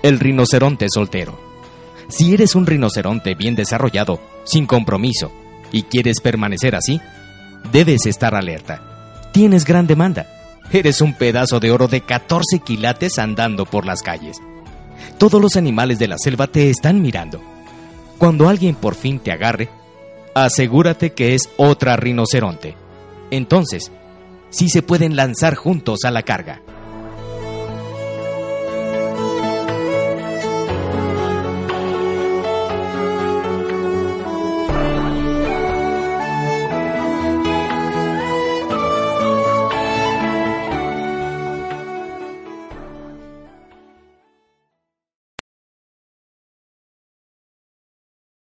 El 0.04 0.20
rinoceronte 0.20 0.88
soltero. 0.94 1.40
Si 2.10 2.34
eres 2.34 2.56
un 2.56 2.66
rinoceronte 2.66 3.36
bien 3.36 3.56
desarrollado, 3.56 4.20
sin 4.44 4.66
compromiso, 4.66 5.32
y 5.72 5.84
quieres 5.84 6.20
permanecer 6.20 6.76
así, 6.76 7.00
debes 7.72 8.06
estar 8.06 8.36
alerta. 8.36 9.30
Tienes 9.32 9.64
gran 9.64 9.88
demanda. 9.88 10.28
Eres 10.74 11.00
un 11.00 11.14
pedazo 11.14 11.62
de 11.62 11.72
oro 11.72 11.88
de 11.88 12.02
14 12.02 12.60
quilates 12.60 13.18
andando 13.18 13.66
por 13.66 13.86
las 13.86 14.02
calles. 14.02 14.42
Todos 15.18 15.42
los 15.42 15.56
animales 15.56 16.00
de 16.00 16.10
la 16.10 16.18
selva 16.18 16.48
te 16.48 16.70
están 16.70 17.02
mirando. 17.02 17.42
Cuando 18.18 18.50
alguien 18.50 18.76
por 18.76 18.96
fin 18.96 19.20
te 19.20 19.32
agarre, 19.32 19.70
asegúrate 20.36 21.14
que 21.14 21.34
es 21.34 21.50
otra 21.56 21.96
rinoceronte. 21.96 22.76
Entonces, 23.32 23.90
sí 24.50 24.68
se 24.68 24.82
pueden 24.82 25.16
lanzar 25.16 25.56
juntos 25.56 26.00
a 26.04 26.12
la 26.12 26.24
carga. 26.24 26.62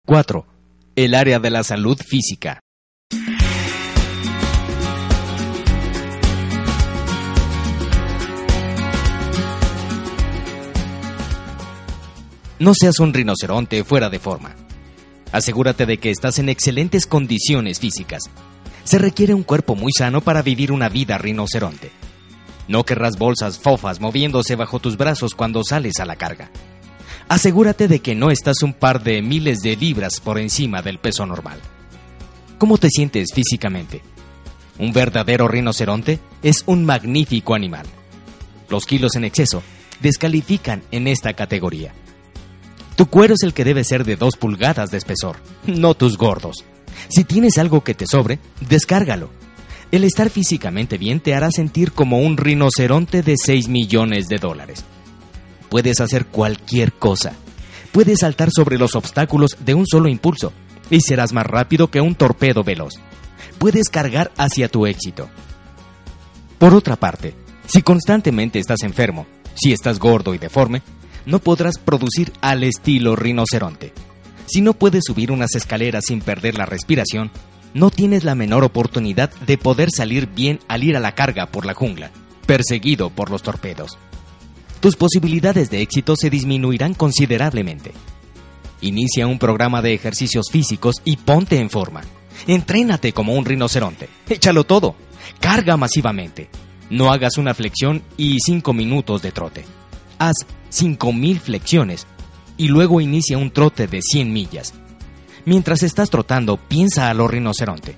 4. 0.04 0.44
El 0.96 1.14
área 1.14 1.38
de 1.38 1.48
la 1.48 1.62
salud 1.62 1.96
física. 1.96 2.58
No 12.58 12.74
seas 12.74 12.98
un 12.98 13.14
rinoceronte 13.14 13.84
fuera 13.84 14.10
de 14.10 14.18
forma. 14.18 14.56
Asegúrate 15.30 15.86
de 15.86 15.98
que 15.98 16.10
estás 16.10 16.40
en 16.40 16.48
excelentes 16.48 17.06
condiciones 17.06 17.78
físicas. 17.78 18.24
Se 18.82 18.98
requiere 18.98 19.34
un 19.34 19.44
cuerpo 19.44 19.76
muy 19.76 19.92
sano 19.96 20.20
para 20.20 20.42
vivir 20.42 20.72
una 20.72 20.88
vida 20.88 21.16
rinoceronte. 21.16 21.92
No 22.66 22.82
querrás 22.84 23.16
bolsas 23.18 23.60
fofas 23.60 24.00
moviéndose 24.00 24.56
bajo 24.56 24.80
tus 24.80 24.96
brazos 24.96 25.36
cuando 25.36 25.62
sales 25.62 26.00
a 26.00 26.04
la 26.04 26.16
carga 26.16 26.50
asegúrate 27.28 27.88
de 27.88 28.00
que 28.00 28.14
no 28.14 28.30
estás 28.30 28.62
un 28.62 28.72
par 28.72 29.02
de 29.02 29.22
miles 29.22 29.60
de 29.60 29.76
libras 29.76 30.20
por 30.20 30.38
encima 30.38 30.82
del 30.82 30.98
peso 30.98 31.26
normal. 31.26 31.58
¿Cómo 32.58 32.78
te 32.78 32.88
sientes 32.88 33.32
físicamente? 33.34 34.02
Un 34.78 34.92
verdadero 34.92 35.48
rinoceronte 35.48 36.18
es 36.42 36.62
un 36.66 36.84
magnífico 36.84 37.54
animal. 37.54 37.86
Los 38.68 38.86
kilos 38.86 39.16
en 39.16 39.24
exceso 39.24 39.62
descalifican 40.00 40.82
en 40.90 41.06
esta 41.08 41.34
categoría. 41.34 41.92
Tu 42.96 43.06
cuero 43.06 43.34
es 43.34 43.42
el 43.42 43.54
que 43.54 43.64
debe 43.64 43.84
ser 43.84 44.04
de 44.04 44.16
2 44.16 44.36
pulgadas 44.36 44.90
de 44.90 44.98
espesor, 44.98 45.36
no 45.66 45.94
tus 45.94 46.16
gordos. 46.16 46.64
Si 47.08 47.24
tienes 47.24 47.58
algo 47.58 47.82
que 47.82 47.94
te 47.94 48.06
sobre, 48.06 48.38
descárgalo. 48.60 49.30
El 49.90 50.04
estar 50.04 50.30
físicamente 50.30 50.98
bien 50.98 51.20
te 51.20 51.34
hará 51.34 51.50
sentir 51.50 51.92
como 51.92 52.20
un 52.20 52.36
rinoceronte 52.36 53.22
de 53.22 53.36
6 53.36 53.68
millones 53.68 54.28
de 54.28 54.38
dólares 54.38 54.84
puedes 55.72 56.02
hacer 56.02 56.26
cualquier 56.26 56.92
cosa. 56.92 57.32
Puedes 57.92 58.18
saltar 58.18 58.50
sobre 58.54 58.76
los 58.76 58.94
obstáculos 58.94 59.56
de 59.64 59.72
un 59.72 59.86
solo 59.86 60.10
impulso 60.10 60.52
y 60.90 61.00
serás 61.00 61.32
más 61.32 61.46
rápido 61.46 61.90
que 61.90 62.02
un 62.02 62.14
torpedo 62.14 62.62
veloz. 62.62 62.92
Puedes 63.56 63.88
cargar 63.88 64.30
hacia 64.36 64.68
tu 64.68 64.84
éxito. 64.84 65.30
Por 66.58 66.74
otra 66.74 66.96
parte, 66.96 67.34
si 67.66 67.80
constantemente 67.80 68.58
estás 68.58 68.82
enfermo, 68.82 69.26
si 69.54 69.72
estás 69.72 69.98
gordo 69.98 70.34
y 70.34 70.38
deforme, 70.38 70.82
no 71.24 71.38
podrás 71.38 71.78
producir 71.78 72.34
al 72.42 72.64
estilo 72.64 73.16
rinoceronte. 73.16 73.94
Si 74.44 74.60
no 74.60 74.74
puedes 74.74 75.04
subir 75.06 75.32
unas 75.32 75.54
escaleras 75.54 76.04
sin 76.06 76.20
perder 76.20 76.58
la 76.58 76.66
respiración, 76.66 77.30
no 77.72 77.90
tienes 77.90 78.24
la 78.24 78.34
menor 78.34 78.62
oportunidad 78.62 79.30
de 79.46 79.56
poder 79.56 79.88
salir 79.90 80.26
bien 80.26 80.60
al 80.68 80.84
ir 80.84 80.98
a 80.98 81.00
la 81.00 81.14
carga 81.14 81.46
por 81.46 81.64
la 81.64 81.72
jungla, 81.72 82.10
perseguido 82.46 83.08
por 83.08 83.30
los 83.30 83.42
torpedos 83.42 83.96
tus 84.82 84.96
posibilidades 84.96 85.70
de 85.70 85.80
éxito 85.80 86.16
se 86.16 86.28
disminuirán 86.28 86.94
considerablemente. 86.94 87.92
Inicia 88.80 89.28
un 89.28 89.38
programa 89.38 89.80
de 89.80 89.94
ejercicios 89.94 90.46
físicos 90.50 90.96
y 91.04 91.18
ponte 91.18 91.60
en 91.60 91.70
forma. 91.70 92.00
Entrénate 92.48 93.12
como 93.12 93.34
un 93.34 93.44
rinoceronte. 93.44 94.08
Échalo 94.28 94.64
todo. 94.64 94.96
Carga 95.38 95.76
masivamente. 95.76 96.48
No 96.90 97.12
hagas 97.12 97.38
una 97.38 97.54
flexión 97.54 98.02
y 98.16 98.38
5 98.44 98.72
minutos 98.72 99.22
de 99.22 99.30
trote. 99.30 99.64
Haz 100.18 100.34
5000 100.70 101.38
flexiones 101.38 102.08
y 102.56 102.66
luego 102.66 103.00
inicia 103.00 103.38
un 103.38 103.52
trote 103.52 103.86
de 103.86 104.02
100 104.02 104.32
millas. 104.32 104.74
Mientras 105.44 105.84
estás 105.84 106.10
trotando, 106.10 106.56
piensa 106.56 107.08
a 107.08 107.14
lo 107.14 107.28
rinoceronte. 107.28 107.94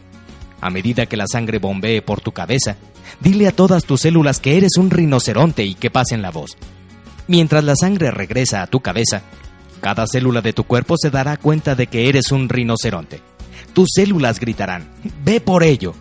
A 0.61 0.68
medida 0.68 1.07
que 1.07 1.16
la 1.16 1.24
sangre 1.32 1.59
bombee 1.59 2.03
por 2.03 2.20
tu 2.20 2.32
cabeza, 2.32 2.76
dile 3.20 3.49
a 3.49 3.53
todas 3.53 3.87
tus 3.87 4.03
células 4.03 4.39
que 4.39 4.59
eres 4.59 4.76
un 4.76 4.91
rinoceronte 4.91 5.64
y 5.64 5.74
que 5.74 5.91
pasen 5.91 6.20
la 6.20 6.30
voz. 6.30 6.59
Mientras 7.26 7.64
la 7.64 7.74
sangre 7.76 8.10
regresa 8.10 8.62
a 8.62 8.66
tu 8.66 8.80
cabeza, 8.80 9.22
cada 9.80 10.06
célula 10.06 10.40
de 10.40 10.52
tu 10.52 10.64
cuerpo 10.64 10.96
se 10.98 11.10
dará 11.10 11.36
cuenta 11.36 11.74
de 11.74 11.86
que 11.86 12.08
eres 12.08 12.32
un 12.32 12.48
rinoceronte. 12.48 13.20
Tus 13.72 13.90
células 13.94 14.40
gritarán, 14.40 14.88
ve 15.24 15.40
por 15.40 15.62
ello. 15.62 15.94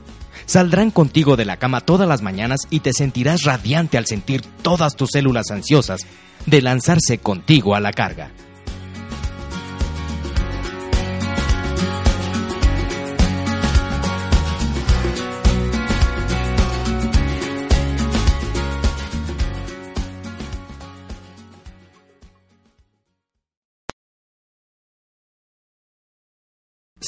Saldrán 0.45 0.91
contigo 0.91 1.35
de 1.35 1.45
la 1.45 1.57
cama 1.57 1.81
todas 1.81 2.07
las 2.07 2.21
mañanas 2.21 2.61
y 2.69 2.81
te 2.81 2.93
sentirás 2.93 3.43
radiante 3.43 3.97
al 3.97 4.05
sentir 4.05 4.41
todas 4.61 4.95
tus 4.95 5.11
células 5.11 5.51
ansiosas 5.51 6.01
de 6.45 6.61
lanzarse 6.61 7.17
contigo 7.17 7.75
a 7.75 7.79
la 7.79 7.93
carga. 7.93 8.31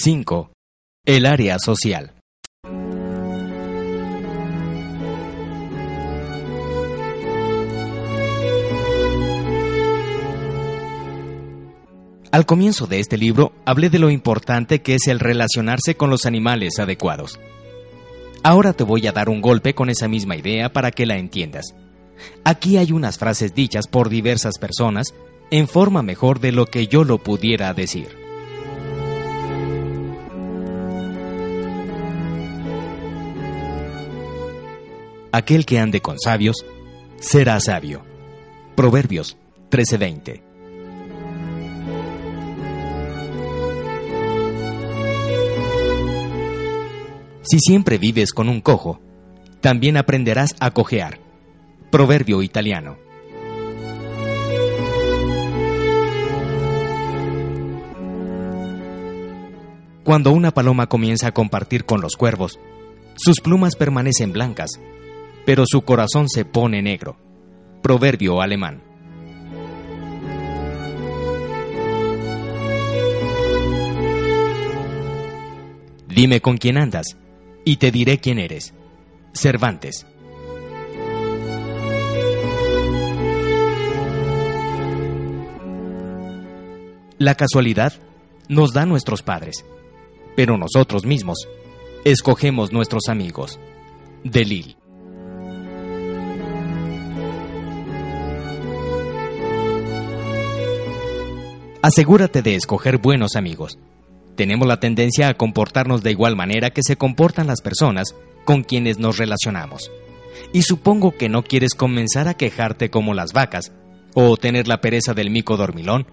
5. 0.05 0.51
El 1.03 1.25
área 1.25 1.57
social. 1.57 2.13
Al 12.31 12.45
comienzo 12.45 12.85
de 12.85 12.99
este 12.99 13.17
libro 13.17 13.53
hablé 13.65 13.89
de 13.89 13.97
lo 13.97 14.11
importante 14.11 14.83
que 14.83 14.93
es 14.93 15.07
el 15.07 15.19
relacionarse 15.19 15.95
con 15.95 16.11
los 16.11 16.27
animales 16.27 16.77
adecuados. 16.77 17.39
Ahora 18.43 18.73
te 18.73 18.83
voy 18.83 19.07
a 19.07 19.11
dar 19.11 19.27
un 19.27 19.41
golpe 19.41 19.73
con 19.73 19.89
esa 19.89 20.07
misma 20.07 20.35
idea 20.35 20.71
para 20.71 20.91
que 20.91 21.07
la 21.07 21.17
entiendas. 21.17 21.73
Aquí 22.43 22.77
hay 22.77 22.91
unas 22.91 23.17
frases 23.17 23.55
dichas 23.55 23.87
por 23.87 24.09
diversas 24.09 24.59
personas 24.59 25.15
en 25.49 25.67
forma 25.67 26.03
mejor 26.03 26.39
de 26.39 26.51
lo 26.51 26.67
que 26.67 26.85
yo 26.85 27.03
lo 27.03 27.17
pudiera 27.17 27.73
decir. 27.73 28.24
Aquel 35.35 35.65
que 35.65 35.79
ande 35.79 35.99
con 35.99 36.17
sabios 36.17 36.65
será 37.17 37.59
sabio. 37.59 38.05
Proverbios 38.73 39.35
13:20. 39.69 40.41
Si 47.41 47.59
siempre 47.59 47.97
vives 47.97 48.31
con 48.31 48.47
un 48.47 48.61
cojo, 48.61 49.01
también 49.59 49.97
aprenderás 49.97 50.55
a 50.61 50.71
cojear. 50.71 51.19
Proverbio 51.91 52.41
italiano. 52.41 52.95
Cuando 60.05 60.31
una 60.31 60.51
paloma 60.51 60.87
comienza 60.87 61.27
a 61.27 61.33
compartir 61.33 61.83
con 61.83 61.99
los 61.99 62.15
cuervos, 62.15 62.57
sus 63.17 63.41
plumas 63.41 63.75
permanecen 63.75 64.31
blancas 64.31 64.79
pero 65.45 65.63
su 65.65 65.81
corazón 65.81 66.27
se 66.27 66.43
pone 66.43 66.81
negro. 66.81 67.17
Proverbio 67.81 68.41
alemán. 68.41 68.81
Dime 76.07 76.39
con 76.39 76.57
quién 76.57 76.77
andas, 76.77 77.17
y 77.65 77.77
te 77.77 77.91
diré 77.91 78.19
quién 78.19 78.39
eres. 78.39 78.73
Cervantes. 79.33 80.07
La 87.17 87.35
casualidad 87.35 87.93
nos 88.49 88.73
da 88.73 88.85
nuestros 88.85 89.23
padres, 89.23 89.65
pero 90.35 90.57
nosotros 90.57 91.05
mismos 91.05 91.47
escogemos 92.03 92.71
nuestros 92.71 93.09
amigos. 93.09 93.59
Delil. 94.23 94.77
Asegúrate 101.85 102.41
de 102.41 102.55
escoger 102.55 102.97
buenos 102.97 103.35
amigos. 103.35 103.77
Tenemos 104.35 104.67
la 104.67 104.79
tendencia 104.79 105.27
a 105.27 105.35
comportarnos 105.35 106.01
de 106.01 106.09
igual 106.09 106.35
manera 106.35 106.71
que 106.71 106.81
se 106.81 106.95
comportan 106.95 107.45
las 107.45 107.61
personas 107.61 108.15
con 108.43 108.63
quienes 108.63 108.97
nos 108.97 109.19
relacionamos. 109.19 109.91
Y 110.51 110.63
supongo 110.63 111.11
que 111.11 111.29
no 111.29 111.43
quieres 111.43 111.75
comenzar 111.75 112.27
a 112.27 112.33
quejarte 112.33 112.89
como 112.89 113.13
las 113.13 113.33
vacas, 113.33 113.71
o 114.15 114.35
tener 114.35 114.67
la 114.67 114.81
pereza 114.81 115.13
del 115.13 115.29
mico 115.29 115.57
dormilón, 115.57 116.07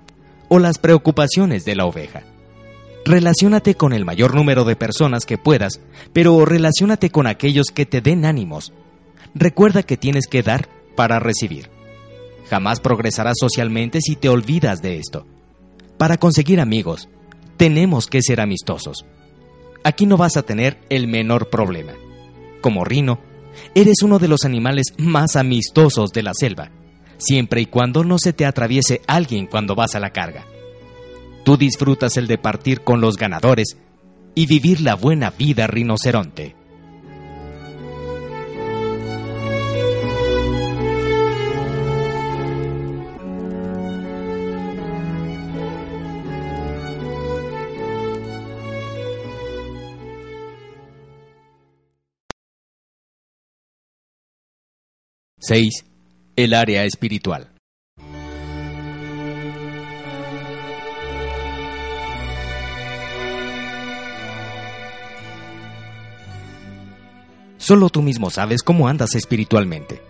o 0.48 0.58
las 0.58 0.76
preocupaciones 0.76 1.64
de 1.64 1.74
la 1.74 1.86
oveja. 1.86 2.22
Relaciónate 3.06 3.74
con 3.74 3.94
el 3.94 4.04
mayor 4.04 4.34
número 4.34 4.64
de 4.64 4.76
personas 4.76 5.24
que 5.24 5.38
puedas, 5.38 5.80
pero 6.12 6.44
relaciónate 6.44 7.08
con 7.08 7.26
aquellos 7.26 7.68
que 7.68 7.86
te 7.86 8.02
den 8.02 8.26
ánimos. 8.26 8.74
Recuerda 9.34 9.84
que 9.84 9.96
tienes 9.96 10.26
que 10.26 10.42
dar 10.42 10.68
para 10.96 11.18
recibir. 11.18 11.70
Jamás 12.50 12.78
progresarás 12.80 13.36
socialmente 13.40 14.02
si 14.02 14.16
te 14.16 14.28
olvidas 14.28 14.82
de 14.82 14.98
esto. 14.98 15.24
Para 16.02 16.16
conseguir 16.16 16.58
amigos, 16.58 17.08
tenemos 17.56 18.08
que 18.08 18.22
ser 18.22 18.40
amistosos. 18.40 19.06
Aquí 19.84 20.04
no 20.04 20.16
vas 20.16 20.36
a 20.36 20.42
tener 20.42 20.80
el 20.88 21.06
menor 21.06 21.48
problema. 21.48 21.92
Como 22.60 22.84
Rino, 22.84 23.20
eres 23.76 24.02
uno 24.02 24.18
de 24.18 24.26
los 24.26 24.44
animales 24.44 24.94
más 24.98 25.36
amistosos 25.36 26.10
de 26.10 26.24
la 26.24 26.32
selva, 26.34 26.72
siempre 27.18 27.60
y 27.60 27.66
cuando 27.66 28.02
no 28.02 28.18
se 28.18 28.32
te 28.32 28.46
atraviese 28.46 29.00
alguien 29.06 29.46
cuando 29.46 29.76
vas 29.76 29.94
a 29.94 30.00
la 30.00 30.10
carga. 30.10 30.44
Tú 31.44 31.56
disfrutas 31.56 32.16
el 32.16 32.26
de 32.26 32.36
partir 32.36 32.80
con 32.80 33.00
los 33.00 33.16
ganadores 33.16 33.76
y 34.34 34.46
vivir 34.46 34.80
la 34.80 34.96
buena 34.96 35.30
vida 35.30 35.68
rinoceronte. 35.68 36.56
6. 55.44 55.84
El 56.36 56.54
área 56.54 56.84
espiritual. 56.84 57.50
Solo 67.56 67.88
tú 67.88 68.02
mismo 68.02 68.30
sabes 68.30 68.62
cómo 68.62 68.86
andas 68.86 69.16
espiritualmente. 69.16 70.00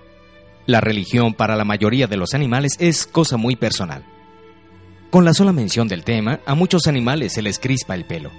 La 0.66 0.82
religión 0.82 1.32
para 1.32 1.56
la 1.56 1.64
mayoría 1.64 2.06
de 2.06 2.18
los 2.18 2.34
animales 2.34 2.76
es 2.78 3.06
cosa 3.06 3.38
muy 3.38 3.56
personal. 3.56 4.04
Con 5.08 5.24
la 5.24 5.32
sola 5.32 5.52
mención 5.52 5.88
del 5.88 6.04
tema, 6.04 6.40
a 6.44 6.54
muchos 6.54 6.86
animales 6.86 7.32
se 7.32 7.40
les 7.40 7.58
crispa 7.58 7.94
el 7.94 8.04
pelo. 8.04 8.30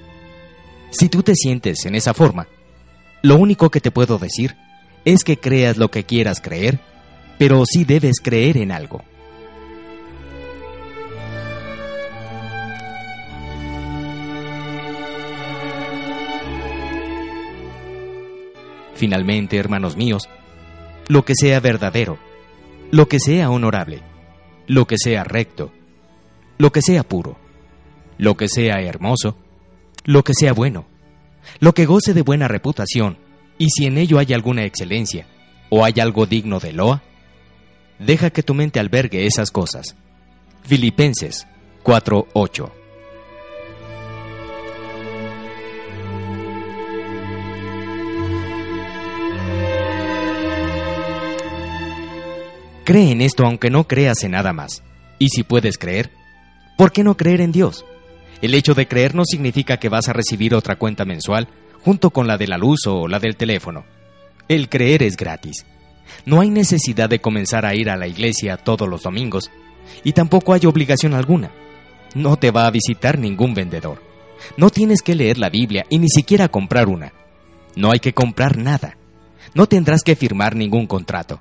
Si 0.91 1.09
tú 1.09 1.23
te 1.23 1.33
sientes 1.33 1.87
en 1.87 1.95
esa 1.95 2.13
forma, 2.13 2.47
lo 3.23 3.37
único 3.37 3.71
que 3.71 3.81
te 3.81 3.89
puedo 3.89 4.19
decir 4.19 4.55
es 5.05 5.23
que 5.23 5.37
creas 5.37 5.77
lo 5.77 5.89
que 5.89 6.03
quieras 6.03 6.41
creer, 6.41 6.79
pero 7.37 7.63
sí 7.65 7.83
debes 7.83 8.19
creer 8.21 8.57
en 8.57 8.71
algo. 8.71 9.03
Finalmente, 18.95 19.57
hermanos 19.57 19.97
míos, 19.97 20.29
lo 21.09 21.25
que 21.25 21.35
sea 21.35 21.59
verdadero, 21.59 22.17
lo 22.91 23.07
que 23.07 23.19
sea 23.19 23.49
honorable, 23.49 24.01
lo 24.67 24.85
que 24.85 24.97
sea 24.97 25.23
recto, 25.25 25.71
lo 26.57 26.71
que 26.71 26.81
sea 26.81 27.03
puro, 27.03 27.37
lo 28.17 28.37
que 28.37 28.47
sea 28.47 28.81
hermoso, 28.81 29.35
lo 30.05 30.23
que 30.23 30.33
sea 30.33 30.53
bueno, 30.53 30.85
lo 31.59 31.73
que 31.73 31.85
goce 31.85 32.13
de 32.13 32.21
buena 32.21 32.47
reputación, 32.47 33.17
y 33.57 33.69
si 33.69 33.85
en 33.85 33.97
ello 33.97 34.19
hay 34.19 34.33
alguna 34.33 34.65
excelencia 34.65 35.27
o 35.69 35.85
hay 35.85 35.93
algo 35.99 36.25
digno 36.25 36.59
de 36.59 36.73
loa, 36.73 37.03
deja 37.99 38.29
que 38.29 38.43
tu 38.43 38.53
mente 38.53 38.79
albergue 38.79 39.25
esas 39.25 39.51
cosas. 39.51 39.95
Filipenses 40.63 41.47
4:8 41.83 42.71
Cree 52.85 53.11
en 53.11 53.21
esto 53.21 53.45
aunque 53.45 53.69
no 53.69 53.87
creas 53.87 54.23
en 54.23 54.31
nada 54.31 54.51
más. 54.51 54.83
Y 55.17 55.29
si 55.29 55.43
puedes 55.43 55.77
creer, 55.77 56.11
¿por 56.77 56.91
qué 56.91 57.03
no 57.03 57.15
creer 57.15 57.39
en 57.39 57.53
Dios? 57.53 57.85
El 58.41 58.53
hecho 58.55 58.73
de 58.73 58.87
creer 58.87 59.15
no 59.15 59.23
significa 59.25 59.77
que 59.77 59.89
vas 59.89 60.09
a 60.09 60.13
recibir 60.13 60.53
otra 60.53 60.77
cuenta 60.77 61.05
mensual 61.05 61.47
junto 61.83 62.09
con 62.09 62.27
la 62.27 62.37
de 62.37 62.47
la 62.47 62.57
luz 62.57 62.87
o 62.87 63.07
la 63.07 63.19
del 63.19 63.35
teléfono. 63.35 63.85
El 64.47 64.69
creer 64.69 65.03
es 65.03 65.17
gratis. 65.17 65.65
No 66.25 66.41
hay 66.41 66.49
necesidad 66.49 67.09
de 67.09 67.19
comenzar 67.19 67.65
a 67.65 67.75
ir 67.75 67.89
a 67.89 67.97
la 67.97 68.07
iglesia 68.07 68.57
todos 68.57 68.87
los 68.87 69.03
domingos 69.03 69.51
y 70.03 70.13
tampoco 70.13 70.53
hay 70.53 70.65
obligación 70.65 71.13
alguna. 71.13 71.51
No 72.15 72.37
te 72.37 72.51
va 72.51 72.67
a 72.67 72.71
visitar 72.71 73.17
ningún 73.17 73.53
vendedor. 73.53 74.01
No 74.57 74.69
tienes 74.69 75.01
que 75.01 75.15
leer 75.15 75.37
la 75.37 75.49
Biblia 75.49 75.85
y 75.89 75.99
ni 75.99 76.09
siquiera 76.09 76.47
comprar 76.47 76.87
una. 76.87 77.13
No 77.75 77.91
hay 77.91 77.99
que 77.99 78.13
comprar 78.13 78.57
nada. 78.57 78.97
No 79.53 79.67
tendrás 79.67 80.03
que 80.03 80.15
firmar 80.15 80.55
ningún 80.55 80.87
contrato. 80.87 81.39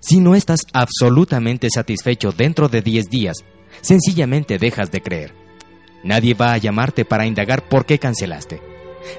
Si 0.00 0.20
no 0.20 0.34
estás 0.34 0.60
absolutamente 0.72 1.68
satisfecho 1.70 2.32
dentro 2.32 2.68
de 2.68 2.82
10 2.82 3.10
días, 3.10 3.36
sencillamente 3.80 4.58
dejas 4.58 4.90
de 4.90 5.02
creer. 5.02 5.34
Nadie 6.02 6.34
va 6.34 6.52
a 6.52 6.58
llamarte 6.58 7.04
para 7.04 7.26
indagar 7.26 7.68
por 7.68 7.86
qué 7.86 7.98
cancelaste. 7.98 8.60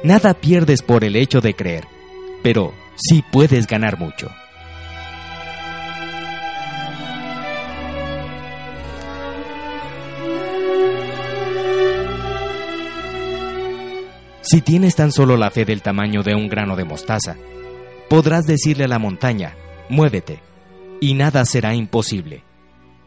Nada 0.04 0.34
pierdes 0.34 0.82
por 0.82 1.04
el 1.04 1.16
hecho 1.16 1.42
de 1.42 1.54
creer, 1.54 1.86
pero 2.42 2.74
sí 2.96 3.24
puedes 3.32 3.68
ganar 3.68 4.00
mucho. 4.00 4.30
Si 14.42 14.62
tienes 14.62 14.96
tan 14.96 15.12
solo 15.12 15.38
la 15.38 15.52
fe 15.52 15.64
del 15.64 15.84
tamaño 15.84 16.24
de 16.24 16.34
un 16.34 16.50
grano 16.50 16.76
de 16.76 16.84
mostaza, 16.84 17.36
podrás 18.10 18.48
decirle 18.48 18.86
a 18.86 18.88
la 18.88 18.98
montaña, 18.98 19.56
muévete, 19.90 20.40
y 21.00 21.14
nada 21.14 21.46
será 21.46 21.76
imposible. 21.76 22.44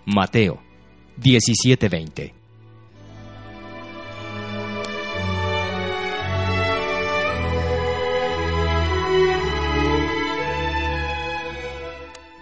Mateo 0.07 0.63
17:20 1.21 2.42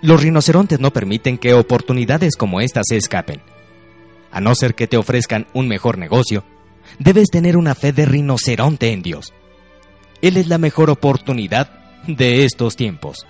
Los 0.03 0.23
rinocerontes 0.23 0.81
no 0.81 0.93
permiten 0.93 1.37
que 1.37 1.53
oportunidades 1.53 2.37
como 2.37 2.61
estas 2.61 2.85
se 2.89 2.97
escapen. 2.97 3.43
A 4.33 4.41
no 4.41 4.55
ser 4.55 4.75
que 4.75 4.87
te 4.87 4.97
ofrezcan 4.97 5.47
un 5.53 5.69
mejor 5.69 5.99
negocio, 5.99 6.45
debes 6.99 7.29
tener 7.29 7.57
una 7.57 7.75
fe 7.75 7.93
de 7.93 8.07
rinoceronte 8.07 8.93
en 8.93 9.03
Dios. 9.03 9.35
Él 10.23 10.37
es 10.37 10.49
la 10.49 10.59
mejor 10.59 10.91
oportunidad 10.91 11.71
de 12.07 12.45
estos 12.45 12.77
tiempos. 12.77 13.27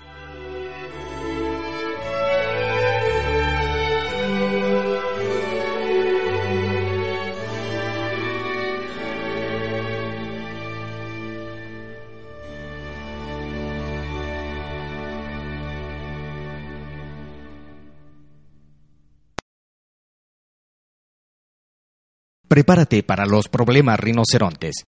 Prepárate 22.51 23.01
para 23.01 23.25
los 23.25 23.47
problemas 23.47 23.97
rinocerontes. 23.97 24.83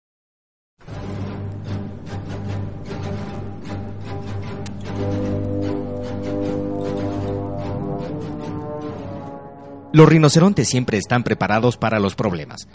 Los 9.93 10.09
rinocerontes 10.09 10.69
siempre 10.69 10.99
están 10.99 11.25
preparados 11.25 11.77
para 11.77 11.99
los 11.99 12.15
problemas. 12.15 12.69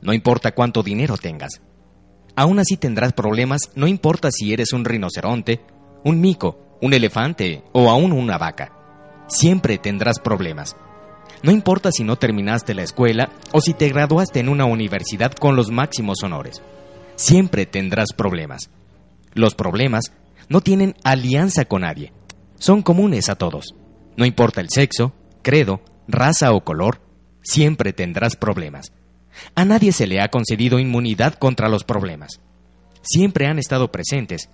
No 0.00 0.14
importa 0.14 0.52
cuánto 0.52 0.82
dinero 0.82 1.18
tengas. 1.18 1.60
Aún 2.34 2.58
así 2.60 2.78
tendrás 2.78 3.12
problemas, 3.12 3.72
no 3.74 3.86
importa 3.86 4.30
si 4.30 4.54
eres 4.54 4.72
un 4.72 4.86
rinoceronte, 4.86 5.60
un 6.02 6.22
mico, 6.22 6.78
un 6.80 6.94
elefante 6.94 7.62
o 7.74 7.90
aún 7.90 8.10
una 8.10 8.38
vaca. 8.38 8.72
Siempre 9.28 9.76
tendrás 9.76 10.18
problemas. 10.18 10.76
No 11.44 11.52
importa 11.52 11.90
si 11.92 12.04
no 12.04 12.16
terminaste 12.16 12.72
la 12.72 12.84
escuela 12.84 13.28
o 13.52 13.60
si 13.60 13.74
te 13.74 13.90
graduaste 13.90 14.40
en 14.40 14.48
una 14.48 14.64
universidad 14.64 15.30
con 15.30 15.56
los 15.56 15.70
máximos 15.70 16.22
honores. 16.22 16.62
Siempre 17.16 17.66
tendrás 17.66 18.14
problemas. 18.16 18.70
Los 19.34 19.54
problemas 19.54 20.04
no 20.48 20.62
tienen 20.62 20.94
alianza 21.04 21.66
con 21.66 21.82
nadie. 21.82 22.14
Son 22.58 22.80
comunes 22.80 23.28
a 23.28 23.34
todos. 23.34 23.74
No 24.16 24.24
importa 24.24 24.62
el 24.62 24.70
sexo, 24.70 25.12
credo, 25.42 25.82
raza 26.08 26.50
o 26.52 26.64
color, 26.64 27.02
siempre 27.42 27.92
tendrás 27.92 28.36
problemas. 28.36 28.94
A 29.54 29.66
nadie 29.66 29.92
se 29.92 30.06
le 30.06 30.22
ha 30.22 30.28
concedido 30.28 30.78
inmunidad 30.78 31.34
contra 31.34 31.68
los 31.68 31.84
problemas. 31.84 32.40
Siempre 33.02 33.48
han 33.48 33.58
estado 33.58 33.92
presentes. 33.92 34.48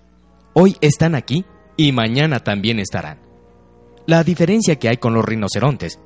Hoy 0.54 0.76
están 0.80 1.14
aquí 1.14 1.44
y 1.76 1.92
mañana 1.92 2.40
también 2.40 2.80
estarán. 2.80 3.20
La 4.06 4.24
diferencia 4.24 4.74
que 4.74 4.88
hay 4.88 4.96
con 4.96 5.14
los 5.14 5.24
rinocerontes 5.24 6.00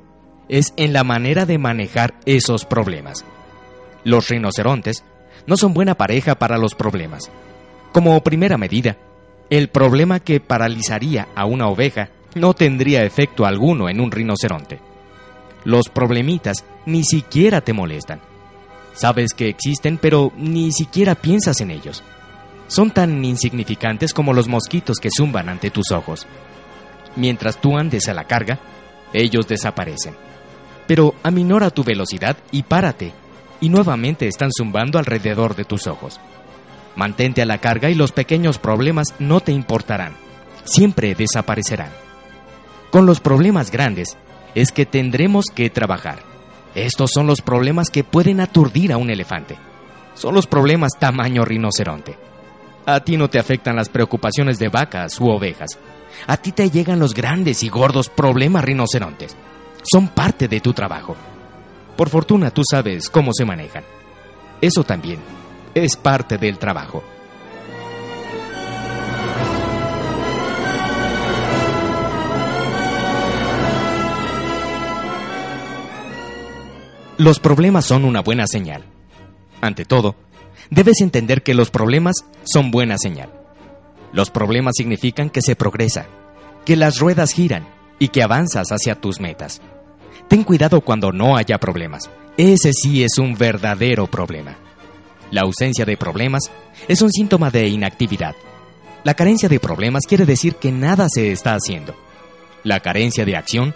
es 0.48 0.74
en 0.76 0.92
la 0.92 1.04
manera 1.04 1.46
de 1.46 1.58
manejar 1.58 2.14
esos 2.26 2.64
problemas. 2.64 3.24
Los 4.04 4.28
rinocerontes 4.28 5.04
no 5.46 5.56
son 5.56 5.74
buena 5.74 5.94
pareja 5.94 6.34
para 6.34 6.58
los 6.58 6.74
problemas. 6.74 7.30
Como 7.92 8.22
primera 8.22 8.58
medida, 8.58 8.96
el 9.50 9.68
problema 9.68 10.20
que 10.20 10.40
paralizaría 10.40 11.28
a 11.34 11.44
una 11.44 11.68
oveja 11.68 12.10
no 12.34 12.54
tendría 12.54 13.04
efecto 13.04 13.46
alguno 13.46 13.88
en 13.88 14.00
un 14.00 14.10
rinoceronte. 14.10 14.80
Los 15.64 15.88
problemitas 15.88 16.64
ni 16.86 17.04
siquiera 17.04 17.60
te 17.60 17.72
molestan. 17.72 18.20
Sabes 18.94 19.32
que 19.34 19.48
existen, 19.48 19.98
pero 19.98 20.32
ni 20.36 20.72
siquiera 20.72 21.14
piensas 21.14 21.60
en 21.60 21.70
ellos. 21.70 22.02
Son 22.68 22.90
tan 22.90 23.24
insignificantes 23.24 24.12
como 24.14 24.32
los 24.32 24.48
mosquitos 24.48 24.98
que 24.98 25.10
zumban 25.14 25.48
ante 25.48 25.70
tus 25.70 25.90
ojos. 25.90 26.26
Mientras 27.16 27.60
tú 27.60 27.76
andes 27.76 28.08
a 28.08 28.14
la 28.14 28.24
carga, 28.24 28.58
ellos 29.12 29.46
desaparecen. 29.46 30.14
Pero 30.86 31.14
aminora 31.22 31.70
tu 31.70 31.84
velocidad 31.84 32.36
y 32.50 32.62
párate, 32.62 33.12
y 33.60 33.68
nuevamente 33.68 34.26
están 34.26 34.50
zumbando 34.56 34.98
alrededor 34.98 35.56
de 35.56 35.64
tus 35.64 35.86
ojos. 35.86 36.20
Mantente 36.96 37.42
a 37.42 37.46
la 37.46 37.58
carga 37.58 37.90
y 37.90 37.94
los 37.94 38.12
pequeños 38.12 38.58
problemas 38.58 39.14
no 39.18 39.40
te 39.40 39.52
importarán. 39.52 40.14
Siempre 40.64 41.14
desaparecerán. 41.14 41.90
Con 42.90 43.06
los 43.06 43.20
problemas 43.20 43.70
grandes 43.70 44.16
es 44.54 44.70
que 44.70 44.86
tendremos 44.86 45.46
que 45.52 45.70
trabajar. 45.70 46.20
Estos 46.74 47.10
son 47.12 47.26
los 47.26 47.40
problemas 47.40 47.90
que 47.90 48.04
pueden 48.04 48.40
aturdir 48.40 48.92
a 48.92 48.98
un 48.98 49.10
elefante. 49.10 49.56
Son 50.14 50.34
los 50.34 50.46
problemas 50.46 50.92
tamaño 50.98 51.44
rinoceronte. 51.44 52.16
A 52.86 53.00
ti 53.00 53.16
no 53.16 53.28
te 53.28 53.38
afectan 53.38 53.76
las 53.76 53.88
preocupaciones 53.88 54.58
de 54.58 54.68
vacas 54.68 55.20
u 55.20 55.28
ovejas. 55.28 55.78
A 56.26 56.36
ti 56.36 56.52
te 56.52 56.70
llegan 56.70 57.00
los 57.00 57.14
grandes 57.14 57.62
y 57.62 57.68
gordos 57.68 58.08
problemas 58.08 58.64
rinocerontes. 58.64 59.36
Son 59.84 60.08
parte 60.08 60.48
de 60.48 60.60
tu 60.60 60.72
trabajo. 60.72 61.14
Por 61.96 62.08
fortuna 62.08 62.50
tú 62.50 62.62
sabes 62.68 63.08
cómo 63.08 63.32
se 63.34 63.44
manejan. 63.44 63.84
Eso 64.60 64.82
también 64.82 65.20
es 65.74 65.96
parte 65.96 66.38
del 66.38 66.58
trabajo. 66.58 67.02
Los 77.16 77.38
problemas 77.38 77.84
son 77.84 78.04
una 78.04 78.22
buena 78.22 78.46
señal. 78.46 78.82
Ante 79.60 79.84
todo, 79.84 80.16
debes 80.70 81.00
entender 81.00 81.42
que 81.42 81.54
los 81.54 81.70
problemas 81.70 82.16
son 82.42 82.70
buena 82.72 82.98
señal. 82.98 83.30
Los 84.12 84.30
problemas 84.30 84.74
significan 84.76 85.30
que 85.30 85.42
se 85.42 85.54
progresa, 85.54 86.06
que 86.64 86.76
las 86.76 86.98
ruedas 86.98 87.32
giran 87.32 87.68
y 87.98 88.08
que 88.08 88.22
avanzas 88.22 88.68
hacia 88.70 89.00
tus 89.00 89.20
metas. 89.20 89.60
Ten 90.28 90.44
cuidado 90.44 90.80
cuando 90.80 91.12
no 91.12 91.36
haya 91.36 91.58
problemas. 91.58 92.10
Ese 92.36 92.72
sí 92.72 93.04
es 93.04 93.18
un 93.18 93.36
verdadero 93.36 94.06
problema. 94.06 94.56
La 95.30 95.42
ausencia 95.42 95.84
de 95.84 95.96
problemas 95.96 96.50
es 96.88 97.02
un 97.02 97.10
síntoma 97.10 97.50
de 97.50 97.66
inactividad. 97.68 98.34
La 99.04 99.14
carencia 99.14 99.48
de 99.48 99.60
problemas 99.60 100.04
quiere 100.08 100.24
decir 100.24 100.56
que 100.56 100.72
nada 100.72 101.06
se 101.08 101.30
está 101.30 101.54
haciendo. 101.54 101.94
La 102.62 102.80
carencia 102.80 103.24
de 103.24 103.36
acción 103.36 103.74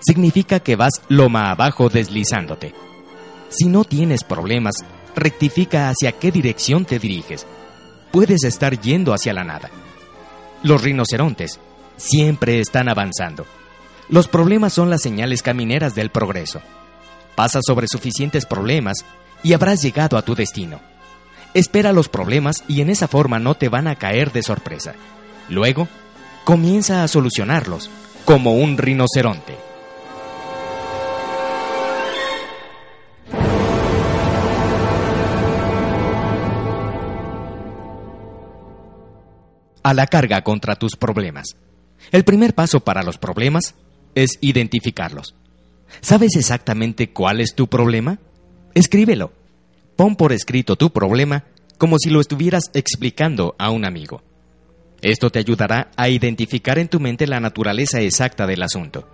significa 0.00 0.60
que 0.60 0.76
vas 0.76 1.02
loma 1.08 1.50
abajo 1.50 1.88
deslizándote. 1.88 2.74
Si 3.48 3.66
no 3.66 3.84
tienes 3.84 4.24
problemas, 4.24 4.76
rectifica 5.16 5.88
hacia 5.88 6.12
qué 6.12 6.30
dirección 6.30 6.84
te 6.84 6.98
diriges. 6.98 7.46
Puedes 8.12 8.44
estar 8.44 8.80
yendo 8.80 9.12
hacia 9.12 9.32
la 9.32 9.44
nada. 9.44 9.70
Los 10.62 10.82
rinocerontes 10.82 11.58
siempre 11.96 12.60
están 12.60 12.88
avanzando. 12.88 13.46
Los 14.08 14.26
problemas 14.26 14.72
son 14.72 14.88
las 14.88 15.02
señales 15.02 15.42
camineras 15.42 15.94
del 15.94 16.10
progreso. 16.10 16.62
Pasa 17.34 17.60
sobre 17.62 17.88
suficientes 17.88 18.46
problemas 18.46 19.04
y 19.42 19.52
habrás 19.52 19.82
llegado 19.82 20.16
a 20.16 20.22
tu 20.22 20.34
destino. 20.34 20.80
Espera 21.52 21.92
los 21.92 22.08
problemas 22.08 22.64
y 22.68 22.80
en 22.80 22.88
esa 22.88 23.06
forma 23.06 23.38
no 23.38 23.54
te 23.54 23.68
van 23.68 23.86
a 23.86 23.96
caer 23.96 24.32
de 24.32 24.42
sorpresa. 24.42 24.94
Luego, 25.50 25.88
comienza 26.44 27.04
a 27.04 27.08
solucionarlos 27.08 27.90
como 28.24 28.54
un 28.54 28.78
rinoceronte. 28.78 29.56
A 39.82 39.94
la 39.94 40.06
carga 40.06 40.42
contra 40.42 40.76
tus 40.76 40.96
problemas. 40.96 41.56
El 42.10 42.24
primer 42.24 42.54
paso 42.54 42.80
para 42.80 43.02
los 43.02 43.18
problemas 43.18 43.74
es 44.14 44.38
identificarlos. 44.40 45.34
¿Sabes 46.00 46.36
exactamente 46.36 47.10
cuál 47.10 47.40
es 47.40 47.54
tu 47.54 47.68
problema? 47.68 48.18
Escríbelo. 48.74 49.32
Pon 49.96 50.16
por 50.16 50.32
escrito 50.32 50.76
tu 50.76 50.90
problema 50.90 51.44
como 51.78 51.98
si 51.98 52.10
lo 52.10 52.20
estuvieras 52.20 52.64
explicando 52.74 53.54
a 53.58 53.70
un 53.70 53.84
amigo. 53.84 54.22
Esto 55.00 55.30
te 55.30 55.38
ayudará 55.38 55.90
a 55.96 56.08
identificar 56.08 56.78
en 56.78 56.88
tu 56.88 56.98
mente 56.98 57.26
la 57.26 57.40
naturaleza 57.40 58.00
exacta 58.00 58.46
del 58.46 58.62
asunto. 58.62 59.08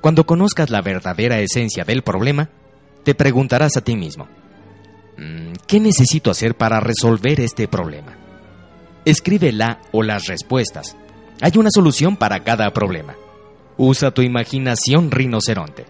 Cuando 0.00 0.26
conozcas 0.26 0.70
la 0.70 0.82
verdadera 0.82 1.40
esencia 1.40 1.84
del 1.84 2.02
problema, 2.02 2.50
te 3.04 3.14
preguntarás 3.14 3.76
a 3.76 3.80
ti 3.80 3.96
mismo, 3.96 4.28
mm, 5.16 5.52
¿qué 5.66 5.80
necesito 5.80 6.30
hacer 6.30 6.56
para 6.56 6.80
resolver 6.80 7.40
este 7.40 7.68
problema? 7.68 8.16
Escribe 9.04 9.52
la 9.52 9.80
o 9.92 10.02
las 10.02 10.26
respuestas. 10.26 10.96
Hay 11.40 11.52
una 11.56 11.70
solución 11.70 12.16
para 12.16 12.42
cada 12.42 12.72
problema. 12.72 13.14
Usa 13.78 14.10
tu 14.10 14.20
imaginación 14.22 15.10
rinoceronte. 15.10 15.86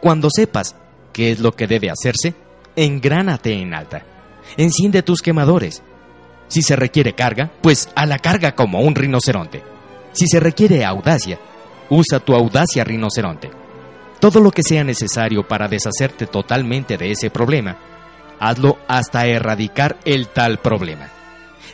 Cuando 0.00 0.28
sepas 0.30 0.76
qué 1.12 1.32
es 1.32 1.40
lo 1.40 1.52
que 1.52 1.66
debe 1.66 1.90
hacerse, 1.90 2.34
engránate 2.76 3.52
en 3.52 3.74
alta. 3.74 4.04
Enciende 4.56 5.02
tus 5.02 5.20
quemadores. 5.20 5.82
Si 6.48 6.62
se 6.62 6.76
requiere 6.76 7.14
carga, 7.14 7.50
pues 7.62 7.88
a 7.94 8.06
la 8.06 8.18
carga 8.18 8.54
como 8.54 8.80
un 8.80 8.94
rinoceronte. 8.94 9.62
Si 10.12 10.26
se 10.26 10.40
requiere 10.40 10.84
audacia, 10.84 11.38
usa 11.88 12.20
tu 12.20 12.34
audacia 12.34 12.84
rinoceronte. 12.84 13.50
Todo 14.20 14.40
lo 14.40 14.50
que 14.50 14.62
sea 14.62 14.84
necesario 14.84 15.46
para 15.46 15.68
deshacerte 15.68 16.26
totalmente 16.26 16.96
de 16.96 17.12
ese 17.12 17.30
problema, 17.30 17.76
hazlo 18.38 18.78
hasta 18.88 19.26
erradicar 19.26 19.96
el 20.04 20.28
tal 20.28 20.58
problema. 20.58 21.08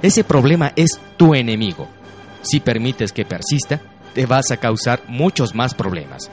Ese 0.03 0.25
problema 0.25 0.73
es 0.77 1.01
tu 1.17 1.35
enemigo. 1.35 1.89
Si 2.43 2.61
permites 2.61 3.13
que 3.13 3.25
persista, 3.25 3.81
te 4.17 4.25
vas 4.25 4.51
a 4.51 4.57
causar 4.57 5.03
muchos 5.09 5.55
más 5.55 5.75
problemas. 5.75 6.31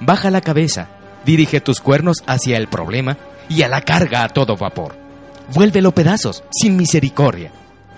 Baja 0.00 0.30
la 0.30 0.40
cabeza, 0.40 0.88
dirige 1.26 1.60
tus 1.60 1.78
cuernos 1.78 2.24
hacia 2.26 2.56
el 2.56 2.68
problema 2.68 3.18
y 3.50 3.60
a 3.60 3.68
la 3.68 3.82
carga 3.82 4.24
a 4.24 4.30
todo 4.30 4.56
vapor. 4.56 4.96
Vuélvelo 5.52 5.92
pedazos, 5.92 6.42
sin 6.50 6.74
misericordia. 6.74 7.52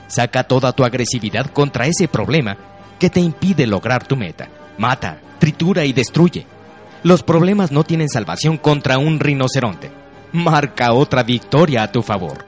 Saca 0.08 0.42
toda 0.42 0.72
tu 0.72 0.84
agresividad 0.84 1.46
contra 1.46 1.86
ese 1.86 2.08
problema 2.08 2.56
que 2.98 3.08
te 3.08 3.20
impide 3.20 3.68
lograr 3.68 4.04
tu 4.04 4.16
meta. 4.16 4.48
Mata, 4.78 5.20
tritura 5.38 5.84
y 5.84 5.92
destruye. 5.92 6.44
Los 7.04 7.22
problemas 7.22 7.70
no 7.70 7.84
tienen 7.84 8.08
salvación 8.08 8.58
contra 8.58 8.98
un 8.98 9.20
rinoceronte. 9.20 9.92
Marca 10.32 10.92
otra 10.92 11.22
victoria 11.22 11.84
a 11.84 11.92
tu 11.92 12.02
favor. 12.02 12.44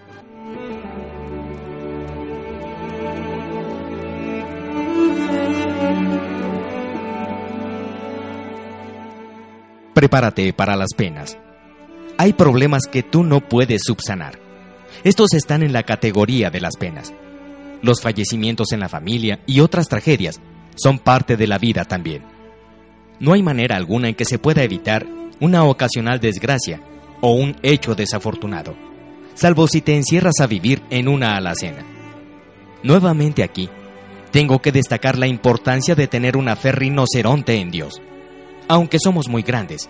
Prepárate 9.97 10.53
para 10.53 10.77
las 10.77 10.93
penas. 10.95 11.39
Hay 12.19 12.35
problemas 12.35 12.83
que 12.83 13.03
tú 13.03 13.25
no 13.25 13.41
puedes 13.41 13.81
subsanar. 13.83 14.39
Estos 15.05 15.33
están 15.33 15.63
en 15.63 15.73
la 15.73 15.85
categoría 15.85 16.51
de 16.51 16.61
las 16.61 16.77
penas. 16.77 17.15
Los 17.81 18.03
fallecimientos 18.03 18.73
en 18.73 18.81
la 18.81 18.91
familia 18.91 19.41
y 19.47 19.61
otras 19.61 19.89
tragedias 19.89 20.39
son 20.75 20.99
parte 20.99 21.39
de 21.39 21.47
la 21.47 21.57
vida 21.57 21.87
también. 21.87 22.25
No 23.21 23.33
hay 23.33 23.43
manera 23.43 23.77
alguna 23.77 24.11
en 24.11 24.15
que 24.15 24.27
se 24.27 24.39
pueda 24.39 24.63
evitar 24.63 25.07
una 25.41 25.65
ocasional 25.65 26.21
desgracia 26.21 26.83
o 27.23 27.33
un 27.33 27.57
hecho 27.63 27.95
desafortunado. 27.95 28.77
salvo 29.33 29.67
si 29.67 29.81
te 29.81 29.97
encierras 29.97 30.41
a 30.43 30.47
vivir 30.47 30.83
en 30.91 31.09
una 31.09 31.39
alacena. 31.39 31.87
Nuevamente 32.83 33.43
aquí, 33.43 33.71
tengo 34.31 34.61
que 34.61 34.73
destacar 34.73 35.17
la 35.17 35.27
importancia 35.27 35.95
de 35.95 36.07
tener 36.07 36.37
una 36.37 36.55
fe 36.55 36.73
rinoceronte 36.73 37.55
en 37.55 37.71
Dios. 37.71 38.03
Aunque 38.69 38.99
somos 39.03 39.29
muy 39.29 39.43
grandes, 39.43 39.89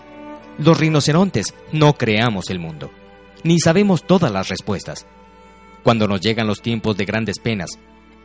los 0.57 0.79
rinocerontes 0.79 1.53
no 1.71 1.93
creamos 1.93 2.49
el 2.49 2.59
mundo, 2.59 2.91
ni 3.43 3.59
sabemos 3.59 4.05
todas 4.05 4.31
las 4.31 4.49
respuestas. 4.49 5.05
Cuando 5.83 6.07
nos 6.07 6.21
llegan 6.21 6.47
los 6.47 6.61
tiempos 6.61 6.97
de 6.97 7.05
grandes 7.05 7.39
penas, 7.39 7.71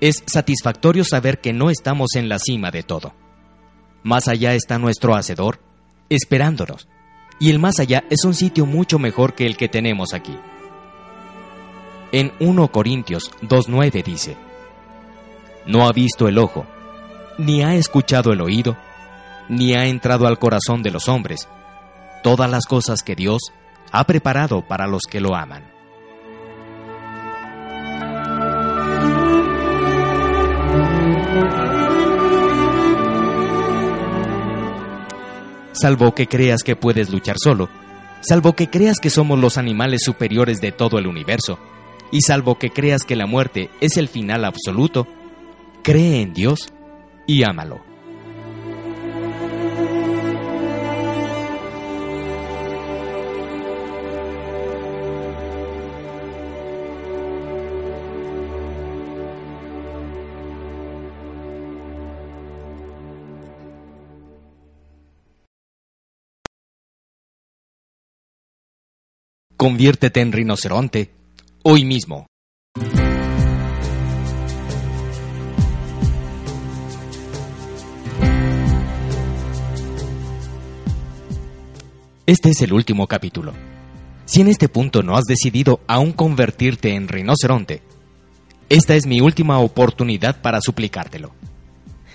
es 0.00 0.22
satisfactorio 0.26 1.05
saber 1.05 1.40
que 1.40 1.53
no 1.53 1.70
estamos 1.70 2.16
en 2.16 2.28
la 2.28 2.38
cima 2.38 2.70
de 2.70 2.82
todo. 2.82 3.14
Más 4.03 4.28
allá 4.28 4.55
está 4.55 4.78
nuestro 4.78 5.14
Hacedor, 5.14 5.61
esperándonos, 6.09 6.88
y 7.38 7.50
el 7.50 7.59
más 7.59 7.78
allá 7.78 8.05
es 8.11 8.24
un 8.24 8.34
sitio 8.34 8.66
mucho 8.66 8.98
mejor 8.98 9.34
que 9.34 9.46
el 9.46 9.57
que 9.57 9.68
tenemos 9.68 10.12
aquí. 10.12 10.36
En 12.11 12.32
1 12.40 12.68
Corintios 12.72 13.30
2.9 13.42 14.05
dice, 14.05 14.36
No 15.66 15.86
ha 15.86 15.92
visto 15.92 16.28
el 16.28 16.38
ojo, 16.38 16.66
ni 17.38 17.62
ha 17.62 17.74
escuchado 17.74 18.32
el 18.32 18.40
oído, 18.40 18.76
ni 19.49 19.74
ha 19.74 19.86
entrado 19.86 20.26
al 20.26 20.38
corazón 20.38 20.82
de 20.82 20.90
los 20.90 21.09
hombres, 21.09 21.49
todas 22.22 22.51
las 22.51 22.66
cosas 22.66 23.03
que 23.03 23.14
Dios 23.14 23.53
ha 23.90 24.05
preparado 24.05 24.62
para 24.62 24.86
los 24.86 25.03
que 25.09 25.20
lo 25.20 25.34
aman. 25.34 25.70
Salvo 35.72 36.14
que 36.14 36.26
creas 36.28 36.62
que 36.62 36.76
puedes 36.76 37.11
luchar 37.11 37.36
solo, 37.43 37.68
salvo 38.20 38.53
que 38.53 38.68
creas 38.70 38.99
que 39.01 39.11
somos 39.11 39.38
los 39.38 39.59
animales 39.59 40.03
superiores 40.05 40.61
de 40.61 40.70
todo 40.70 40.99
el 40.99 41.07
universo, 41.07 41.59
y 42.12 42.20
salvo 42.20 42.59
que 42.59 42.70
creas 42.70 43.05
que 43.05 43.16
la 43.16 43.26
muerte 43.26 43.70
es 43.80 43.97
el 43.97 44.09
final 44.09 44.45
absoluto, 44.45 45.09
cree 45.82 46.20
en 46.20 46.34
Dios 46.34 46.72
y 47.26 47.43
ámalo. 47.43 47.91
Conviértete 69.62 70.20
en 70.20 70.32
rinoceronte 70.32 71.12
hoy 71.62 71.84
mismo. 71.84 72.26
Este 82.26 82.50
es 82.50 82.60
el 82.62 82.72
último 82.72 83.06
capítulo. 83.06 83.52
Si 84.24 84.40
en 84.40 84.48
este 84.48 84.68
punto 84.68 85.04
no 85.04 85.16
has 85.16 85.26
decidido 85.26 85.78
aún 85.86 86.10
convertirte 86.10 86.96
en 86.96 87.06
rinoceronte, 87.06 87.82
esta 88.68 88.96
es 88.96 89.06
mi 89.06 89.20
última 89.20 89.60
oportunidad 89.60 90.42
para 90.42 90.60
suplicártelo. 90.60 91.36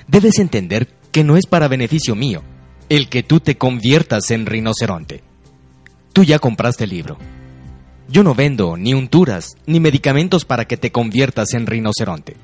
Debes 0.10 0.40
entender 0.40 0.90
que 1.14 1.24
no 1.24 1.38
es 1.38 1.46
para 1.46 1.70
beneficio 1.70 2.14
mío 2.14 2.44
el 2.90 3.08
que 3.08 3.24
tú 3.24 3.40
te 3.40 3.58
conviertas 3.58 4.32
en 4.32 4.48
rinoceronte. 4.48 5.24
Tú 6.18 6.24
ya 6.24 6.40
compraste 6.40 6.86
el 6.86 6.90
libro 6.90 7.20
yo 8.10 8.24
no 8.24 8.34
vendo 8.34 8.78
ni 8.78 8.94
unturas 8.94 9.58
ni 9.66 9.80
medicamentos 9.80 10.46
para 10.46 10.66
que 10.66 10.78
te 10.78 10.92
conviertas 10.92 11.54
en 11.54 11.68
rinoceronte. 11.68 12.38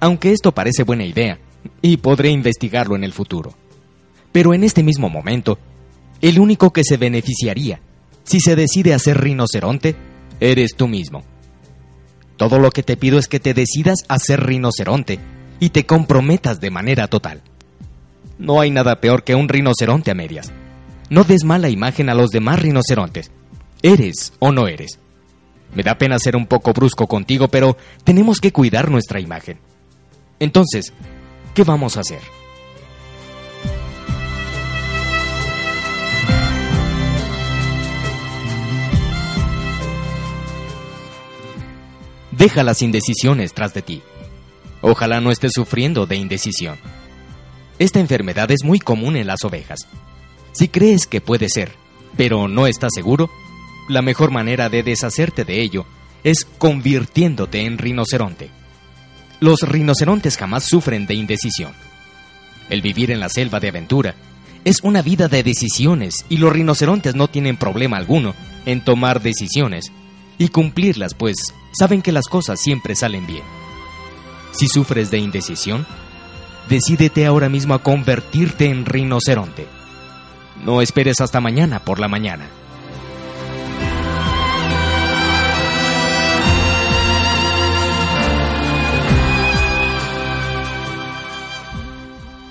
Aunque 0.00 0.32
esto 0.32 0.52
parece 0.52 0.82
buena 0.82 1.04
idea, 1.04 1.38
y 1.80 1.98
podré 1.98 2.30
investigarlo 2.30 2.96
en 2.96 3.04
el 3.04 3.12
futuro. 3.12 3.54
Pero 4.32 4.54
en 4.54 4.64
este 4.64 4.82
mismo 4.82 5.08
momento, 5.08 5.58
el 6.20 6.38
único 6.38 6.72
que 6.72 6.84
se 6.84 6.96
beneficiaría 6.96 7.80
si 8.24 8.40
se 8.40 8.56
decide 8.56 8.94
hacer 8.94 9.20
rinoceronte 9.20 9.96
eres 10.40 10.74
tú 10.76 10.86
mismo. 10.86 11.22
Todo 12.36 12.58
lo 12.58 12.70
que 12.70 12.82
te 12.82 12.96
pido 12.96 13.18
es 13.18 13.28
que 13.28 13.40
te 13.40 13.54
decidas 13.54 14.00
a 14.08 14.18
ser 14.18 14.44
rinoceronte 14.44 15.18
y 15.58 15.70
te 15.70 15.86
comprometas 15.86 16.60
de 16.60 16.70
manera 16.70 17.08
total. 17.08 17.42
No 18.38 18.60
hay 18.60 18.70
nada 18.70 19.00
peor 19.00 19.24
que 19.24 19.34
un 19.34 19.48
rinoceronte 19.48 20.10
a 20.10 20.14
medias. 20.14 20.52
No 21.10 21.24
des 21.24 21.42
mala 21.44 21.68
imagen 21.68 22.08
a 22.08 22.14
los 22.14 22.30
demás 22.30 22.62
rinocerontes 22.62 23.32
¿Eres 23.82 24.32
o 24.38 24.52
no 24.52 24.68
eres? 24.68 25.00
Me 25.74 25.82
da 25.82 25.98
pena 25.98 26.18
ser 26.18 26.36
un 26.36 26.46
poco 26.46 26.72
brusco 26.72 27.06
contigo, 27.06 27.48
pero 27.48 27.76
tenemos 28.04 28.40
que 28.40 28.52
cuidar 28.52 28.90
nuestra 28.90 29.20
imagen. 29.20 29.58
Entonces, 30.38 30.92
¿qué 31.54 31.64
vamos 31.64 31.96
a 31.96 32.00
hacer? 32.00 32.20
Deja 42.30 42.62
las 42.62 42.82
indecisiones 42.82 43.52
tras 43.52 43.74
de 43.74 43.82
ti. 43.82 44.02
Ojalá 44.80 45.20
no 45.20 45.30
estés 45.30 45.52
sufriendo 45.54 46.06
de 46.06 46.16
indecisión. 46.16 46.78
Esta 47.78 47.98
enfermedad 47.98 48.50
es 48.50 48.64
muy 48.64 48.78
común 48.78 49.16
en 49.16 49.26
las 49.26 49.44
ovejas. 49.44 49.80
Si 50.52 50.68
crees 50.68 51.06
que 51.06 51.20
puede 51.20 51.48
ser, 51.48 51.72
pero 52.16 52.48
no 52.48 52.66
estás 52.66 52.90
seguro, 52.94 53.30
la 53.88 54.02
mejor 54.02 54.30
manera 54.30 54.68
de 54.68 54.82
deshacerte 54.82 55.44
de 55.44 55.60
ello 55.60 55.86
es 56.24 56.44
convirtiéndote 56.44 57.64
en 57.64 57.78
rinoceronte. 57.78 58.50
Los 59.40 59.62
rinocerontes 59.62 60.36
jamás 60.36 60.64
sufren 60.64 61.06
de 61.06 61.14
indecisión. 61.14 61.72
El 62.68 62.82
vivir 62.82 63.10
en 63.10 63.20
la 63.20 63.28
selva 63.28 63.58
de 63.58 63.68
aventura 63.68 64.14
es 64.64 64.80
una 64.82 65.02
vida 65.02 65.28
de 65.28 65.42
decisiones 65.42 66.26
y 66.28 66.36
los 66.36 66.52
rinocerontes 66.52 67.14
no 67.14 67.28
tienen 67.28 67.56
problema 67.56 67.96
alguno 67.96 68.34
en 68.66 68.84
tomar 68.84 69.22
decisiones 69.22 69.90
y 70.38 70.48
cumplirlas, 70.48 71.14
pues 71.14 71.36
saben 71.72 72.02
que 72.02 72.12
las 72.12 72.26
cosas 72.26 72.60
siempre 72.60 72.94
salen 72.94 73.26
bien. 73.26 73.42
Si 74.52 74.68
sufres 74.68 75.10
de 75.10 75.18
indecisión, 75.18 75.86
decídete 76.68 77.26
ahora 77.26 77.48
mismo 77.48 77.74
a 77.74 77.82
convertirte 77.82 78.66
en 78.66 78.84
rinoceronte. 78.84 79.79
No 80.64 80.82
esperes 80.82 81.20
hasta 81.20 81.40
mañana 81.40 81.80
por 81.80 81.98
la 81.98 82.08
mañana. 82.08 82.46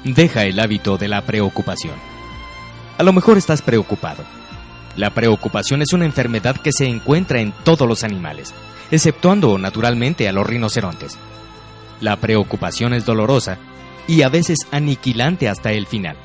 Deja 0.04 0.46
el 0.46 0.60
hábito 0.60 0.98
de 0.98 1.08
la 1.08 1.22
preocupación. 1.22 1.94
A 2.98 3.04
lo 3.04 3.14
mejor 3.14 3.38
estás 3.38 3.62
preocupado. 3.62 4.24
La 4.96 5.12
preocupación 5.12 5.82
es 5.82 5.94
una 5.94 6.06
enfermedad 6.06 6.58
que 6.58 6.72
se 6.72 6.86
encuentra 6.86 7.42
en 7.42 7.52
todos 7.64 7.88
los 7.88 8.04
animales, 8.04 8.54
exceptuando 8.92 9.58
naturalmente 9.58 10.28
a 10.28 10.32
los 10.32 10.48
rinocerontes. 10.48 11.18
La 12.02 12.16
preocupación 12.16 12.94
es 12.94 13.06
dolorosa 13.06 13.60
y 14.08 14.24
a 14.24 14.30
veces 14.30 14.58
aniquilante 14.72 15.48
hasta 15.48 15.72
el 15.72 15.86
final. 15.86 16.18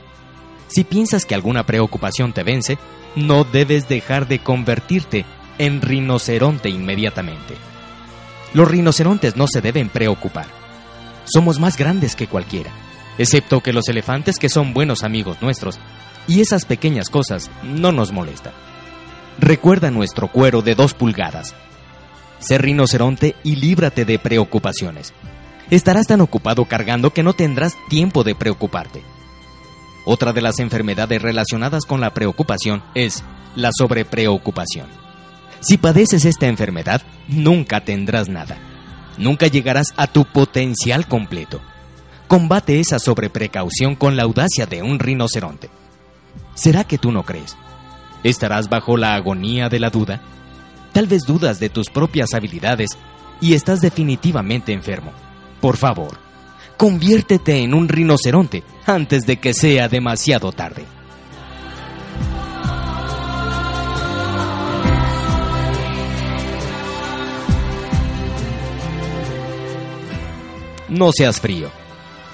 Si 0.68 0.84
piensas 0.84 1.26
que 1.26 1.34
alguna 1.34 1.64
preocupación 1.66 2.32
te 2.32 2.42
vence, 2.42 2.78
no 3.16 3.44
debes 3.44 3.88
dejar 3.88 4.26
de 4.28 4.38
convertirte 4.38 5.24
en 5.58 5.80
rinoceronte 5.80 6.68
inmediatamente. 6.68 7.54
Los 8.54 8.68
rinocerontes 8.68 9.36
no 9.36 9.46
se 9.46 9.60
deben 9.60 9.88
preocupar. 9.88 10.46
Somos 11.24 11.60
más 11.60 11.76
grandes 11.76 12.16
que 12.16 12.26
cualquiera 12.26 12.70
excepto 13.18 13.60
que 13.60 13.72
los 13.72 13.88
elefantes 13.88 14.38
que 14.38 14.48
son 14.48 14.74
buenos 14.74 15.02
amigos 15.02 15.38
nuestros, 15.40 15.78
y 16.26 16.40
esas 16.40 16.64
pequeñas 16.64 17.10
cosas 17.10 17.50
no 17.62 17.92
nos 17.92 18.12
molestan. 18.12 18.52
Recuerda 19.38 19.90
nuestro 19.90 20.28
cuero 20.28 20.62
de 20.62 20.74
dos 20.74 20.94
pulgadas. 20.94 21.54
Sé 22.38 22.58
rinoceronte 22.58 23.36
y 23.42 23.56
líbrate 23.56 24.04
de 24.04 24.18
preocupaciones. 24.18 25.12
Estarás 25.70 26.06
tan 26.06 26.20
ocupado 26.20 26.64
cargando 26.66 27.10
que 27.10 27.22
no 27.22 27.32
tendrás 27.32 27.74
tiempo 27.88 28.22
de 28.22 28.34
preocuparte. 28.34 29.02
Otra 30.04 30.32
de 30.32 30.42
las 30.42 30.58
enfermedades 30.58 31.22
relacionadas 31.22 31.84
con 31.84 32.00
la 32.00 32.12
preocupación 32.12 32.82
es 32.94 33.24
la 33.56 33.70
sobrepreocupación. 33.72 34.86
Si 35.60 35.78
padeces 35.78 36.24
esta 36.24 36.46
enfermedad, 36.46 37.02
nunca 37.28 37.84
tendrás 37.84 38.28
nada. 38.28 38.58
Nunca 39.16 39.46
llegarás 39.46 39.88
a 39.96 40.06
tu 40.06 40.24
potencial 40.24 41.06
completo 41.06 41.60
combate 42.26 42.80
esa 42.80 42.98
sobreprecaución 42.98 43.94
con 43.94 44.16
la 44.16 44.24
audacia 44.24 44.66
de 44.66 44.82
un 44.82 44.98
rinoceronte. 44.98 45.70
¿Será 46.54 46.84
que 46.84 46.98
tú 46.98 47.12
no 47.12 47.22
crees? 47.22 47.56
¿Estarás 48.22 48.68
bajo 48.68 48.96
la 48.96 49.14
agonía 49.14 49.68
de 49.68 49.78
la 49.78 49.90
duda? 49.90 50.20
Tal 50.92 51.06
vez 51.06 51.22
dudas 51.26 51.60
de 51.60 51.68
tus 51.68 51.90
propias 51.90 52.34
habilidades 52.34 52.90
y 53.40 53.54
estás 53.54 53.80
definitivamente 53.80 54.72
enfermo. 54.72 55.12
Por 55.60 55.76
favor, 55.76 56.18
conviértete 56.76 57.62
en 57.62 57.74
un 57.74 57.88
rinoceronte 57.88 58.62
antes 58.86 59.26
de 59.26 59.38
que 59.38 59.54
sea 59.54 59.88
demasiado 59.88 60.52
tarde. 60.52 60.84
No 70.88 71.10
seas 71.12 71.40
frío. 71.40 71.70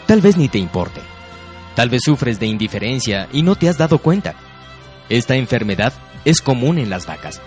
Tal 0.07 0.21
vez 0.21 0.37
ni 0.37 0.49
te 0.49 0.59
importe. 0.59 1.01
Tal 1.75 1.89
vez 1.89 2.03
sufres 2.05 2.39
de 2.39 2.47
indiferencia 2.47 3.29
y 3.33 3.43
no 3.43 3.55
te 3.55 3.69
has 3.69 3.79
dado 3.79 3.99
cuenta. 3.99 4.35
Esta 5.09 5.37
enfermedad 5.37 5.95
es 6.25 6.43
común 6.43 6.79
en 6.79 6.91
las 6.91 7.07
vacas. 7.07 7.41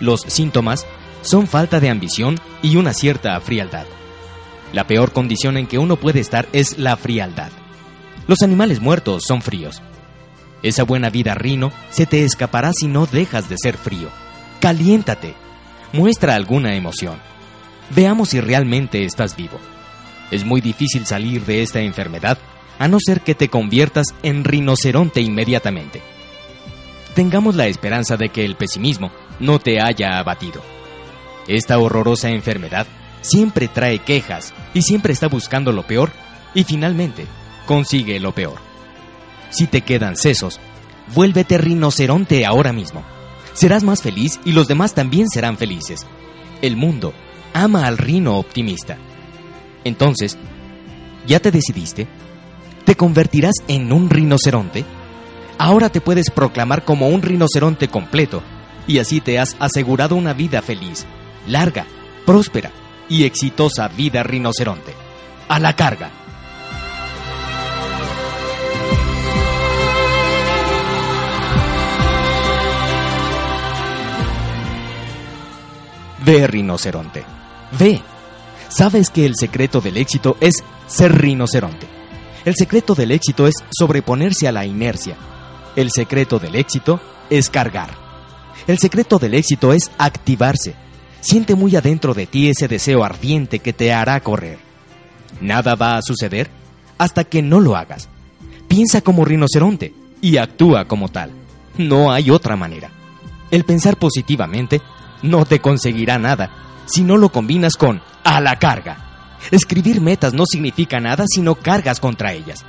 Los 0.00 0.22
síntomas 0.22 0.86
son 1.22 1.46
falta 1.46 1.78
de 1.78 1.90
ambición 1.90 2.40
y 2.62 2.76
una 2.76 2.94
cierta 2.94 3.38
frialdad. 3.40 3.86
La 4.72 4.86
peor 4.86 5.12
condición 5.12 5.56
en 5.56 5.66
que 5.66 5.78
uno 5.78 5.96
puede 5.96 6.20
estar 6.20 6.48
es 6.52 6.78
la 6.78 6.96
frialdad. 6.96 7.50
Los 8.26 8.42
animales 8.42 8.80
muertos 8.80 9.24
son 9.26 9.42
fríos. 9.42 9.82
Esa 10.62 10.84
buena 10.84 11.10
vida 11.10 11.34
rino 11.34 11.72
se 11.90 12.06
te 12.06 12.24
escapará 12.24 12.72
si 12.72 12.86
no 12.86 13.06
dejas 13.06 13.48
de 13.48 13.56
ser 13.58 13.76
frío. 13.76 14.08
Caliéntate. 14.60 15.34
Muestra 15.92 16.34
alguna 16.34 16.76
emoción. 16.76 17.18
Veamos 17.94 18.28
si 18.28 18.40
realmente 18.40 19.04
estás 19.04 19.36
vivo. 19.36 19.58
Es 20.30 20.44
muy 20.44 20.60
difícil 20.60 21.06
salir 21.06 21.44
de 21.44 21.62
esta 21.62 21.80
enfermedad 21.80 22.38
a 22.78 22.86
no 22.86 22.98
ser 23.04 23.22
que 23.22 23.34
te 23.34 23.48
conviertas 23.48 24.14
en 24.22 24.44
rinoceronte 24.44 25.20
inmediatamente. 25.20 26.00
Tengamos 27.14 27.56
la 27.56 27.66
esperanza 27.66 28.16
de 28.16 28.28
que 28.28 28.44
el 28.44 28.54
pesimismo 28.54 29.10
no 29.40 29.58
te 29.58 29.80
haya 29.80 30.18
abatido. 30.18 30.62
Esta 31.48 31.78
horrorosa 31.78 32.30
enfermedad 32.30 32.86
siempre 33.20 33.68
trae 33.68 33.98
quejas 33.98 34.52
y 34.74 34.82
siempre 34.82 35.12
está 35.12 35.28
buscando 35.28 35.72
lo 35.72 35.86
peor 35.86 36.10
y 36.54 36.64
finalmente 36.64 37.26
consigue 37.66 38.18
lo 38.20 38.34
peor. 38.34 38.58
Si 39.50 39.66
te 39.66 39.82
quedan 39.82 40.16
sesos, 40.16 40.60
vuélvete 41.14 41.58
rinoceronte 41.58 42.46
ahora 42.46 42.72
mismo. 42.72 43.02
Serás 43.52 43.82
más 43.82 44.02
feliz 44.02 44.40
y 44.44 44.52
los 44.52 44.68
demás 44.68 44.94
también 44.94 45.28
serán 45.28 45.56
felices. 45.56 46.06
El 46.62 46.76
mundo 46.76 47.12
ama 47.52 47.86
al 47.86 47.98
rino 47.98 48.38
optimista. 48.38 48.96
Entonces, 49.84 50.38
¿ya 51.26 51.40
te 51.40 51.50
decidiste? 51.50 52.06
¿Te 52.84 52.94
convertirás 52.94 53.54
en 53.68 53.92
un 53.92 54.08
rinoceronte? 54.08 54.84
Ahora 55.58 55.90
te 55.90 56.00
puedes 56.00 56.30
proclamar 56.30 56.84
como 56.84 57.08
un 57.08 57.22
rinoceronte 57.22 57.88
completo 57.88 58.42
y 58.86 58.98
así 58.98 59.20
te 59.20 59.38
has 59.38 59.56
asegurado 59.58 60.16
una 60.16 60.32
vida 60.32 60.62
feliz, 60.62 61.06
larga, 61.46 61.86
próspera 62.24 62.70
y 63.10 63.24
exitosa 63.24 63.88
vida 63.88 64.22
rinoceronte. 64.22 64.94
A 65.48 65.58
la 65.58 65.76
carga. 65.76 66.10
Ve, 76.24 76.46
rinoceronte. 76.46 77.24
Ve. 77.78 78.00
Sabes 78.68 79.10
que 79.10 79.26
el 79.26 79.34
secreto 79.34 79.80
del 79.80 79.96
éxito 79.96 80.36
es 80.40 80.62
ser 80.86 81.20
rinoceronte. 81.20 81.88
El 82.44 82.54
secreto 82.54 82.94
del 82.94 83.10
éxito 83.10 83.48
es 83.48 83.54
sobreponerse 83.76 84.46
a 84.46 84.52
la 84.52 84.64
inercia. 84.64 85.16
El 85.74 85.90
secreto 85.90 86.38
del 86.38 86.54
éxito 86.54 87.00
es 87.28 87.50
cargar. 87.50 87.90
El 88.66 88.78
secreto 88.78 89.18
del 89.18 89.34
éxito 89.34 89.72
es 89.72 89.90
activarse. 89.98 90.76
Siente 91.20 91.54
muy 91.54 91.76
adentro 91.76 92.14
de 92.14 92.26
ti 92.26 92.48
ese 92.48 92.68
deseo 92.68 93.04
ardiente 93.04 93.58
que 93.58 93.72
te 93.72 93.92
hará 93.92 94.20
correr. 94.20 94.58
Nada 95.40 95.74
va 95.74 95.96
a 95.96 96.02
suceder 96.02 96.50
hasta 96.98 97.24
que 97.24 97.42
no 97.42 97.60
lo 97.60 97.76
hagas. 97.76 98.08
Piensa 98.68 99.00
como 99.00 99.24
rinoceronte 99.24 99.94
y 100.20 100.36
actúa 100.36 100.86
como 100.86 101.08
tal. 101.08 101.30
No 101.76 102.12
hay 102.12 102.30
otra 102.30 102.56
manera. 102.56 102.90
El 103.50 103.64
pensar 103.64 103.96
positivamente 103.96 104.80
no 105.22 105.44
te 105.44 105.60
conseguirá 105.60 106.18
nada 106.18 106.50
si 106.86 107.02
no 107.02 107.16
lo 107.16 107.30
combinas 107.30 107.74
con 107.76 108.00
a 108.24 108.40
la 108.40 108.58
carga. 108.58 109.38
Escribir 109.50 110.00
metas 110.00 110.34
no 110.34 110.44
significa 110.46 111.00
nada 111.00 111.24
si 111.28 111.40
no 111.40 111.54
cargas 111.54 112.00
contra 112.00 112.32
ellas. 112.32 112.64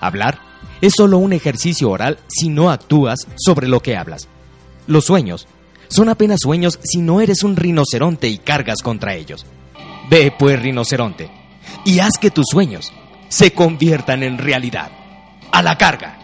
Hablar 0.00 0.38
es 0.80 0.94
solo 0.96 1.18
un 1.18 1.32
ejercicio 1.32 1.90
oral 1.90 2.18
si 2.28 2.48
no 2.48 2.70
actúas 2.70 3.26
sobre 3.36 3.68
lo 3.68 3.80
que 3.80 3.96
hablas. 3.96 4.28
Los 4.86 5.04
sueños 5.04 5.46
son 5.92 6.08
apenas 6.08 6.40
sueños 6.42 6.78
si 6.82 7.00
no 7.02 7.20
eres 7.20 7.42
un 7.42 7.56
rinoceronte 7.56 8.28
y 8.28 8.38
cargas 8.38 8.82
contra 8.82 9.14
ellos. 9.14 9.46
Ve 10.10 10.32
pues, 10.36 10.60
rinoceronte, 10.60 11.30
y 11.84 12.00
haz 12.00 12.18
que 12.20 12.30
tus 12.30 12.46
sueños 12.50 12.92
se 13.28 13.52
conviertan 13.52 14.22
en 14.22 14.38
realidad. 14.38 14.90
A 15.52 15.62
la 15.62 15.76
carga. 15.76 16.18